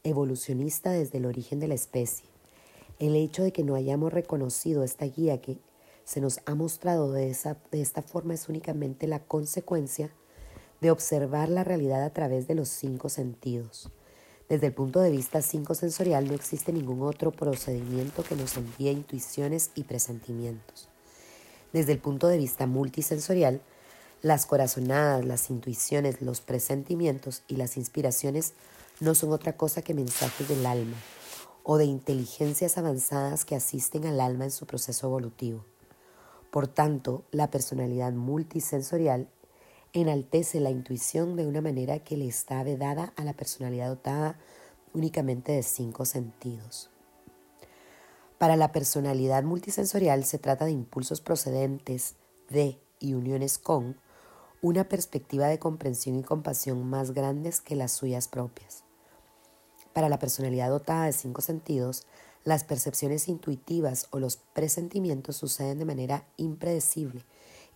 evolucionista 0.02 0.90
desde 0.90 1.18
el 1.18 1.26
origen 1.26 1.60
de 1.60 1.68
la 1.68 1.74
especie. 1.74 2.26
El 2.98 3.14
hecho 3.14 3.42
de 3.42 3.52
que 3.52 3.62
no 3.62 3.74
hayamos 3.74 4.12
reconocido 4.12 4.82
esta 4.82 5.06
guía 5.06 5.40
que 5.40 5.58
se 6.04 6.20
nos 6.20 6.40
ha 6.46 6.54
mostrado 6.54 7.12
de, 7.12 7.30
esa, 7.30 7.56
de 7.70 7.80
esta 7.80 8.02
forma 8.02 8.34
es 8.34 8.48
únicamente 8.48 9.06
la 9.06 9.20
consecuencia 9.20 10.10
de 10.80 10.90
observar 10.90 11.48
la 11.48 11.62
realidad 11.62 12.02
a 12.02 12.12
través 12.12 12.48
de 12.48 12.56
los 12.56 12.68
cinco 12.68 13.08
sentidos. 13.08 13.92
Desde 14.52 14.66
el 14.66 14.74
punto 14.74 15.00
de 15.00 15.10
vista 15.10 15.40
psicosensorial 15.40 16.28
no 16.28 16.34
existe 16.34 16.74
ningún 16.74 17.00
otro 17.00 17.32
procedimiento 17.32 18.22
que 18.22 18.36
nos 18.36 18.58
envíe 18.58 18.90
intuiciones 18.90 19.70
y 19.74 19.84
presentimientos. 19.84 20.90
Desde 21.72 21.92
el 21.92 21.98
punto 21.98 22.28
de 22.28 22.36
vista 22.36 22.66
multisensorial, 22.66 23.62
las 24.20 24.44
corazonadas, 24.44 25.24
las 25.24 25.48
intuiciones, 25.48 26.20
los 26.20 26.42
presentimientos 26.42 27.44
y 27.48 27.56
las 27.56 27.78
inspiraciones 27.78 28.52
no 29.00 29.14
son 29.14 29.32
otra 29.32 29.56
cosa 29.56 29.80
que 29.80 29.94
mensajes 29.94 30.46
del 30.46 30.66
alma 30.66 30.98
o 31.62 31.78
de 31.78 31.86
inteligencias 31.86 32.76
avanzadas 32.76 33.46
que 33.46 33.56
asisten 33.56 34.04
al 34.04 34.20
alma 34.20 34.44
en 34.44 34.50
su 34.50 34.66
proceso 34.66 35.06
evolutivo. 35.06 35.64
Por 36.50 36.68
tanto, 36.68 37.24
la 37.30 37.50
personalidad 37.50 38.12
multisensorial 38.12 39.28
enaltece 39.92 40.60
la 40.60 40.70
intuición 40.70 41.36
de 41.36 41.46
una 41.46 41.60
manera 41.60 41.98
que 41.98 42.16
le 42.16 42.26
está 42.26 42.62
vedada 42.62 43.12
a 43.16 43.24
la 43.24 43.34
personalidad 43.34 43.88
dotada 43.88 44.38
únicamente 44.94 45.52
de 45.52 45.62
cinco 45.62 46.04
sentidos. 46.04 46.90
Para 48.38 48.56
la 48.56 48.72
personalidad 48.72 49.44
multisensorial 49.44 50.24
se 50.24 50.38
trata 50.38 50.64
de 50.64 50.72
impulsos 50.72 51.20
procedentes 51.20 52.16
de 52.48 52.78
y 52.98 53.14
uniones 53.14 53.58
con 53.58 53.96
una 54.62 54.88
perspectiva 54.88 55.46
de 55.48 55.58
comprensión 55.58 56.16
y 56.18 56.22
compasión 56.22 56.88
más 56.88 57.12
grandes 57.12 57.60
que 57.60 57.76
las 57.76 57.92
suyas 57.92 58.28
propias. 58.28 58.84
Para 59.92 60.08
la 60.08 60.18
personalidad 60.18 60.70
dotada 60.70 61.06
de 61.06 61.12
cinco 61.12 61.42
sentidos, 61.42 62.06
las 62.44 62.64
percepciones 62.64 63.28
intuitivas 63.28 64.08
o 64.10 64.18
los 64.18 64.36
presentimientos 64.36 65.36
suceden 65.36 65.78
de 65.78 65.84
manera 65.84 66.26
impredecible 66.36 67.24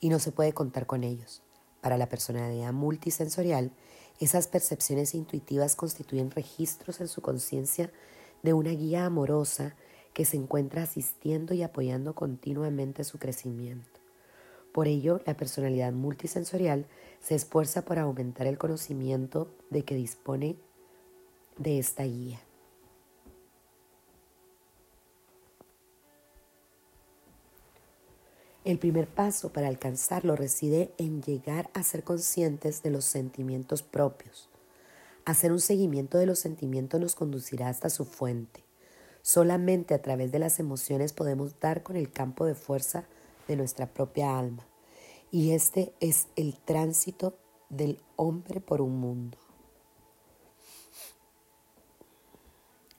y 0.00 0.08
no 0.08 0.18
se 0.18 0.32
puede 0.32 0.52
contar 0.52 0.86
con 0.86 1.04
ellos. 1.04 1.42
Para 1.86 1.98
la 1.98 2.08
personalidad 2.08 2.72
multisensorial, 2.72 3.70
esas 4.18 4.48
percepciones 4.48 5.14
intuitivas 5.14 5.76
constituyen 5.76 6.32
registros 6.32 7.00
en 7.00 7.06
su 7.06 7.22
conciencia 7.22 7.92
de 8.42 8.54
una 8.54 8.70
guía 8.70 9.06
amorosa 9.06 9.76
que 10.12 10.24
se 10.24 10.36
encuentra 10.36 10.82
asistiendo 10.82 11.54
y 11.54 11.62
apoyando 11.62 12.12
continuamente 12.16 13.04
su 13.04 13.20
crecimiento. 13.20 14.00
Por 14.72 14.88
ello, 14.88 15.20
la 15.26 15.36
personalidad 15.36 15.92
multisensorial 15.92 16.86
se 17.20 17.36
esfuerza 17.36 17.84
por 17.84 18.00
aumentar 18.00 18.48
el 18.48 18.58
conocimiento 18.58 19.48
de 19.70 19.84
que 19.84 19.94
dispone 19.94 20.56
de 21.56 21.78
esta 21.78 22.02
guía. 22.02 22.45
El 28.66 28.80
primer 28.80 29.06
paso 29.06 29.52
para 29.52 29.68
alcanzarlo 29.68 30.34
reside 30.34 30.92
en 30.98 31.22
llegar 31.22 31.70
a 31.72 31.84
ser 31.84 32.02
conscientes 32.02 32.82
de 32.82 32.90
los 32.90 33.04
sentimientos 33.04 33.84
propios. 33.84 34.48
Hacer 35.24 35.52
un 35.52 35.60
seguimiento 35.60 36.18
de 36.18 36.26
los 36.26 36.40
sentimientos 36.40 37.00
nos 37.00 37.14
conducirá 37.14 37.68
hasta 37.68 37.90
su 37.90 38.04
fuente. 38.04 38.64
Solamente 39.22 39.94
a 39.94 40.02
través 40.02 40.32
de 40.32 40.40
las 40.40 40.58
emociones 40.58 41.12
podemos 41.12 41.60
dar 41.60 41.84
con 41.84 41.94
el 41.94 42.10
campo 42.10 42.44
de 42.44 42.56
fuerza 42.56 43.04
de 43.46 43.54
nuestra 43.54 43.86
propia 43.86 44.36
alma. 44.36 44.66
Y 45.30 45.52
este 45.52 45.94
es 46.00 46.26
el 46.34 46.58
tránsito 46.58 47.38
del 47.68 48.00
hombre 48.16 48.60
por 48.60 48.80
un 48.80 48.98
mundo. 48.98 49.38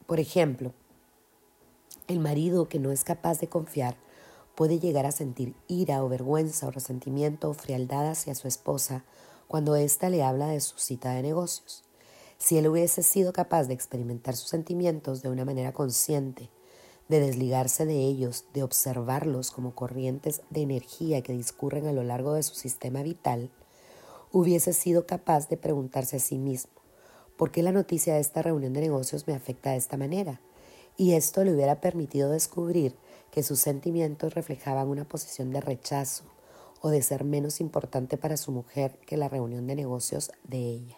Por 0.06 0.22
ejemplo, 0.22 0.74
el 2.08 2.22
marido 2.22 2.70
que 2.70 2.80
no 2.80 2.94
es 2.94 3.04
capaz 3.04 3.42
de 3.42 3.50
confiar 3.50 4.07
puede 4.58 4.80
llegar 4.80 5.06
a 5.06 5.12
sentir 5.12 5.54
ira 5.68 6.04
o 6.04 6.10
vergüenza 6.10 6.66
o 6.66 6.72
resentimiento 6.72 7.48
o 7.48 7.54
frialdad 7.54 8.10
hacia 8.10 8.34
su 8.34 8.48
esposa 8.48 9.06
cuando 9.48 9.76
ésta 9.76 10.10
le 10.10 10.24
habla 10.24 10.48
de 10.48 10.60
su 10.62 10.80
cita 10.80 11.12
de 11.12 11.22
negocios. 11.22 11.84
Si 12.40 12.58
él 12.58 12.68
hubiese 12.68 13.04
sido 13.04 13.34
capaz 13.34 13.66
de 13.68 13.76
experimentar 13.76 14.36
sus 14.36 14.50
sentimientos 14.50 15.22
de 15.22 15.30
una 15.30 15.46
manera 15.46 15.74
consciente, 15.74 16.50
de 17.08 17.20
desligarse 17.20 17.86
de 17.86 18.00
ellos, 18.00 18.46
de 18.56 18.64
observarlos 18.64 19.52
como 19.52 19.76
corrientes 19.76 20.42
de 20.50 20.64
energía 20.64 21.22
que 21.22 21.34
discurren 21.34 21.86
a 21.86 21.94
lo 21.94 22.02
largo 22.02 22.34
de 22.34 22.42
su 22.42 22.56
sistema 22.56 23.04
vital, 23.04 23.52
hubiese 24.32 24.74
sido 24.74 25.06
capaz 25.06 25.50
de 25.50 25.58
preguntarse 25.58 26.16
a 26.16 26.20
sí 26.20 26.40
mismo, 26.40 26.72
¿por 27.38 27.52
qué 27.52 27.62
la 27.62 27.72
noticia 27.72 28.16
de 28.16 28.22
esta 28.22 28.42
reunión 28.42 28.74
de 28.74 28.82
negocios 28.82 29.28
me 29.28 29.36
afecta 29.36 29.70
de 29.70 29.78
esta 29.78 29.98
manera? 29.98 30.42
Y 30.98 31.14
esto 31.14 31.44
le 31.44 31.54
hubiera 31.54 31.80
permitido 31.80 32.32
descubrir 32.32 32.96
que 33.38 33.44
sus 33.44 33.60
sentimientos 33.60 34.34
reflejaban 34.34 34.88
una 34.88 35.08
posición 35.08 35.52
de 35.52 35.62
rechazo 35.62 36.24
o 36.82 36.90
de 36.90 37.04
ser 37.04 37.24
menos 37.24 37.62
importante 37.62 38.18
para 38.18 38.36
su 38.36 38.52
mujer 38.52 38.98
que 39.06 39.16
la 39.16 39.30
reunión 39.30 39.68
de 39.68 39.76
negocios 39.76 40.32
de 40.44 40.58
ella. 40.58 40.98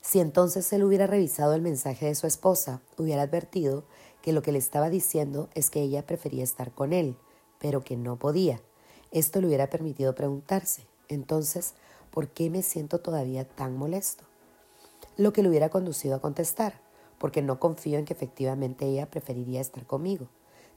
Si 0.00 0.18
entonces 0.18 0.72
él 0.72 0.82
hubiera 0.82 1.06
revisado 1.06 1.54
el 1.54 1.62
mensaje 1.62 2.06
de 2.06 2.16
su 2.16 2.26
esposa, 2.26 2.82
hubiera 2.98 3.22
advertido 3.22 3.84
que 4.22 4.32
lo 4.32 4.42
que 4.42 4.50
le 4.50 4.58
estaba 4.58 4.90
diciendo 4.90 5.48
es 5.54 5.70
que 5.70 5.80
ella 5.80 6.04
prefería 6.04 6.42
estar 6.42 6.72
con 6.72 6.92
él, 6.92 7.16
pero 7.60 7.84
que 7.84 7.96
no 7.96 8.18
podía. 8.18 8.60
Esto 9.12 9.40
le 9.40 9.46
hubiera 9.46 9.70
permitido 9.70 10.16
preguntarse, 10.16 10.88
entonces, 11.06 11.74
¿por 12.10 12.26
qué 12.26 12.50
me 12.50 12.64
siento 12.64 12.98
todavía 12.98 13.44
tan 13.44 13.76
molesto? 13.76 14.24
Lo 15.16 15.32
que 15.32 15.44
le 15.44 15.48
hubiera 15.48 15.68
conducido 15.68 16.16
a 16.16 16.20
contestar, 16.20 16.80
porque 17.18 17.40
no 17.40 17.60
confío 17.60 18.00
en 18.00 18.04
que 18.04 18.14
efectivamente 18.14 18.84
ella 18.84 19.08
preferiría 19.08 19.60
estar 19.60 19.86
conmigo. 19.86 20.26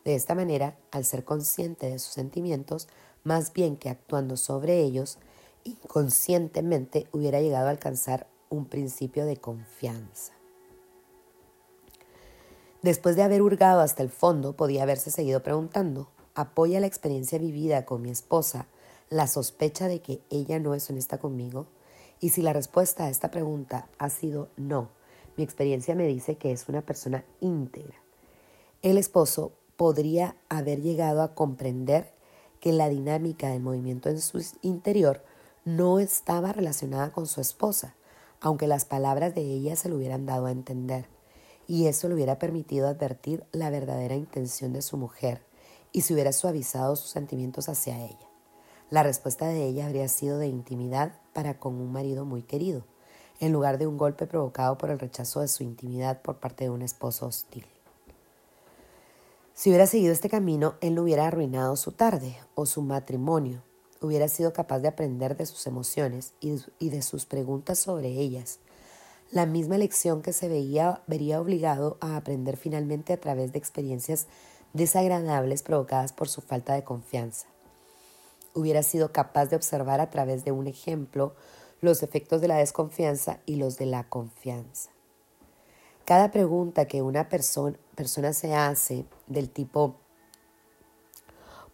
De 0.04 0.16
esta 0.16 0.36
manera, 0.36 0.78
al 0.92 1.06
ser 1.06 1.24
consciente 1.24 1.90
de 1.90 2.00
sus 2.00 2.14
sentimientos, 2.14 2.88
más 3.24 3.54
bien 3.54 3.78
que 3.78 3.90
actuando 3.90 4.36
sobre 4.36 4.82
ellos, 4.82 5.18
inconscientemente 5.64 7.08
hubiera 7.12 7.40
llegado 7.40 7.68
a 7.68 7.72
alcanzar 7.72 8.28
un 8.50 8.66
principio 8.66 9.26
de 9.26 9.38
confianza. 9.38 10.34
Después 12.82 13.16
de 13.16 13.24
haber 13.24 13.42
hurgado 13.42 13.80
hasta 13.80 14.04
el 14.04 14.10
fondo, 14.10 14.58
podía 14.58 14.84
haberse 14.84 15.10
seguido 15.10 15.42
preguntando, 15.42 16.10
¿apoya 16.36 16.82
la 16.82 16.88
experiencia 16.88 17.40
vivida 17.40 17.86
con 17.86 18.02
mi 18.02 18.10
esposa 18.10 18.68
la 19.10 19.28
sospecha 19.28 19.88
de 19.88 20.02
que 20.02 20.22
ella 20.30 20.60
no 20.60 20.74
es 20.74 20.90
honesta 20.90 21.18
conmigo? 21.18 21.68
Y 22.20 22.30
si 22.30 22.42
la 22.42 22.52
respuesta 22.52 23.06
a 23.06 23.10
esta 23.10 23.32
pregunta 23.32 23.88
ha 24.00 24.10
sido 24.10 24.50
no, 24.58 24.90
mi 25.38 25.46
experiencia 25.46 25.96
me 25.96 26.06
dice 26.08 26.36
que 26.36 26.52
es 26.52 26.68
una 26.68 26.82
persona 26.82 27.24
íntegra. 27.40 27.96
El 28.82 28.98
esposo 28.98 29.54
podría 29.84 30.38
haber 30.48 30.82
llegado 30.82 31.22
a 31.22 31.36
comprender 31.36 32.14
que 32.62 32.72
la 32.72 32.88
dinámica 32.88 33.50
del 33.50 33.60
movimiento 33.60 34.08
en 34.08 34.22
su 34.22 34.42
interior 34.62 35.26
no 35.66 36.00
estaba 36.00 36.54
relacionada 36.54 37.12
con 37.12 37.28
su 37.28 37.42
esposa, 37.42 37.94
aunque 38.40 38.66
las 38.66 38.86
palabras 38.86 39.36
de 39.36 39.42
ella 39.42 39.76
se 39.76 39.90
lo 39.90 39.98
hubieran 39.98 40.26
dado 40.26 40.46
a 40.46 40.52
entender 40.52 41.10
y 41.68 41.88
eso 41.88 42.08
le 42.08 42.14
hubiera 42.14 42.40
permitido 42.40 42.88
advertir 42.88 43.44
la 43.52 43.70
verdadera 43.70 44.16
intención 44.16 44.72
de 44.72 44.82
su 44.82 44.96
mujer 44.96 45.42
y 45.92 46.04
se 46.04 46.14
hubiera 46.14 46.32
suavizado 46.32 46.96
sus 46.96 47.10
sentimientos 47.10 47.68
hacia 47.68 48.06
ella. 48.06 48.30
La 48.90 49.04
respuesta 49.04 49.48
de 49.48 49.66
ella 49.66 49.88
habría 49.88 50.08
sido 50.08 50.38
de 50.38 50.48
intimidad 50.48 51.12
para 51.34 51.60
con 51.60 51.74
un 51.74 51.92
marido 51.92 52.24
muy 52.24 52.44
querido, 52.44 52.86
en 53.42 53.52
lugar 53.52 53.78
de 53.80 53.88
un 53.88 53.98
golpe 53.98 54.28
provocado 54.28 54.78
por 54.78 54.92
el 54.92 55.00
rechazo 55.00 55.42
de 55.42 55.50
su 55.50 55.62
intimidad 55.64 56.22
por 56.22 56.40
parte 56.40 56.64
de 56.64 56.70
un 56.70 56.84
esposo 56.84 57.26
hostil. 57.26 57.66
Si 59.54 59.70
hubiera 59.70 59.86
seguido 59.86 60.12
este 60.12 60.30
camino, 60.30 60.76
él 60.82 60.96
no 60.96 61.04
hubiera 61.04 61.28
arruinado 61.28 61.76
su 61.76 61.92
tarde 61.92 62.38
o 62.56 62.66
su 62.66 62.82
matrimonio, 62.82 63.64
hubiera 64.02 64.28
sido 64.28 64.52
capaz 64.52 64.80
de 64.80 64.88
aprender 64.88 65.38
de 65.38 65.46
sus 65.46 65.68
emociones 65.68 66.34
y 66.40 66.90
de 66.90 67.02
sus 67.02 67.26
preguntas 67.26 67.78
sobre 67.78 68.10
ellas, 68.10 68.60
la 69.32 69.46
misma 69.46 69.78
lección 69.78 70.22
que 70.22 70.34
se 70.34 70.48
veía, 70.48 71.02
vería 71.08 71.42
obligado 71.42 71.98
a 72.02 72.18
aprender 72.18 72.58
finalmente 72.58 73.14
a 73.14 73.20
través 73.20 73.52
de 73.52 73.60
experiencias 73.60 74.28
desagradables 74.74 75.64
provocadas 75.64 76.14
por 76.14 76.30
su 76.30 76.42
falta 76.42 76.74
de 76.74 76.84
confianza. 76.84 77.48
Hubiera 78.54 78.84
sido 78.84 79.12
capaz 79.12 79.48
de 79.48 79.56
observar 79.56 80.02
a 80.02 80.10
través 80.10 80.46
de 80.46 80.52
un 80.52 80.68
ejemplo 80.68 81.36
los 81.82 82.04
efectos 82.04 82.42
de 82.42 82.48
la 82.48 82.58
desconfianza 82.58 83.40
y 83.46 83.56
los 83.56 83.78
de 83.78 83.88
la 83.88 84.08
confianza. 84.08 84.93
Cada 86.06 86.32
pregunta 86.32 86.86
que 86.86 87.02
una 87.02 87.30
persona, 87.30 88.34
se 88.34 88.54
hace 88.54 89.06
del 89.28 89.50
tipo 89.50 89.96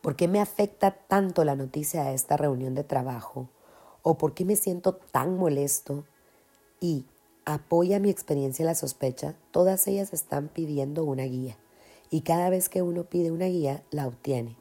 ¿por 0.02 0.16
qué 0.16 0.28
me 0.28 0.40
afecta 0.40 0.92
tanto 0.92 1.44
la 1.44 1.56
noticia 1.56 2.04
de 2.04 2.14
esta 2.14 2.38
reunión 2.38 2.76
de 2.76 2.84
trabajo? 2.84 3.50
¿O 4.04 4.20
por 4.20 4.36
qué 4.36 4.46
me 4.46 4.56
siento 4.56 4.94
tan 4.94 5.36
molesto? 5.36 6.06
Y 6.80 7.06
apoya 7.44 8.00
mi 8.00 8.12
experiencia 8.12 8.62
en 8.62 8.68
la 8.68 8.76
sospecha, 8.76 9.34
todas 9.50 9.88
ellas 9.88 10.14
están 10.14 10.48
pidiendo 10.48 11.06
una 11.06 11.24
guía. 11.24 11.58
Y 12.12 12.22
cada 12.22 12.52
vez 12.52 12.70
que 12.70 12.84
uno 12.84 13.06
pide 13.06 13.32
una 13.32 13.48
guía, 13.48 13.84
la 13.90 14.08
obtiene. 14.08 14.56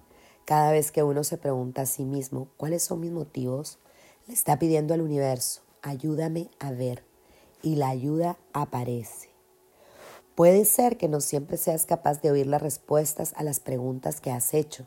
Cada 0.47 0.73
vez 0.73 0.91
que 0.93 1.03
uno 1.03 1.25
se 1.25 1.37
pregunta 1.37 1.83
a 1.83 1.87
sí 1.87 2.05
mismo 2.05 2.49
cuáles 2.57 2.83
son 2.83 3.01
mis 3.01 3.12
motivos, 3.12 3.79
le 4.27 4.33
está 4.33 4.59
pidiendo 4.59 4.95
al 4.95 5.03
universo, 5.03 5.61
ayúdame 5.83 6.49
a 6.59 6.73
ver. 6.73 7.05
Y 7.62 7.77
la 7.77 7.91
ayuda 7.91 8.39
aparece. 8.55 9.28
Puede 10.39 10.66
ser 10.66 10.99
que 10.99 11.09
no 11.09 11.20
siempre 11.20 11.57
seas 11.57 11.84
capaz 11.84 12.22
de 12.22 12.30
oír 12.30 12.47
las 12.47 12.62
respuestas 12.62 13.32
a 13.34 13.43
las 13.43 13.59
preguntas 13.59 14.20
que 14.20 14.30
has 14.30 14.55
hecho. 14.55 14.86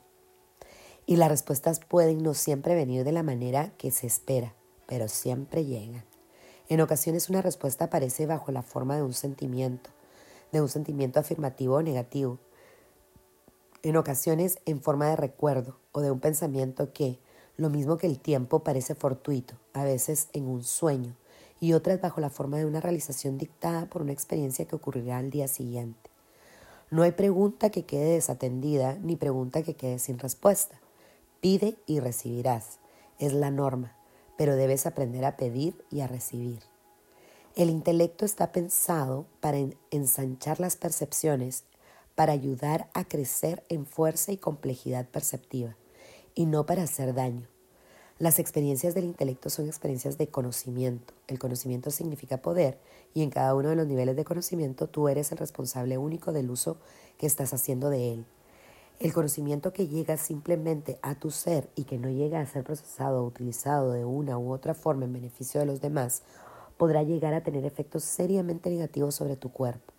Y 1.05 1.17
las 1.17 1.27
respuestas 1.27 1.81
pueden 1.81 2.23
no 2.23 2.33
siempre 2.35 2.73
venir 2.73 3.03
de 3.03 3.11
la 3.11 3.21
manera 3.21 3.73
que 3.77 3.91
se 3.91 4.07
espera, 4.07 4.55
pero 4.87 5.09
siempre 5.09 5.65
llegan. 5.65 6.05
En 6.69 6.79
ocasiones 6.79 7.29
una 7.29 7.41
respuesta 7.41 7.83
aparece 7.83 8.25
bajo 8.27 8.53
la 8.53 8.61
forma 8.61 8.95
de 8.95 9.01
un 9.01 9.11
sentimiento, 9.11 9.89
de 10.53 10.61
un 10.61 10.69
sentimiento 10.69 11.19
afirmativo 11.19 11.75
o 11.75 11.81
negativo. 11.81 12.39
En 13.83 13.97
ocasiones 13.97 14.57
en 14.65 14.81
forma 14.81 15.09
de 15.09 15.17
recuerdo 15.17 15.75
o 15.91 15.99
de 15.99 16.11
un 16.11 16.21
pensamiento 16.21 16.93
que, 16.93 17.19
lo 17.57 17.69
mismo 17.69 17.97
que 17.97 18.07
el 18.07 18.19
tiempo, 18.19 18.63
parece 18.63 18.95
fortuito, 18.95 19.55
a 19.73 19.83
veces 19.83 20.29
en 20.31 20.47
un 20.47 20.63
sueño, 20.63 21.17
y 21.61 21.71
otras 21.71 22.01
bajo 22.01 22.19
la 22.19 22.29
forma 22.29 22.57
de 22.57 22.65
una 22.65 22.81
realización 22.81 23.37
dictada 23.37 23.85
por 23.85 24.01
una 24.01 24.11
experiencia 24.11 24.65
que 24.65 24.75
ocurrirá 24.75 25.17
al 25.17 25.29
día 25.29 25.47
siguiente. 25.47 26.09
No 26.89 27.03
hay 27.03 27.13
pregunta 27.13 27.69
que 27.69 27.85
quede 27.85 28.15
desatendida 28.15 28.97
ni 29.01 29.15
pregunta 29.15 29.63
que 29.63 29.75
quede 29.75 29.99
sin 29.99 30.19
respuesta. 30.19 30.81
Pide 31.39 31.77
y 31.85 32.01
recibirás. 32.01 32.79
Es 33.17 33.31
la 33.31 33.49
norma 33.49 33.95
pero 34.41 34.55
debes 34.55 34.87
aprender 34.87 35.23
a 35.23 35.37
pedir 35.37 35.85
y 35.91 36.01
a 36.01 36.07
recibir. 36.07 36.63
El 37.55 37.69
intelecto 37.69 38.25
está 38.25 38.51
pensado 38.51 39.27
para 39.39 39.59
ensanchar 39.91 40.59
las 40.59 40.77
percepciones, 40.77 41.63
para 42.15 42.33
ayudar 42.33 42.89
a 42.95 43.03
crecer 43.03 43.63
en 43.69 43.85
fuerza 43.85 44.31
y 44.31 44.37
complejidad 44.37 45.07
perceptiva, 45.07 45.75
y 46.33 46.47
no 46.47 46.65
para 46.65 46.81
hacer 46.81 47.13
daño. 47.13 47.47
Las 48.21 48.37
experiencias 48.37 48.93
del 48.93 49.05
intelecto 49.05 49.49
son 49.49 49.65
experiencias 49.65 50.19
de 50.19 50.27
conocimiento. 50.27 51.15
El 51.27 51.39
conocimiento 51.39 51.89
significa 51.89 52.37
poder 52.37 52.77
y 53.15 53.23
en 53.23 53.31
cada 53.31 53.55
uno 53.55 53.69
de 53.69 53.75
los 53.75 53.87
niveles 53.87 54.15
de 54.15 54.23
conocimiento 54.23 54.85
tú 54.85 55.07
eres 55.07 55.31
el 55.31 55.39
responsable 55.39 55.97
único 55.97 56.31
del 56.31 56.51
uso 56.51 56.77
que 57.17 57.25
estás 57.25 57.51
haciendo 57.51 57.89
de 57.89 58.13
él. 58.13 58.25
El 58.99 59.11
conocimiento 59.11 59.73
que 59.73 59.87
llega 59.87 60.17
simplemente 60.17 60.99
a 61.01 61.15
tu 61.15 61.31
ser 61.31 61.71
y 61.75 61.85
que 61.85 61.97
no 61.97 62.11
llega 62.11 62.39
a 62.39 62.45
ser 62.45 62.63
procesado 62.63 63.23
o 63.23 63.25
utilizado 63.25 63.91
de 63.91 64.05
una 64.05 64.37
u 64.37 64.51
otra 64.51 64.75
forma 64.75 65.05
en 65.05 65.13
beneficio 65.13 65.59
de 65.59 65.65
los 65.65 65.81
demás, 65.81 66.21
podrá 66.77 67.01
llegar 67.01 67.33
a 67.33 67.41
tener 67.41 67.65
efectos 67.65 68.03
seriamente 68.03 68.69
negativos 68.69 69.15
sobre 69.15 69.35
tu 69.35 69.51
cuerpo. 69.51 69.93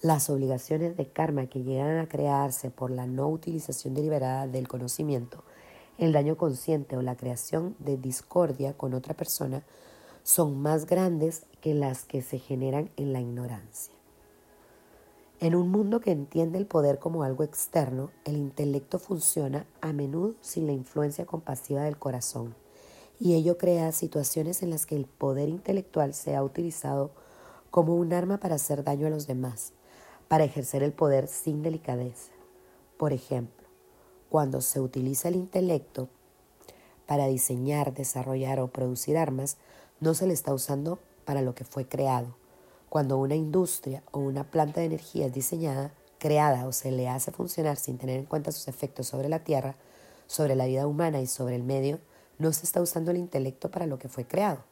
Las 0.00 0.30
obligaciones 0.30 0.96
de 0.96 1.12
karma 1.12 1.46
que 1.46 1.62
llegan 1.62 1.98
a 1.98 2.08
crearse 2.08 2.70
por 2.70 2.90
la 2.90 3.06
no 3.06 3.28
utilización 3.28 3.92
deliberada 3.92 4.46
del 4.46 4.66
conocimiento, 4.66 5.44
el 6.00 6.12
daño 6.12 6.38
consciente 6.38 6.96
o 6.96 7.02
la 7.02 7.14
creación 7.14 7.76
de 7.78 7.98
discordia 7.98 8.72
con 8.72 8.94
otra 8.94 9.12
persona 9.12 9.62
son 10.22 10.60
más 10.60 10.86
grandes 10.86 11.44
que 11.60 11.74
las 11.74 12.04
que 12.04 12.22
se 12.22 12.38
generan 12.38 12.90
en 12.96 13.12
la 13.12 13.20
ignorancia. 13.20 13.92
En 15.40 15.54
un 15.54 15.70
mundo 15.70 16.00
que 16.00 16.10
entiende 16.10 16.56
el 16.56 16.66
poder 16.66 16.98
como 16.98 17.22
algo 17.22 17.44
externo, 17.44 18.10
el 18.24 18.36
intelecto 18.36 18.98
funciona 18.98 19.66
a 19.82 19.92
menudo 19.92 20.34
sin 20.40 20.66
la 20.66 20.72
influencia 20.72 21.26
compasiva 21.26 21.82
del 21.82 21.98
corazón, 21.98 22.54
y 23.18 23.34
ello 23.34 23.58
crea 23.58 23.92
situaciones 23.92 24.62
en 24.62 24.70
las 24.70 24.86
que 24.86 24.96
el 24.96 25.04
poder 25.04 25.50
intelectual 25.50 26.14
se 26.14 26.34
ha 26.34 26.42
utilizado 26.42 27.10
como 27.70 27.94
un 27.94 28.14
arma 28.14 28.40
para 28.40 28.54
hacer 28.54 28.84
daño 28.84 29.06
a 29.06 29.10
los 29.10 29.26
demás, 29.26 29.74
para 30.28 30.44
ejercer 30.44 30.82
el 30.82 30.92
poder 30.92 31.28
sin 31.28 31.62
delicadeza. 31.62 32.32
Por 32.96 33.12
ejemplo, 33.12 33.59
cuando 34.30 34.60
se 34.60 34.80
utiliza 34.80 35.28
el 35.28 35.34
intelecto 35.34 36.08
para 37.06 37.26
diseñar, 37.26 37.92
desarrollar 37.92 38.60
o 38.60 38.68
producir 38.68 39.18
armas, 39.18 39.56
no 39.98 40.14
se 40.14 40.26
le 40.26 40.32
está 40.32 40.54
usando 40.54 41.00
para 41.24 41.42
lo 41.42 41.54
que 41.54 41.64
fue 41.64 41.86
creado, 41.86 42.36
cuando 42.88 43.18
una 43.18 43.34
industria 43.34 44.02
o 44.12 44.20
una 44.20 44.44
planta 44.44 44.80
de 44.80 44.86
energía 44.86 45.26
es 45.26 45.34
diseñada, 45.34 45.92
creada 46.18 46.66
o 46.66 46.72
se 46.72 46.92
le 46.92 47.08
hace 47.08 47.32
funcionar 47.32 47.76
sin 47.76 47.98
tener 47.98 48.20
en 48.20 48.26
cuenta 48.26 48.52
sus 48.52 48.68
efectos 48.68 49.08
sobre 49.08 49.28
la 49.28 49.40
Tierra, 49.40 49.74
sobre 50.28 50.54
la 50.54 50.66
vida 50.66 50.86
humana 50.86 51.20
y 51.20 51.26
sobre 51.26 51.56
el 51.56 51.64
medio, 51.64 51.98
no 52.38 52.52
se 52.52 52.64
está 52.64 52.80
usando 52.80 53.10
el 53.10 53.16
intelecto 53.16 53.70
para 53.70 53.86
lo 53.86 53.98
que 53.98 54.08
fue 54.08 54.24
creado. 54.24 54.62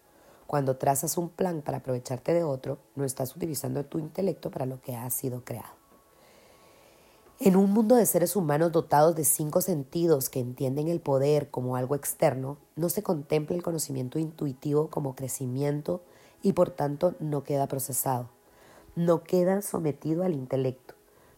Cuando 0.47 0.77
trazas 0.77 1.19
un 1.19 1.29
plan 1.29 1.63
para 1.63 1.79
aprovecharte 1.79 2.33
de 2.33 2.45
otro, 2.45 2.79
no 2.95 3.05
estás 3.05 3.35
utilizando 3.35 3.85
tu 3.85 3.99
intelecto 3.99 4.51
para 4.51 4.67
lo 4.67 4.81
que 4.81 4.95
ha 4.95 5.11
sido 5.11 5.45
creado. 5.45 5.78
En 7.41 7.55
un 7.55 7.71
mundo 7.71 7.95
de 7.95 8.05
seres 8.05 8.35
humanos 8.35 8.73
dotados 8.73 9.15
de 9.15 9.25
cinco 9.25 9.61
sentidos 9.61 10.29
que 10.29 10.41
entienden 10.41 10.89
el 10.89 11.01
poder 11.01 11.51
como 11.51 11.77
algo 11.77 11.95
externo, 11.95 12.59
no 12.75 12.89
se 12.89 13.05
contempla 13.05 13.55
el 13.55 13.63
conocimiento 13.63 14.19
intuitivo 14.19 14.89
como 14.89 15.15
crecimiento 15.15 16.03
y 16.43 16.55
por 16.55 16.71
tanto 16.71 17.15
no 17.21 17.45
queda 17.45 17.69
procesado, 17.69 18.29
no 18.97 19.23
queda 19.23 19.63
sometido 19.63 20.25
al 20.25 20.35
intelecto, 20.35 20.95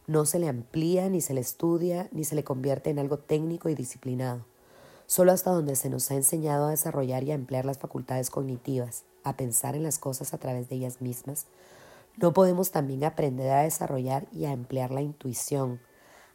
no 0.07 0.25
se 0.25 0.39
le 0.39 0.49
amplía, 0.49 1.11
ni 1.11 1.21
se 1.21 1.35
le 1.35 1.43
estudia, 1.43 2.09
ni 2.13 2.25
se 2.25 2.35
le 2.35 2.45
convierte 2.45 2.89
en 2.89 2.99
algo 2.99 3.19
técnico 3.19 3.69
y 3.69 3.75
disciplinado, 3.75 4.47
solo 5.05 5.33
hasta 5.33 5.51
donde 5.51 5.77
se 5.77 5.91
nos 5.91 6.11
ha 6.11 6.15
enseñado 6.15 6.65
a 6.65 6.71
desarrollar 6.71 7.25
y 7.25 7.33
a 7.33 7.35
emplear 7.35 7.67
las 7.67 7.77
facultades 7.77 8.31
cognitivas, 8.31 9.05
a 9.23 9.37
pensar 9.37 9.77
en 9.77 9.83
las 9.83 9.99
cosas 9.99 10.33
a 10.33 10.39
través 10.39 10.71
de 10.71 10.77
ellas 10.77 11.03
mismas, 11.03 11.45
no 12.17 12.33
podemos 12.33 12.71
también 12.71 13.05
aprender 13.05 13.51
a 13.51 13.65
desarrollar 13.65 14.27
y 14.33 14.47
a 14.47 14.53
emplear 14.53 14.93
la 14.93 15.03
intuición, 15.03 15.79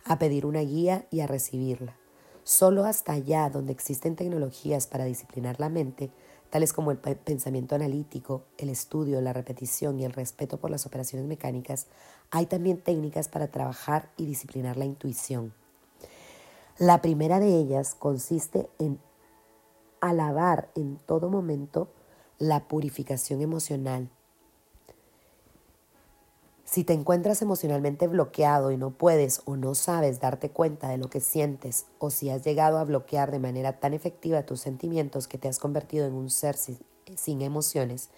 a 0.06 0.20
pedir 0.20 0.46
una 0.46 0.62
guía 0.62 1.08
y 1.12 1.20
a 1.20 1.28
recibirla. 1.28 1.98
Solo 2.44 2.86
hasta 2.86 3.14
allá 3.14 3.50
donde 3.50 3.74
existen 3.74 4.16
tecnologías 4.16 4.86
para 4.86 5.04
disciplinar 5.04 5.60
la 5.60 5.68
mente, 5.70 6.12
tales 6.52 6.74
como 6.74 6.92
el 6.92 6.98
pensamiento 6.98 7.74
analítico, 7.74 8.44
el 8.58 8.70
estudio, 8.70 9.20
la 9.20 9.34
repetición 9.34 10.00
y 10.00 10.06
el 10.06 10.14
respeto 10.14 10.58
por 10.58 10.70
las 10.70 10.86
operaciones 10.86 11.28
mecánicas, 11.28 11.88
hay 12.30 12.46
también 12.46 12.78
técnicas 12.78 13.28
para 13.28 13.48
trabajar 13.48 14.12
y 14.16 14.26
disciplinar 14.26 14.78
la 14.78 14.86
intuición, 14.86 15.54
La 16.78 17.02
primera 17.02 17.40
de 17.40 17.58
ellas 17.58 17.96
consiste 17.96 18.70
en 18.80 19.00
alabar 20.02 20.70
en 20.76 20.98
todo 20.98 21.30
momento 21.30 21.90
la 22.38 22.68
purificación 22.68 23.42
emocional. 23.42 24.10
Si 26.76 26.84
te 26.84 26.92
encuentras 26.92 27.42
emocionalmente 27.42 28.06
bloqueado 28.06 28.70
y 28.70 28.76
no 28.76 28.90
puedes 28.90 29.42
o 29.46 29.56
no 29.56 29.76
sabes 29.76 30.20
darte 30.20 30.50
cuenta 30.50 30.90
de 30.90 30.98
lo 30.98 31.10
que 31.10 31.22
sientes, 31.22 31.86
o 32.00 32.10
si 32.10 32.30
has 32.30 32.44
llegado 32.44 32.80
a 32.80 32.84
bloquear 32.84 33.32
de 33.32 33.40
manera 33.40 33.80
tan 33.80 33.94
efectiva 33.94 34.46
tus 34.46 34.60
sentimientos 34.60 35.30
que 35.30 35.38
te 35.38 35.48
has 35.48 35.58
convertido 35.58 36.06
en 36.06 36.12
un 36.12 36.30
ser 36.30 36.58
sin, 36.58 37.42
emociones, 37.42 38.10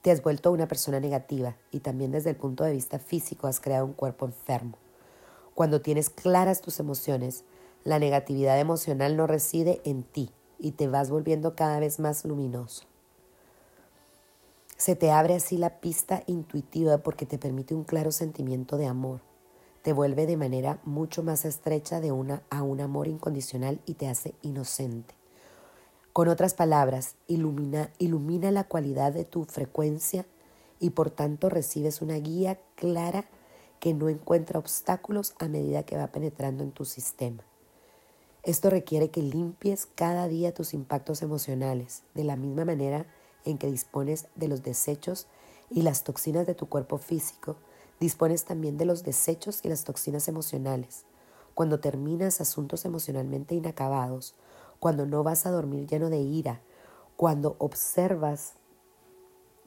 te 0.00 0.10
has 0.10 0.22
vuelto 0.22 0.50
una 0.52 0.66
persona 0.66 1.00
negativa 1.00 1.58
y 1.70 1.80
también 1.80 2.10
desde 2.10 2.30
el 2.30 2.36
punto 2.36 2.64
de 2.64 2.72
vista 2.72 2.98
físico 2.98 3.46
has 3.46 3.60
creado 3.60 3.84
un 3.84 3.92
cuerpo 3.92 4.24
enfermo. 4.24 4.78
Cuando 5.54 5.82
tienes 5.82 6.08
claras 6.08 6.62
tus 6.62 6.80
emociones, 6.80 7.44
la 7.84 7.98
negatividad 7.98 8.58
emocional 8.58 9.18
no 9.18 9.26
reside 9.26 9.82
en 9.84 10.02
ti 10.02 10.30
y 10.58 10.72
te 10.72 10.88
vas 10.88 11.10
volviendo 11.10 11.54
cada 11.54 11.78
vez 11.78 11.98
más 12.00 12.24
luminoso. 12.24 12.86
Se 14.78 14.94
te 14.94 15.10
abre 15.10 15.34
así 15.34 15.58
la 15.58 15.80
pista 15.80 16.22
intuitiva 16.28 16.98
porque 16.98 17.26
te 17.26 17.36
permite 17.36 17.74
un 17.74 17.82
claro 17.82 18.12
sentimiento 18.12 18.76
de 18.78 18.86
amor. 18.86 19.22
Te 19.82 19.92
vuelve 19.92 20.24
de 20.24 20.36
manera 20.36 20.78
mucho 20.84 21.24
más 21.24 21.44
estrecha 21.44 22.00
de 22.00 22.12
una 22.12 22.44
a 22.48 22.62
un 22.62 22.80
amor 22.80 23.08
incondicional 23.08 23.80
y 23.86 23.94
te 23.94 24.06
hace 24.06 24.36
inocente. 24.40 25.16
Con 26.12 26.28
otras 26.28 26.54
palabras, 26.54 27.16
ilumina, 27.26 27.90
ilumina 27.98 28.52
la 28.52 28.68
cualidad 28.68 29.12
de 29.12 29.24
tu 29.24 29.46
frecuencia 29.46 30.26
y 30.78 30.90
por 30.90 31.10
tanto 31.10 31.48
recibes 31.48 32.00
una 32.00 32.14
guía 32.14 32.60
clara 32.76 33.24
que 33.80 33.94
no 33.94 34.08
encuentra 34.08 34.60
obstáculos 34.60 35.34
a 35.40 35.48
medida 35.48 35.82
que 35.82 35.96
va 35.96 36.12
penetrando 36.12 36.62
en 36.62 36.70
tu 36.70 36.84
sistema. 36.84 37.42
Esto 38.44 38.70
requiere 38.70 39.10
que 39.10 39.22
limpies 39.22 39.86
cada 39.86 40.28
día 40.28 40.54
tus 40.54 40.72
impactos 40.72 41.22
emocionales, 41.22 42.04
de 42.14 42.22
la 42.22 42.36
misma 42.36 42.64
manera 42.64 43.06
en 43.48 43.58
que 43.58 43.70
dispones 43.70 44.26
de 44.34 44.48
los 44.48 44.62
desechos 44.62 45.26
y 45.70 45.82
las 45.82 46.04
toxinas 46.04 46.46
de 46.46 46.54
tu 46.54 46.68
cuerpo 46.68 46.98
físico, 46.98 47.56
dispones 47.98 48.44
también 48.44 48.76
de 48.76 48.84
los 48.84 49.02
desechos 49.02 49.60
y 49.64 49.68
las 49.68 49.84
toxinas 49.84 50.28
emocionales. 50.28 51.04
Cuando 51.54 51.80
terminas 51.80 52.40
asuntos 52.40 52.84
emocionalmente 52.84 53.54
inacabados, 53.54 54.34
cuando 54.78 55.06
no 55.06 55.24
vas 55.24 55.46
a 55.46 55.50
dormir 55.50 55.86
lleno 55.86 56.10
de 56.10 56.18
ira, 56.18 56.60
cuando 57.16 57.56
observas 57.58 58.52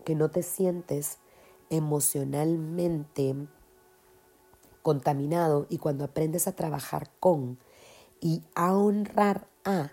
que 0.06 0.16
no 0.16 0.30
te 0.30 0.44
sientes 0.44 1.18
emocionalmente 1.70 3.36
contaminado 4.84 5.66
y 5.70 5.80
cuando 5.80 6.06
aprendes 6.06 6.48
a 6.48 6.56
trabajar 6.56 7.12
con 7.20 7.58
y 8.20 8.44
a 8.56 8.76
honrar 8.76 9.48
a 9.66 9.92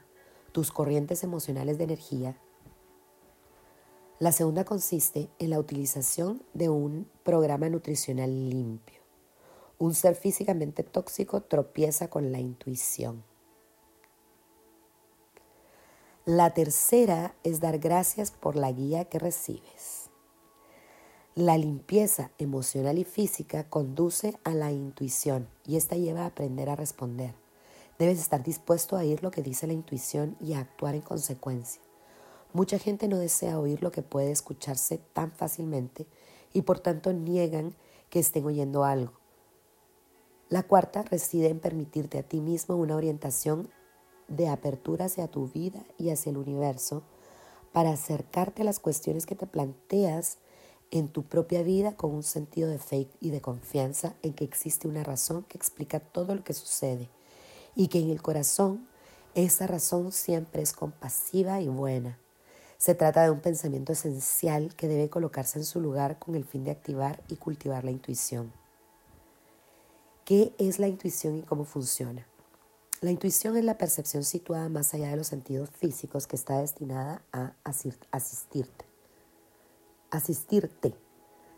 tus 0.52 0.70
corrientes 0.70 1.24
emocionales 1.24 1.78
de 1.78 1.84
energía, 1.84 2.38
la 4.18 4.32
segunda 4.32 4.64
consiste 4.64 5.28
en 5.38 5.50
la 5.50 5.60
utilización 5.60 6.42
de 6.52 6.68
un 6.68 7.08
programa 7.22 7.68
nutricional 7.68 8.50
limpio. 8.50 9.00
Un 9.78 9.94
ser 9.94 10.16
físicamente 10.16 10.82
tóxico 10.82 11.40
tropieza 11.42 12.10
con 12.10 12.32
la 12.32 12.40
intuición. 12.40 13.22
La 16.24 16.52
tercera 16.52 17.36
es 17.44 17.60
dar 17.60 17.78
gracias 17.78 18.32
por 18.32 18.56
la 18.56 18.72
guía 18.72 19.04
que 19.04 19.20
recibes. 19.20 20.10
La 21.36 21.56
limpieza 21.56 22.32
emocional 22.38 22.98
y 22.98 23.04
física 23.04 23.70
conduce 23.70 24.36
a 24.42 24.50
la 24.50 24.72
intuición 24.72 25.48
y 25.64 25.76
esta 25.76 25.94
lleva 25.94 26.22
a 26.22 26.26
aprender 26.26 26.68
a 26.70 26.76
responder. 26.76 27.34
Debes 28.00 28.18
estar 28.18 28.42
dispuesto 28.42 28.96
a 28.96 29.00
oír 29.00 29.22
lo 29.22 29.30
que 29.30 29.42
dice 29.42 29.68
la 29.68 29.74
intuición 29.74 30.36
y 30.40 30.54
a 30.54 30.58
actuar 30.58 30.96
en 30.96 31.02
consecuencia. 31.02 31.87
Mucha 32.52 32.78
gente 32.78 33.08
no 33.08 33.18
desea 33.18 33.58
oír 33.58 33.82
lo 33.82 33.92
que 33.92 34.02
puede 34.02 34.30
escucharse 34.30 34.98
tan 35.12 35.30
fácilmente 35.32 36.06
y 36.52 36.62
por 36.62 36.80
tanto 36.80 37.12
niegan 37.12 37.74
que 38.10 38.20
estén 38.20 38.46
oyendo 38.46 38.84
algo. 38.84 39.12
La 40.48 40.62
cuarta 40.62 41.02
reside 41.02 41.48
en 41.48 41.60
permitirte 41.60 42.18
a 42.18 42.22
ti 42.22 42.40
mismo 42.40 42.76
una 42.76 42.96
orientación 42.96 43.68
de 44.28 44.48
apertura 44.48 45.06
hacia 45.06 45.28
tu 45.28 45.48
vida 45.48 45.84
y 45.98 46.08
hacia 46.08 46.30
el 46.30 46.38
universo 46.38 47.02
para 47.72 47.90
acercarte 47.90 48.62
a 48.62 48.64
las 48.64 48.80
cuestiones 48.80 49.26
que 49.26 49.34
te 49.34 49.46
planteas 49.46 50.38
en 50.90 51.08
tu 51.08 51.24
propia 51.24 51.62
vida 51.62 51.96
con 51.96 52.14
un 52.14 52.22
sentido 52.22 52.70
de 52.70 52.78
fe 52.78 53.08
y 53.20 53.30
de 53.30 53.42
confianza 53.42 54.14
en 54.22 54.32
que 54.32 54.44
existe 54.44 54.88
una 54.88 55.04
razón 55.04 55.44
que 55.44 55.58
explica 55.58 56.00
todo 56.00 56.34
lo 56.34 56.42
que 56.44 56.54
sucede 56.54 57.10
y 57.76 57.88
que 57.88 58.00
en 58.00 58.08
el 58.08 58.22
corazón 58.22 58.88
esa 59.34 59.66
razón 59.66 60.12
siempre 60.12 60.62
es 60.62 60.72
compasiva 60.72 61.60
y 61.60 61.68
buena. 61.68 62.18
Se 62.78 62.94
trata 62.94 63.24
de 63.24 63.30
un 63.32 63.40
pensamiento 63.40 63.92
esencial 63.92 64.72
que 64.76 64.86
debe 64.86 65.10
colocarse 65.10 65.58
en 65.58 65.64
su 65.64 65.80
lugar 65.80 66.20
con 66.20 66.36
el 66.36 66.44
fin 66.44 66.62
de 66.62 66.70
activar 66.70 67.24
y 67.26 67.34
cultivar 67.34 67.82
la 67.82 67.90
intuición. 67.90 68.52
¿Qué 70.24 70.54
es 70.58 70.78
la 70.78 70.86
intuición 70.86 71.38
y 71.38 71.42
cómo 71.42 71.64
funciona? 71.64 72.24
La 73.00 73.10
intuición 73.10 73.56
es 73.56 73.64
la 73.64 73.78
percepción 73.78 74.22
situada 74.22 74.68
más 74.68 74.94
allá 74.94 75.08
de 75.08 75.16
los 75.16 75.26
sentidos 75.26 75.70
físicos 75.70 76.28
que 76.28 76.36
está 76.36 76.60
destinada 76.60 77.20
a 77.32 77.52
asistirte. 77.64 78.84
Asistirte. 80.12 80.94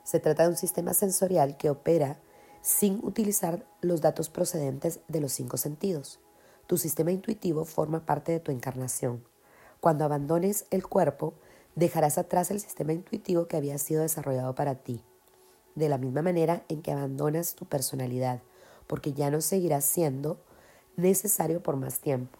Se 0.05 0.21
trata 0.21 0.45
de 0.45 0.51
un 0.51 0.57
sistema 0.57 0.95
sensorial 0.95 1.59
que 1.59 1.69
opera 1.69 2.19
sin 2.63 2.99
utilizar 3.05 3.67
los 3.83 4.01
datos 4.01 4.31
procedentes 4.31 5.01
de 5.09 5.21
los 5.21 5.33
cinco 5.33 5.59
sentidos. 5.59 6.19
Tu 6.67 6.79
sistema 6.79 7.13
intuitivo 7.13 7.67
forma 7.67 8.07
parte 8.07 8.33
de 8.33 8.41
tu 8.41 8.53
encarnación. 8.53 9.30
Cuando 9.81 10.05
abandones 10.05 10.67
el 10.71 10.87
cuerpo, 10.87 11.33
dejarás 11.75 12.19
atrás 12.19 12.51
el 12.51 12.61
sistema 12.61 12.93
intuitivo 12.93 13.47
que 13.47 13.57
había 13.57 13.79
sido 13.79 14.03
desarrollado 14.03 14.55
para 14.55 14.75
ti, 14.75 15.03
de 15.75 15.89
la 15.89 15.97
misma 15.97 16.21
manera 16.21 16.65
en 16.69 16.83
que 16.83 16.93
abandonas 16.93 17.55
tu 17.55 17.65
personalidad, 17.65 18.43
porque 18.87 19.15
ya 19.15 19.31
no 19.31 19.41
seguirás 19.41 19.87
siendo 19.87 20.39
necesario 20.97 21.63
por 21.63 21.77
más 21.77 22.01
tiempo. 22.01 22.39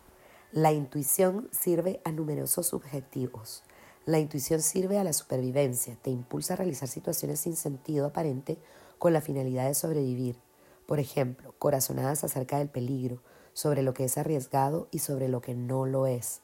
La 0.53 0.73
intuición 0.73 1.49
sirve 1.51 2.03
a 2.05 2.13
numerosos 2.13 2.75
objetivos. 2.75 3.63
La 4.05 4.19
intuición 4.19 4.61
sirve 4.61 4.99
a 4.99 5.05
la 5.05 5.15
supervivencia, 5.15 5.97
te 6.03 6.11
impulsa 6.11 6.55
a 6.55 6.57
realizar 6.57 6.89
situaciones 6.89 7.41
sin 7.41 7.57
sentido 7.57 8.05
aparente 8.05 8.59
con 8.99 9.15
la 9.15 9.23
finalidad 9.23 9.67
de 9.67 9.75
sobrevivir. 9.75 10.37
Por 10.85 10.99
ejemplo, 10.99 11.55
corazonadas 11.59 12.23
acerca 12.23 12.59
del 12.59 12.69
peligro, 12.69 13.23
sobre 13.55 13.83
lo 13.83 13.95
que 13.95 14.05
es 14.05 14.19
arriesgado 14.19 14.89
y 14.91 14.99
sobre 14.99 15.29
lo 15.29 15.41
que 15.41 15.55
no 15.55 15.87
lo 15.87 16.07
es 16.07 16.43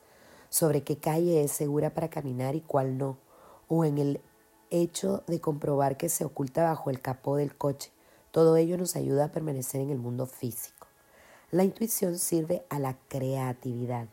sobre 0.56 0.82
qué 0.84 0.96
calle 0.96 1.44
es 1.44 1.52
segura 1.52 1.92
para 1.92 2.08
caminar 2.08 2.54
y 2.54 2.62
cuál 2.62 2.96
no, 2.96 3.18
o 3.68 3.84
en 3.84 3.98
el 3.98 4.22
hecho 4.70 5.22
de 5.26 5.38
comprobar 5.38 5.98
que 5.98 6.08
se 6.08 6.24
oculta 6.24 6.64
bajo 6.64 6.88
el 6.88 7.02
capó 7.02 7.36
del 7.36 7.54
coche. 7.54 7.92
Todo 8.30 8.56
ello 8.56 8.78
nos 8.78 8.96
ayuda 8.96 9.26
a 9.26 9.32
permanecer 9.32 9.82
en 9.82 9.90
el 9.90 9.98
mundo 9.98 10.24
físico. 10.24 10.86
La 11.50 11.62
intuición 11.62 12.18
sirve 12.18 12.64
a 12.70 12.78
la 12.78 12.96
creatividad. 13.08 14.08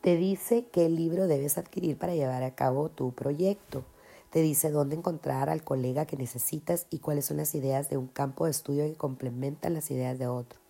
Te 0.00 0.16
dice 0.16 0.66
qué 0.72 0.88
libro 0.88 1.28
debes 1.28 1.56
adquirir 1.56 1.96
para 1.96 2.16
llevar 2.16 2.42
a 2.42 2.56
cabo 2.56 2.88
tu 2.88 3.12
proyecto. 3.12 3.84
Te 4.30 4.42
dice 4.42 4.72
dónde 4.72 4.96
encontrar 4.96 5.48
al 5.48 5.62
colega 5.62 6.06
que 6.06 6.16
necesitas 6.16 6.88
y 6.90 6.98
cuáles 6.98 7.26
son 7.26 7.36
las 7.36 7.54
ideas 7.54 7.88
de 7.88 7.98
un 7.98 8.08
campo 8.08 8.46
de 8.46 8.50
estudio 8.50 8.82
que 8.82 8.96
complementan 8.96 9.74
las 9.74 9.92
ideas 9.92 10.18
de 10.18 10.26
otro. 10.26 10.65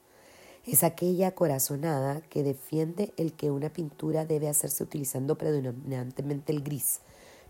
Es 0.67 0.83
aquella 0.83 1.33
corazonada 1.33 2.23
que 2.23 2.43
defiende 2.43 3.14
el 3.17 3.35
que 3.35 3.53
una 3.53 3.73
pintura 3.73 4.27
debe 4.27 4.49
hacerse 4.49 4.83
utilizando 4.83 5.39
predominantemente 5.39 6.53
el 6.53 6.62
gris, 6.62 7.01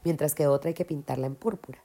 mientras 0.05 0.35
que 0.35 0.47
otra 0.47 0.69
hay 0.69 0.75
que 0.75 0.85
pintarla 0.85 1.27
en 1.27 1.35
púrpura. 1.35 1.83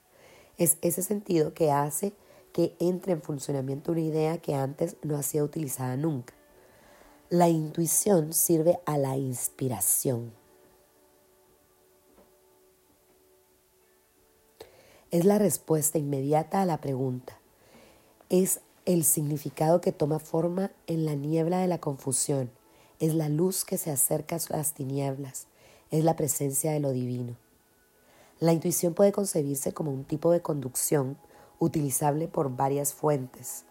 Es 0.58 0.76
ese 0.82 1.02
sentido 1.02 1.54
que 1.54 1.70
hace 1.72 2.12
que 2.52 2.76
entre 2.80 3.12
en 3.12 3.22
funcionamiento 3.22 3.92
una 3.92 4.02
idea 4.02 4.38
que 4.38 4.54
antes 4.54 4.96
no 5.02 5.16
ha 5.16 5.22
sido 5.22 5.46
utilizada 5.46 5.96
nunca. 5.96 6.34
La 7.30 7.48
intuición 7.48 8.34
sirve 8.34 8.78
a 8.84 8.98
la 8.98 9.16
inspiración. 9.16 10.34
Es 15.10 15.24
la 15.24 15.38
respuesta 15.38 15.96
inmediata 15.96 16.60
a 16.60 16.66
la 16.66 16.78
pregunta. 16.82 17.38
Es 18.28 18.60
el 18.84 19.04
significado 19.04 19.80
que 19.80 19.92
toma 19.92 20.18
forma 20.18 20.72
en 20.88 21.04
la 21.04 21.14
niebla 21.14 21.60
de 21.60 21.68
la 21.68 21.78
confusión, 21.78 22.50
es 22.98 23.14
la 23.14 23.28
luz 23.28 23.64
que 23.64 23.78
se 23.78 23.90
acerca 23.90 24.36
a 24.36 24.56
las 24.56 24.74
tinieblas, 24.74 25.46
es 25.90 26.02
la 26.02 26.16
presencia 26.16 26.72
de 26.72 26.80
lo 26.80 26.90
divino. 26.90 27.36
La 28.40 28.52
intuición 28.52 28.94
puede 28.94 29.12
concebirse 29.12 29.72
como 29.72 29.92
un 29.92 30.04
tipo 30.04 30.32
de 30.32 30.42
conducción 30.42 31.16
utilizable 31.60 32.26
por 32.26 32.56
varias 32.56 32.92
fuentes. 32.92 33.64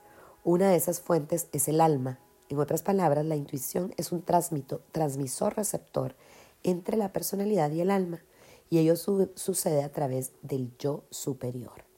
Una 0.45 0.69
de 0.69 0.77
esas 0.77 1.01
fuentes 1.01 1.47
es 1.51 1.67
el 1.67 1.81
alma. 1.81 2.19
En 2.47 2.59
otras 2.59 2.81
palabras, 2.81 3.25
la 3.25 3.35
intuición 3.35 3.93
es 3.97 4.13
un 4.13 4.23
transmisor 4.23 5.57
receptor 5.57 6.15
entre 6.63 6.95
la 6.95 7.11
personalidad 7.11 7.69
y 7.71 7.81
el 7.81 7.91
alma, 7.91 8.21
y 8.69 8.77
ello 8.77 8.95
sucede 8.95 9.83
a 9.83 9.91
través 9.91 10.31
del 10.41 10.71
yo 10.77 11.03
superior. 11.09 11.90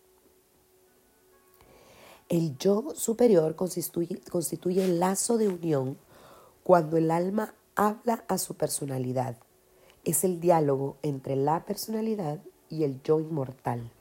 El 2.34 2.58
yo 2.58 2.96
superior 2.96 3.56
constituye, 3.56 4.84
el 4.84 5.00
lazo 5.00 5.38
de 5.38 5.50
unión 5.50 6.00
cuando 6.64 6.98
el 6.98 7.12
alma 7.12 7.54
habla 7.76 8.26
a 8.28 8.40
su 8.40 8.56
personalidad. 8.56 9.38
Es 10.04 10.24
el 10.24 10.40
diálogo 10.40 10.98
entre 11.04 11.36
la 11.36 11.64
personalidad 11.64 12.40
y 12.70 12.86
el 12.86 13.04
yo 13.04 13.20
inmortal. 13.20 13.92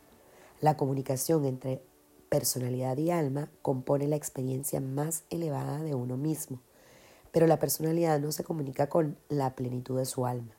La 0.63 0.79
comunicación 0.79 1.45
entre 1.45 1.83
personalidad 2.31 2.97
y 2.97 3.11
alma 3.11 3.51
compone 3.61 4.09
la 4.09 4.17
experiencia 4.17 4.81
más 4.81 5.25
elevada 5.29 5.83
de 5.83 5.95
uno 5.95 6.17
mismo, 6.17 6.59
pero 7.33 7.47
la 7.47 7.59
personalidad 7.59 8.19
no 8.19 8.33
se 8.33 8.45
comunica 8.45 8.89
con 8.89 9.19
la 9.29 9.55
plenitud 9.55 9.99
de 9.99 10.07
su 10.07 10.25
alma. 10.25 10.57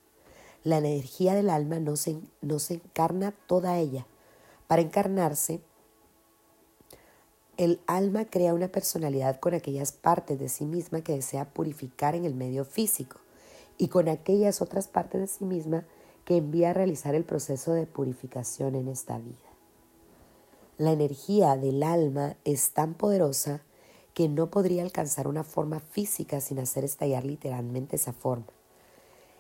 La 0.64 0.78
energía 0.78 1.34
del 1.34 1.50
alma 1.50 1.80
no 1.80 1.96
se 1.96 2.22
encarna 2.70 3.34
toda 3.48 3.80
ella. 3.80 4.06
Para 4.68 4.84
encarnarse, 4.84 5.60
el 7.58 7.80
alma 7.86 8.26
crea 8.26 8.54
una 8.54 8.68
personalidad 8.68 9.40
con 9.40 9.54
aquellas 9.54 9.92
partes 9.92 10.40
de 10.40 10.50
sí 10.50 10.66
misma 10.66 11.02
que 11.02 11.14
desea 11.14 11.46
purificar 11.46 12.16
en 12.16 12.26
el 12.26 12.34
medio 12.34 12.66
físico 12.66 13.20
y 13.78 13.90
con 13.90 14.10
aquellas 14.10 14.62
otras 14.62 14.88
partes 14.88 15.22
de 15.22 15.28
sí 15.28 15.46
misma 15.46 15.86
que 16.26 16.38
envía 16.38 16.72
a 16.72 16.74
realizar 16.74 17.14
el 17.16 17.26
proceso 17.26 17.74
de 17.74 17.86
purificación 17.86 18.76
en 18.76 18.88
esta 18.88 19.20
vida. 19.20 19.38
La 20.78 20.92
energía 20.92 21.56
del 21.56 21.84
alma 21.84 22.36
es 22.44 22.72
tan 22.72 22.96
poderosa 22.96 23.62
que 24.16 24.30
no 24.30 24.50
podría 24.50 24.84
alcanzar 24.84 25.28
una 25.28 25.44
forma 25.44 25.80
física 25.80 26.42
sin 26.42 26.60
hacer 26.60 26.84
estallar 26.84 27.24
literalmente 27.24 27.98
esa 27.98 28.14
forma. 28.14 28.48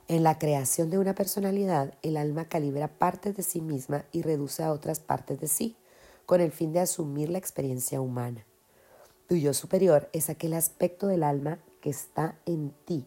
En 0.07 0.21
la 0.21 0.37
creación 0.37 0.89
de 0.89 0.99
una 0.99 1.15
personalidad, 1.15 1.93
el 2.03 2.17
alma 2.17 2.45
calibra 2.45 2.87
partes 2.87 3.35
de 3.35 3.43
sí 3.43 3.61
misma 3.61 4.05
y 4.11 4.21
reduce 4.21 4.61
a 4.61 4.71
otras 4.71 4.99
partes 4.99 5.39
de 5.39 5.47
sí 5.47 5.77
con 6.25 6.41
el 6.41 6.51
fin 6.51 6.71
de 6.73 6.79
asumir 6.79 7.29
la 7.29 7.37
experiencia 7.37 8.01
humana. 8.01 8.45
Tu 9.27 9.35
yo 9.35 9.53
superior 9.53 10.09
es 10.13 10.29
aquel 10.29 10.53
aspecto 10.53 11.07
del 11.07 11.23
alma 11.23 11.59
que 11.81 11.89
está 11.89 12.37
en 12.45 12.73
ti, 12.85 13.05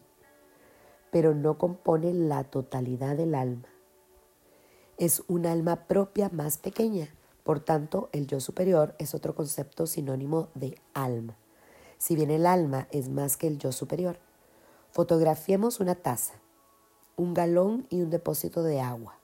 pero 1.11 1.33
no 1.33 1.57
compone 1.57 2.13
la 2.13 2.43
totalidad 2.43 3.15
del 3.15 3.35
alma. 3.35 3.67
Es 4.97 5.23
un 5.27 5.45
alma 5.45 5.87
propia 5.87 6.29
más 6.29 6.57
pequeña, 6.57 7.13
por 7.43 7.59
tanto 7.59 8.09
el 8.11 8.27
yo 8.27 8.39
superior 8.39 8.95
es 8.99 9.13
otro 9.13 9.35
concepto 9.35 9.87
sinónimo 9.87 10.49
de 10.55 10.79
alma. 10.93 11.37
Si 11.97 12.15
bien 12.15 12.31
el 12.31 12.45
alma 12.45 12.87
es 12.91 13.09
más 13.09 13.37
que 13.37 13.47
el 13.47 13.57
yo 13.57 13.71
superior, 13.71 14.19
fotografiemos 14.91 15.79
una 15.79 15.95
taza, 15.95 16.33
un 17.15 17.33
galón 17.33 17.87
y 17.89 18.01
un 18.01 18.09
depósito 18.09 18.63
de 18.63 18.81
agua. 18.81 19.19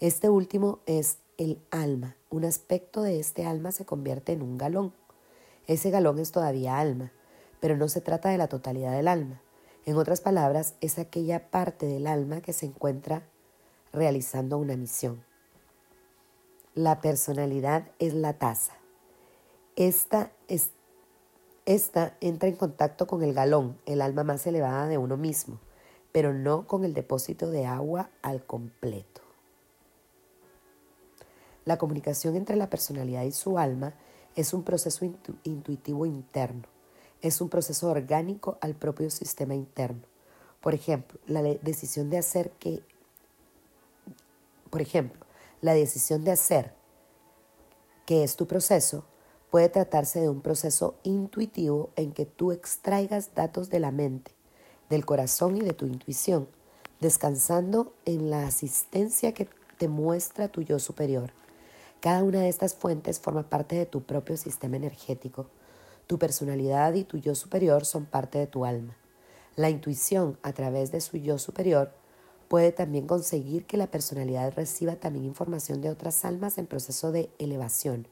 Este 0.00 0.28
último 0.28 0.80
es 0.86 1.18
el 1.36 1.60
alma. 1.70 2.16
Un 2.30 2.44
aspecto 2.44 3.02
de 3.02 3.20
este 3.20 3.44
alma 3.44 3.72
se 3.72 3.84
convierte 3.84 4.32
en 4.32 4.42
un 4.42 4.58
galón. 4.58 4.92
Ese 5.66 5.90
galón 5.90 6.18
es 6.18 6.32
todavía 6.32 6.78
alma, 6.78 7.12
pero 7.60 7.76
no 7.76 7.88
se 7.88 8.00
trata 8.00 8.28
de 8.28 8.38
la 8.38 8.48
totalidad 8.48 8.92
del 8.92 9.08
alma. 9.08 9.40
En 9.84 9.96
otras 9.96 10.20
palabras, 10.20 10.74
es 10.80 10.98
aquella 10.98 11.50
parte 11.50 11.86
del 11.86 12.06
alma 12.06 12.40
que 12.40 12.52
se 12.52 12.66
encuentra 12.66 13.22
realizando 13.92 14.58
una 14.58 14.76
misión. 14.76 15.24
La 16.74 17.00
personalidad 17.00 17.88
es 17.98 18.12
la 18.12 18.34
taza. 18.34 18.74
Esta, 19.76 20.32
es, 20.48 20.70
esta 21.64 22.16
entra 22.20 22.48
en 22.48 22.56
contacto 22.56 23.06
con 23.06 23.22
el 23.22 23.32
galón, 23.34 23.78
el 23.86 24.02
alma 24.02 24.24
más 24.24 24.46
elevada 24.46 24.88
de 24.88 24.98
uno 24.98 25.16
mismo, 25.16 25.60
pero 26.12 26.32
no 26.32 26.66
con 26.66 26.84
el 26.84 26.94
depósito 26.94 27.50
de 27.50 27.66
agua 27.66 28.10
al 28.22 28.44
completo. 28.44 29.25
La 31.66 31.76
comunicación 31.76 32.36
entre 32.36 32.56
la 32.56 32.70
personalidad 32.70 33.24
y 33.24 33.32
su 33.32 33.58
alma 33.58 33.92
es 34.36 34.54
un 34.54 34.62
proceso 34.62 35.04
intuitivo 35.42 36.06
interno, 36.06 36.62
es 37.20 37.40
un 37.40 37.48
proceso 37.48 37.90
orgánico 37.90 38.56
al 38.60 38.74
propio 38.74 39.10
sistema 39.10 39.54
interno. 39.54 40.02
Por 40.60 40.74
ejemplo, 40.74 41.18
la 41.26 41.42
decisión 41.42 42.08
de 42.08 42.18
hacer 42.18 42.52
que, 42.52 42.82
por 44.70 44.80
ejemplo, 44.80 45.26
la 45.60 45.74
decisión 45.74 46.24
de 46.24 46.30
hacer 46.30 46.72
que 48.06 48.22
es 48.22 48.36
tu 48.36 48.46
proceso, 48.46 49.04
puede 49.50 49.68
tratarse 49.68 50.20
de 50.20 50.28
un 50.28 50.40
proceso 50.42 50.94
intuitivo 51.02 51.90
en 51.96 52.12
que 52.12 52.26
tú 52.26 52.52
extraigas 52.52 53.34
datos 53.34 53.68
de 53.70 53.80
la 53.80 53.90
mente, 53.90 54.30
del 54.88 55.04
corazón 55.04 55.56
y 55.56 55.60
de 55.60 55.72
tu 55.72 55.86
intuición, 55.86 56.48
descansando 57.00 57.92
en 58.04 58.30
la 58.30 58.46
asistencia 58.46 59.34
que 59.34 59.48
te 59.78 59.88
muestra 59.88 60.48
tu 60.48 60.62
yo 60.62 60.78
superior. 60.78 61.32
Cada 62.00 62.22
una 62.22 62.40
de 62.40 62.48
estas 62.48 62.74
fuentes 62.74 63.20
forma 63.20 63.48
parte 63.48 63.76
de 63.76 63.86
tu 63.86 64.02
propio 64.02 64.36
sistema 64.36 64.76
energético. 64.76 65.46
Tu 66.06 66.18
personalidad 66.18 66.94
y 66.94 67.04
tu 67.04 67.18
yo 67.18 67.34
superior 67.34 67.84
son 67.84 68.04
parte 68.04 68.38
de 68.38 68.46
tu 68.46 68.64
alma. 68.64 68.96
La 69.56 69.70
intuición, 69.70 70.38
a 70.42 70.52
través 70.52 70.92
de 70.92 71.00
su 71.00 71.16
yo 71.16 71.38
superior, 71.38 71.92
puede 72.48 72.72
también 72.72 73.06
conseguir 73.06 73.64
que 73.66 73.76
la 73.76 73.90
personalidad 73.90 74.52
reciba 74.54 74.96
también 74.96 75.24
información 75.24 75.80
de 75.80 75.90
otras 75.90 76.24
almas 76.24 76.58
en 76.58 76.66
proceso 76.66 77.10
de 77.10 77.30
elevación, 77.38 78.06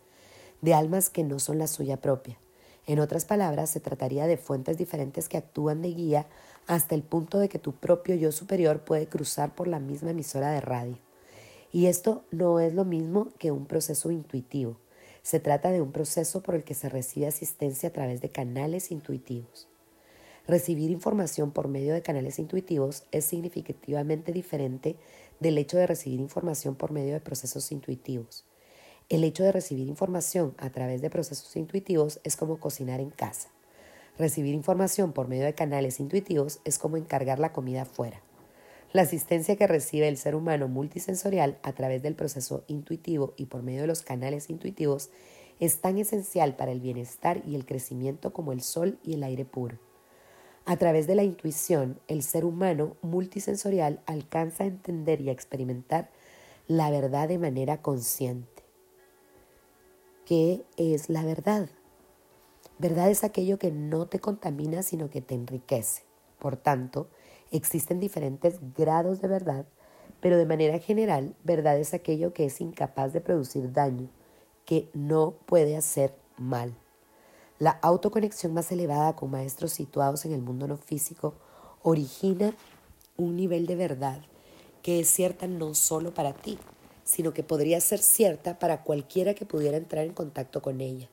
de 0.62 0.74
almas 0.74 1.10
que 1.10 1.22
no 1.22 1.38
son 1.38 1.58
la 1.58 1.66
suya 1.66 2.00
propia. 2.00 2.38
En 2.86 2.98
otras 2.98 3.24
palabras, 3.24 3.70
se 3.70 3.80
trataría 3.80 4.26
de 4.26 4.36
fuentes 4.36 4.76
diferentes 4.76 5.28
que 5.28 5.38
actúan 5.38 5.82
de 5.82 5.92
guía 5.92 6.26
hasta 6.66 6.94
el 6.94 7.02
punto 7.02 7.38
de 7.38 7.48
que 7.48 7.58
tu 7.58 7.72
propio 7.72 8.14
yo 8.14 8.32
superior 8.32 8.80
puede 8.80 9.06
cruzar 9.06 9.54
por 9.54 9.68
la 9.68 9.78
misma 9.78 10.10
emisora 10.10 10.50
de 10.50 10.60
radio. 10.60 11.03
Y 11.74 11.86
esto 11.86 12.22
no 12.30 12.60
es 12.60 12.72
lo 12.72 12.84
mismo 12.84 13.30
que 13.36 13.50
un 13.50 13.66
proceso 13.66 14.12
intuitivo. 14.12 14.76
Se 15.22 15.40
trata 15.40 15.72
de 15.72 15.80
un 15.80 15.90
proceso 15.90 16.40
por 16.40 16.54
el 16.54 16.62
que 16.62 16.72
se 16.72 16.88
recibe 16.88 17.26
asistencia 17.26 17.88
a 17.88 17.92
través 17.92 18.20
de 18.20 18.28
canales 18.28 18.92
intuitivos. 18.92 19.66
Recibir 20.46 20.92
información 20.92 21.50
por 21.50 21.66
medio 21.66 21.92
de 21.92 22.00
canales 22.00 22.38
intuitivos 22.38 23.02
es 23.10 23.24
significativamente 23.24 24.30
diferente 24.30 24.94
del 25.40 25.58
hecho 25.58 25.76
de 25.76 25.88
recibir 25.88 26.20
información 26.20 26.76
por 26.76 26.92
medio 26.92 27.12
de 27.12 27.20
procesos 27.20 27.72
intuitivos. 27.72 28.44
El 29.08 29.24
hecho 29.24 29.42
de 29.42 29.50
recibir 29.50 29.88
información 29.88 30.54
a 30.58 30.70
través 30.70 31.02
de 31.02 31.10
procesos 31.10 31.56
intuitivos 31.56 32.20
es 32.22 32.36
como 32.36 32.60
cocinar 32.60 33.00
en 33.00 33.10
casa. 33.10 33.48
Recibir 34.16 34.54
información 34.54 35.12
por 35.12 35.26
medio 35.26 35.44
de 35.44 35.56
canales 35.56 35.98
intuitivos 35.98 36.60
es 36.64 36.78
como 36.78 36.98
encargar 36.98 37.40
la 37.40 37.52
comida 37.52 37.84
fuera. 37.84 38.22
La 38.94 39.02
asistencia 39.02 39.56
que 39.56 39.66
recibe 39.66 40.06
el 40.06 40.16
ser 40.16 40.36
humano 40.36 40.68
multisensorial 40.68 41.58
a 41.64 41.72
través 41.72 42.00
del 42.00 42.14
proceso 42.14 42.62
intuitivo 42.68 43.34
y 43.36 43.46
por 43.46 43.64
medio 43.64 43.80
de 43.80 43.88
los 43.88 44.02
canales 44.02 44.48
intuitivos 44.50 45.10
es 45.58 45.80
tan 45.80 45.98
esencial 45.98 46.54
para 46.54 46.70
el 46.70 46.78
bienestar 46.78 47.42
y 47.44 47.56
el 47.56 47.66
crecimiento 47.66 48.32
como 48.32 48.52
el 48.52 48.60
sol 48.60 49.00
y 49.02 49.14
el 49.14 49.24
aire 49.24 49.44
puro. 49.44 49.80
A 50.64 50.76
través 50.76 51.08
de 51.08 51.16
la 51.16 51.24
intuición, 51.24 51.98
el 52.06 52.22
ser 52.22 52.44
humano 52.44 52.96
multisensorial 53.02 54.00
alcanza 54.06 54.62
a 54.62 54.68
entender 54.68 55.20
y 55.20 55.28
a 55.28 55.32
experimentar 55.32 56.08
la 56.68 56.88
verdad 56.88 57.26
de 57.26 57.38
manera 57.38 57.82
consciente. 57.82 58.62
¿Qué 60.24 60.62
es 60.76 61.10
la 61.10 61.24
verdad? 61.24 61.68
Verdad 62.78 63.10
es 63.10 63.24
aquello 63.24 63.58
que 63.58 63.72
no 63.72 64.06
te 64.06 64.20
contamina, 64.20 64.84
sino 64.84 65.10
que 65.10 65.20
te 65.20 65.34
enriquece. 65.34 66.04
Por 66.38 66.56
tanto, 66.56 67.08
Existen 67.54 68.00
diferentes 68.00 68.56
grados 68.76 69.20
de 69.20 69.28
verdad, 69.28 69.64
pero 70.18 70.36
de 70.36 70.44
manera 70.44 70.80
general, 70.80 71.36
verdad 71.44 71.78
es 71.78 71.94
aquello 71.94 72.32
que 72.32 72.46
es 72.46 72.60
incapaz 72.60 73.12
de 73.12 73.20
producir 73.20 73.70
daño, 73.70 74.08
que 74.64 74.90
no 74.92 75.34
puede 75.46 75.76
hacer 75.76 76.16
mal. 76.36 76.74
La 77.60 77.78
autoconexión 77.80 78.54
más 78.54 78.72
elevada 78.72 79.14
con 79.14 79.30
maestros 79.30 79.72
situados 79.72 80.24
en 80.24 80.32
el 80.32 80.42
mundo 80.42 80.66
no 80.66 80.76
físico 80.76 81.34
origina 81.82 82.52
un 83.16 83.36
nivel 83.36 83.66
de 83.66 83.76
verdad 83.76 84.20
que 84.82 84.98
es 84.98 85.08
cierta 85.08 85.46
no 85.46 85.74
solo 85.74 86.12
para 86.12 86.32
ti, 86.32 86.58
sino 87.04 87.32
que 87.32 87.44
podría 87.44 87.80
ser 87.80 88.00
cierta 88.00 88.58
para 88.58 88.82
cualquiera 88.82 89.34
que 89.34 89.46
pudiera 89.46 89.76
entrar 89.76 90.04
en 90.04 90.12
contacto 90.12 90.60
con 90.60 90.80
ella. 90.80 91.08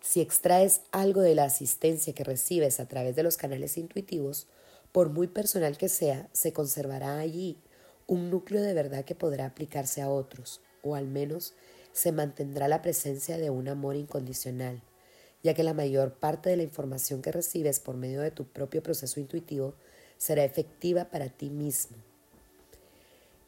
Si 0.00 0.20
extraes 0.20 0.82
algo 0.92 1.22
de 1.22 1.34
la 1.34 1.42
asistencia 1.42 2.14
que 2.14 2.22
recibes 2.22 2.78
a 2.78 2.86
través 2.86 3.16
de 3.16 3.24
los 3.24 3.36
canales 3.36 3.76
intuitivos, 3.76 4.46
por 4.96 5.10
muy 5.10 5.26
personal 5.26 5.76
que 5.76 5.90
sea, 5.90 6.26
se 6.32 6.54
conservará 6.54 7.18
allí 7.18 7.58
un 8.06 8.30
núcleo 8.30 8.62
de 8.62 8.72
verdad 8.72 9.04
que 9.04 9.14
podrá 9.14 9.44
aplicarse 9.44 10.00
a 10.00 10.08
otros, 10.08 10.62
o 10.82 10.94
al 10.94 11.06
menos 11.06 11.52
se 11.92 12.12
mantendrá 12.12 12.66
la 12.66 12.80
presencia 12.80 13.36
de 13.36 13.50
un 13.50 13.68
amor 13.68 13.96
incondicional, 13.96 14.82
ya 15.42 15.52
que 15.52 15.64
la 15.64 15.74
mayor 15.74 16.14
parte 16.14 16.48
de 16.48 16.56
la 16.56 16.62
información 16.62 17.20
que 17.20 17.30
recibes 17.30 17.78
por 17.78 17.98
medio 17.98 18.22
de 18.22 18.30
tu 18.30 18.46
propio 18.46 18.82
proceso 18.82 19.20
intuitivo 19.20 19.74
será 20.16 20.44
efectiva 20.44 21.10
para 21.10 21.28
ti 21.28 21.50
mismo. 21.50 21.98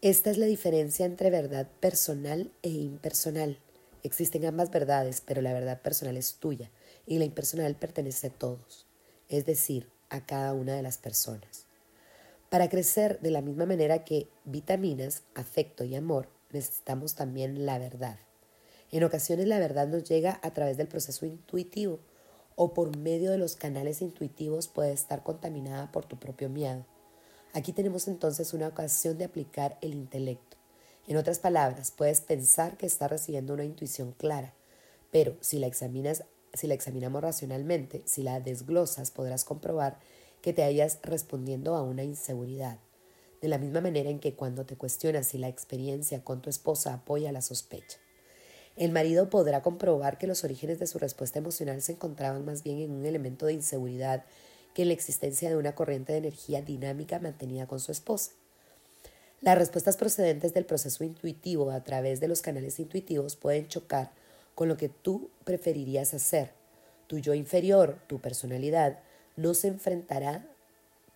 Esta 0.03 0.30
es 0.30 0.36
la 0.36 0.44
diferencia 0.44 1.07
entre 1.07 1.30
verdad 1.30 1.66
personal 1.80 2.53
e 2.61 2.68
impersonal. 2.68 3.59
Existen 4.03 4.44
ambas 4.44 4.70
verdades, 4.70 5.22
pero 5.24 5.40
la 5.40 5.55
verdad 5.55 5.80
personal 5.80 6.18
es 6.18 6.34
tuya 6.34 6.70
y 7.07 7.18
la 7.18 7.24
impersonal 7.24 7.74
pertenece 7.74 8.26
a 8.26 8.34
todos. 8.34 8.86
Es 9.30 9.46
decir, 9.46 9.88
a 10.11 10.24
cada 10.24 10.52
una 10.54 10.74
de 10.74 10.82
las 10.82 10.98
personas. 10.98 11.66
Para 12.50 12.68
crecer 12.68 13.20
de 13.20 13.30
la 13.30 13.42
misma 13.42 13.66
manera 13.66 14.04
que 14.04 14.28
vitaminas, 14.44 15.22
afecto 15.34 15.84
y 15.84 15.94
amor, 15.94 16.28
necesitamos 16.50 17.14
también 17.14 17.66
la 17.66 17.78
verdad. 17.78 18.18
En 18.90 19.04
ocasiones 19.04 19.46
la 19.46 19.59
verdad 19.59 19.86
nos 19.88 20.04
llega 20.04 20.40
a 20.42 20.52
través 20.52 20.76
del 20.78 20.88
proceso 20.88 21.26
intuitivo 21.26 22.00
o 22.56 22.72
por 22.72 22.96
medio 22.96 23.30
de 23.30 23.38
los 23.38 23.54
canales 23.54 24.00
intuitivos 24.00 24.66
puede 24.66 24.92
estar 24.92 25.22
contaminada 25.22 25.92
por 25.92 26.06
tu 26.06 26.18
propio 26.18 26.48
miedo. 26.48 26.86
Aquí 27.52 27.72
tenemos 27.72 28.09
entonces 28.09 28.52
una 28.52 28.68
ocasión 28.68 29.18
de 29.18 29.26
aplicar 29.26 29.78
el 29.80 29.94
intelecto. 29.94 30.56
En 31.06 31.16
otras 31.16 31.38
palabras, 31.38 31.90
puedes 31.90 32.20
pensar 32.20 32.76
que 32.76 32.86
estás 32.86 33.11
recibiendo 33.11 33.54
una 33.54 33.64
intuición 33.64 34.12
clara, 34.12 34.54
pero 35.11 35.36
si 35.40 35.59
la 35.59 35.66
examinas, 35.66 36.24
si 36.55 36.66
la 36.66 36.74
examinamos 36.74 37.22
racionalmente, 37.22 38.03
si 38.05 38.22
la 38.22 38.40
desglosas, 38.40 39.11
podrás 39.11 39.44
comprobar 39.44 39.99
que 40.42 40.53
te 40.53 40.62
hayas 40.62 40.99
respondiendo 41.03 41.74
a 41.74 41.82
una 41.82 42.05
inseguridad. 42.05 42.78
De 43.40 43.49
la 43.49 43.59
misma 43.59 43.80
manera 43.80 44.11
en 44.11 44.18
que 44.18 44.34
cuando 44.34 44.66
te 44.66 44.76
cuestionas 44.76 45.28
si 45.28 45.38
la 45.38 45.49
experiencia 45.49 46.24
con 46.24 46.42
tu 46.42 46.51
esposa 46.51 46.94
apoya 46.94 47.32
la 47.32 47.42
sospecha. 47.42 47.99
El 48.76 48.92
marido 48.92 49.28
podrá 49.28 49.62
comprobar 49.62 50.18
que 50.18 50.26
los 50.26 50.44
orígenes 50.44 50.78
de 50.78 50.86
su 50.86 50.99
respuesta 50.99 51.38
emocional 51.38 51.82
se 51.82 51.92
encontraban 51.92 52.44
más 52.44 52.62
bien 52.62 52.78
en 52.78 52.92
un 52.92 53.07
elemento 53.07 53.46
de 53.46 53.55
inseguridad 53.55 54.24
que 54.74 54.82
en 54.82 54.88
la 54.88 54.94
existencia 54.94 55.49
de 55.49 55.57
una 55.57 55.74
corriente 55.74 56.12
de 56.12 56.18
energía 56.18 56.62
dinámica 56.62 57.18
mantenida 57.18 57.66
con 57.66 57.80
su 57.80 57.90
esposa. 57.90 58.32
Las 59.40 59.59
respuestas 59.59 59.96
procedentes 59.96 60.55
del 60.55 60.64
proceso 60.64 61.05
intuitivo 61.05 61.70
a 61.70 61.82
través 61.82 62.20
de 62.20 62.28
los 62.28 62.42
canales 62.42 62.78
intuitivos 62.78 63.36
pueden 63.36 63.68
chocar 63.68 64.12
con 64.59 64.66
lo 64.66 64.76
que 64.76 64.88
tú 64.88 65.30
preferirías 65.44 66.14
hacer. 66.14 66.50
Tu 67.06 67.18
yo 67.20 67.32
inferior, 67.32 68.02
tu 68.09 68.18
personalidad, 68.18 68.98
no 69.36 69.54
se 69.54 69.68
enfrentará, 69.68 70.50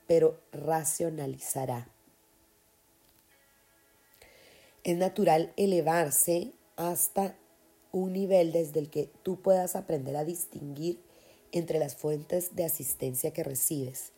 pero 0.06 0.38
racionalizará. 0.52 1.88
Es 4.84 4.96
natural 4.96 5.52
elevarse 5.56 6.52
hasta 6.76 7.34
un 7.90 8.12
nivel 8.12 8.52
desde 8.52 8.78
el 8.78 8.90
que 8.90 9.10
tú 9.24 9.42
puedas 9.42 9.74
aprender 9.74 10.16
a 10.16 10.24
distinguir 10.24 11.00
entre 11.50 11.80
las 11.80 11.96
fuentes 11.96 12.54
de 12.54 12.64
asistencia 12.64 13.32
que 13.32 13.42
recibes. 13.42 14.12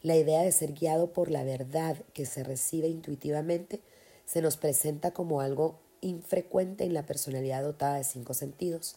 La 0.00 0.16
idea 0.16 0.40
de 0.40 0.52
ser 0.52 0.72
guiado 0.72 1.12
por 1.12 1.30
la 1.30 1.44
verdad 1.44 1.98
que 2.14 2.24
se 2.24 2.44
recibe 2.44 2.88
intuitivamente 2.88 3.82
se 4.24 4.40
nos 4.40 4.56
presenta 4.56 5.10
como 5.10 5.42
algo 5.42 5.78
infrecuente 6.00 6.84
en 6.84 6.94
la 6.94 7.04
personalidad 7.04 7.62
dotada 7.62 7.96
de 7.96 8.04
cinco 8.04 8.34
sentidos. 8.34 8.96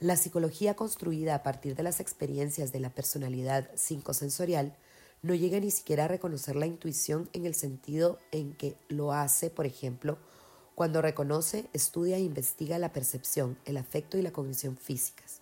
La 0.00 0.16
psicología 0.16 0.74
construida 0.74 1.34
a 1.34 1.42
partir 1.42 1.76
de 1.76 1.82
las 1.82 2.00
experiencias 2.00 2.72
de 2.72 2.80
la 2.80 2.90
personalidad 2.90 3.70
psicosensorial 3.74 4.74
no 5.22 5.34
llega 5.34 5.60
ni 5.60 5.70
siquiera 5.70 6.06
a 6.06 6.08
reconocer 6.08 6.56
la 6.56 6.66
intuición 6.66 7.28
en 7.32 7.46
el 7.46 7.54
sentido 7.54 8.18
en 8.32 8.54
que 8.54 8.74
lo 8.88 9.12
hace, 9.12 9.50
por 9.50 9.66
ejemplo, 9.66 10.18
cuando 10.74 11.02
reconoce, 11.02 11.66
estudia 11.72 12.16
e 12.16 12.20
investiga 12.20 12.78
la 12.78 12.92
percepción, 12.92 13.58
el 13.66 13.76
afecto 13.76 14.18
y 14.18 14.22
la 14.22 14.32
cognición 14.32 14.76
físicas. 14.76 15.40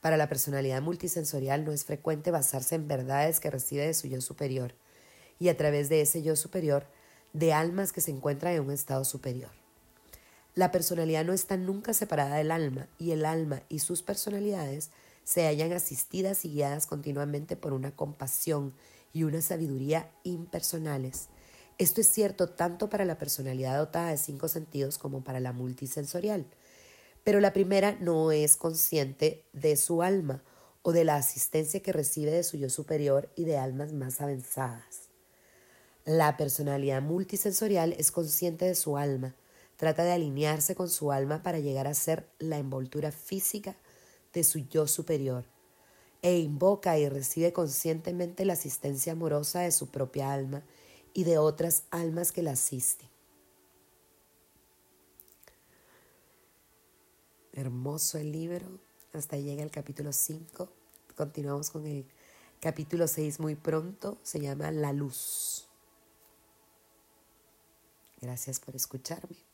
Para 0.00 0.16
la 0.16 0.28
personalidad 0.28 0.80
multisensorial 0.80 1.64
no 1.64 1.72
es 1.72 1.84
frecuente 1.84 2.30
basarse 2.30 2.76
en 2.76 2.88
verdades 2.88 3.40
que 3.40 3.50
recibe 3.50 3.86
de 3.86 3.94
su 3.94 4.08
yo 4.08 4.20
superior 4.22 4.74
y 5.38 5.48
a 5.48 5.56
través 5.56 5.88
de 5.88 6.00
ese 6.00 6.22
yo 6.22 6.36
superior 6.36 6.86
de 7.32 7.52
almas 7.52 7.92
que 7.92 8.00
se 8.00 8.10
encuentran 8.10 8.54
en 8.54 8.62
un 8.62 8.70
estado 8.70 9.04
superior. 9.04 9.59
La 10.60 10.70
personalidad 10.70 11.24
no 11.24 11.32
está 11.32 11.56
nunca 11.56 11.94
separada 11.94 12.36
del 12.36 12.50
alma 12.50 12.86
y 12.98 13.12
el 13.12 13.24
alma 13.24 13.62
y 13.70 13.78
sus 13.78 14.02
personalidades 14.02 14.90
se 15.24 15.46
hallan 15.46 15.72
asistidas 15.72 16.44
y 16.44 16.50
guiadas 16.50 16.86
continuamente 16.86 17.56
por 17.56 17.72
una 17.72 17.96
compasión 17.96 18.74
y 19.12 19.22
una 19.24 19.40
sabiduría 19.40 20.10
impersonales 20.22 21.30
esto 21.80 22.02
es 22.02 22.08
cierto 22.08 22.50
tanto 22.50 22.90
para 22.90 23.06
la 23.06 23.16
personalidad 23.16 23.78
dotada 23.78 24.10
de 24.10 24.18
cinco 24.18 24.48
sentidos 24.48 24.98
como 24.98 25.24
para 25.24 25.40
la 25.40 25.54
multisensorial. 25.54 26.44
Pero 27.24 27.40
la 27.40 27.54
primera 27.54 27.96
no 28.00 28.32
es 28.32 28.58
consciente 28.58 29.46
de 29.54 29.76
su 29.76 30.02
alma 30.02 30.42
o 30.82 30.92
de 30.92 31.04
la 31.04 31.16
asistencia 31.16 31.80
que 31.80 31.94
recibe 31.94 32.32
de 32.32 32.42
su 32.42 32.58
yo 32.58 32.68
superior 32.68 33.32
y 33.34 33.46
de 33.46 33.56
almas 33.56 33.94
más 33.94 34.20
avanzadas. 34.20 35.08
La 36.04 36.36
personalidad 36.36 37.00
multisensorial 37.00 37.94
es 37.94 38.12
consciente 38.12 38.66
de 38.66 38.74
su 38.74 38.98
alma, 38.98 39.34
trata 39.80 40.04
de 40.04 40.12
alinearse 40.12 40.74
con 40.74 40.90
su 40.90 41.10
alma 41.10 41.42
para 41.42 41.58
llegar 41.58 41.86
a 41.86 41.94
ser 41.94 42.28
la 42.38 42.58
envoltura 42.58 43.12
física 43.12 43.76
de 44.34 44.44
su 44.44 44.58
yo 44.58 44.86
superior, 44.86 45.46
e 46.20 46.38
invoca 46.38 46.98
y 46.98 47.08
recibe 47.08 47.54
conscientemente 47.54 48.44
la 48.44 48.52
asistencia 48.52 49.12
amorosa 49.12 49.60
de 49.60 49.72
su 49.72 49.88
propia 49.88 50.34
alma 50.34 50.62
y 51.14 51.24
de 51.24 51.38
otras 51.38 51.84
almas 51.90 52.30
que 52.30 52.42
la 52.42 52.50
asisten. 52.50 53.08
Hermoso 57.54 58.18
el 58.18 58.32
libro, 58.32 58.66
hasta 59.14 59.38
llega 59.38 59.62
el 59.62 59.70
capítulo 59.70 60.12
5. 60.12 60.68
Continuamos 61.16 61.70
con 61.70 61.86
el 61.86 62.04
capítulo 62.60 63.08
6 63.08 63.40
muy 63.40 63.54
pronto, 63.54 64.18
se 64.24 64.40
llama 64.40 64.70
La 64.72 64.92
Luz. 64.92 65.66
Gracias 68.20 68.60
por 68.60 68.76
escucharme. 68.76 69.49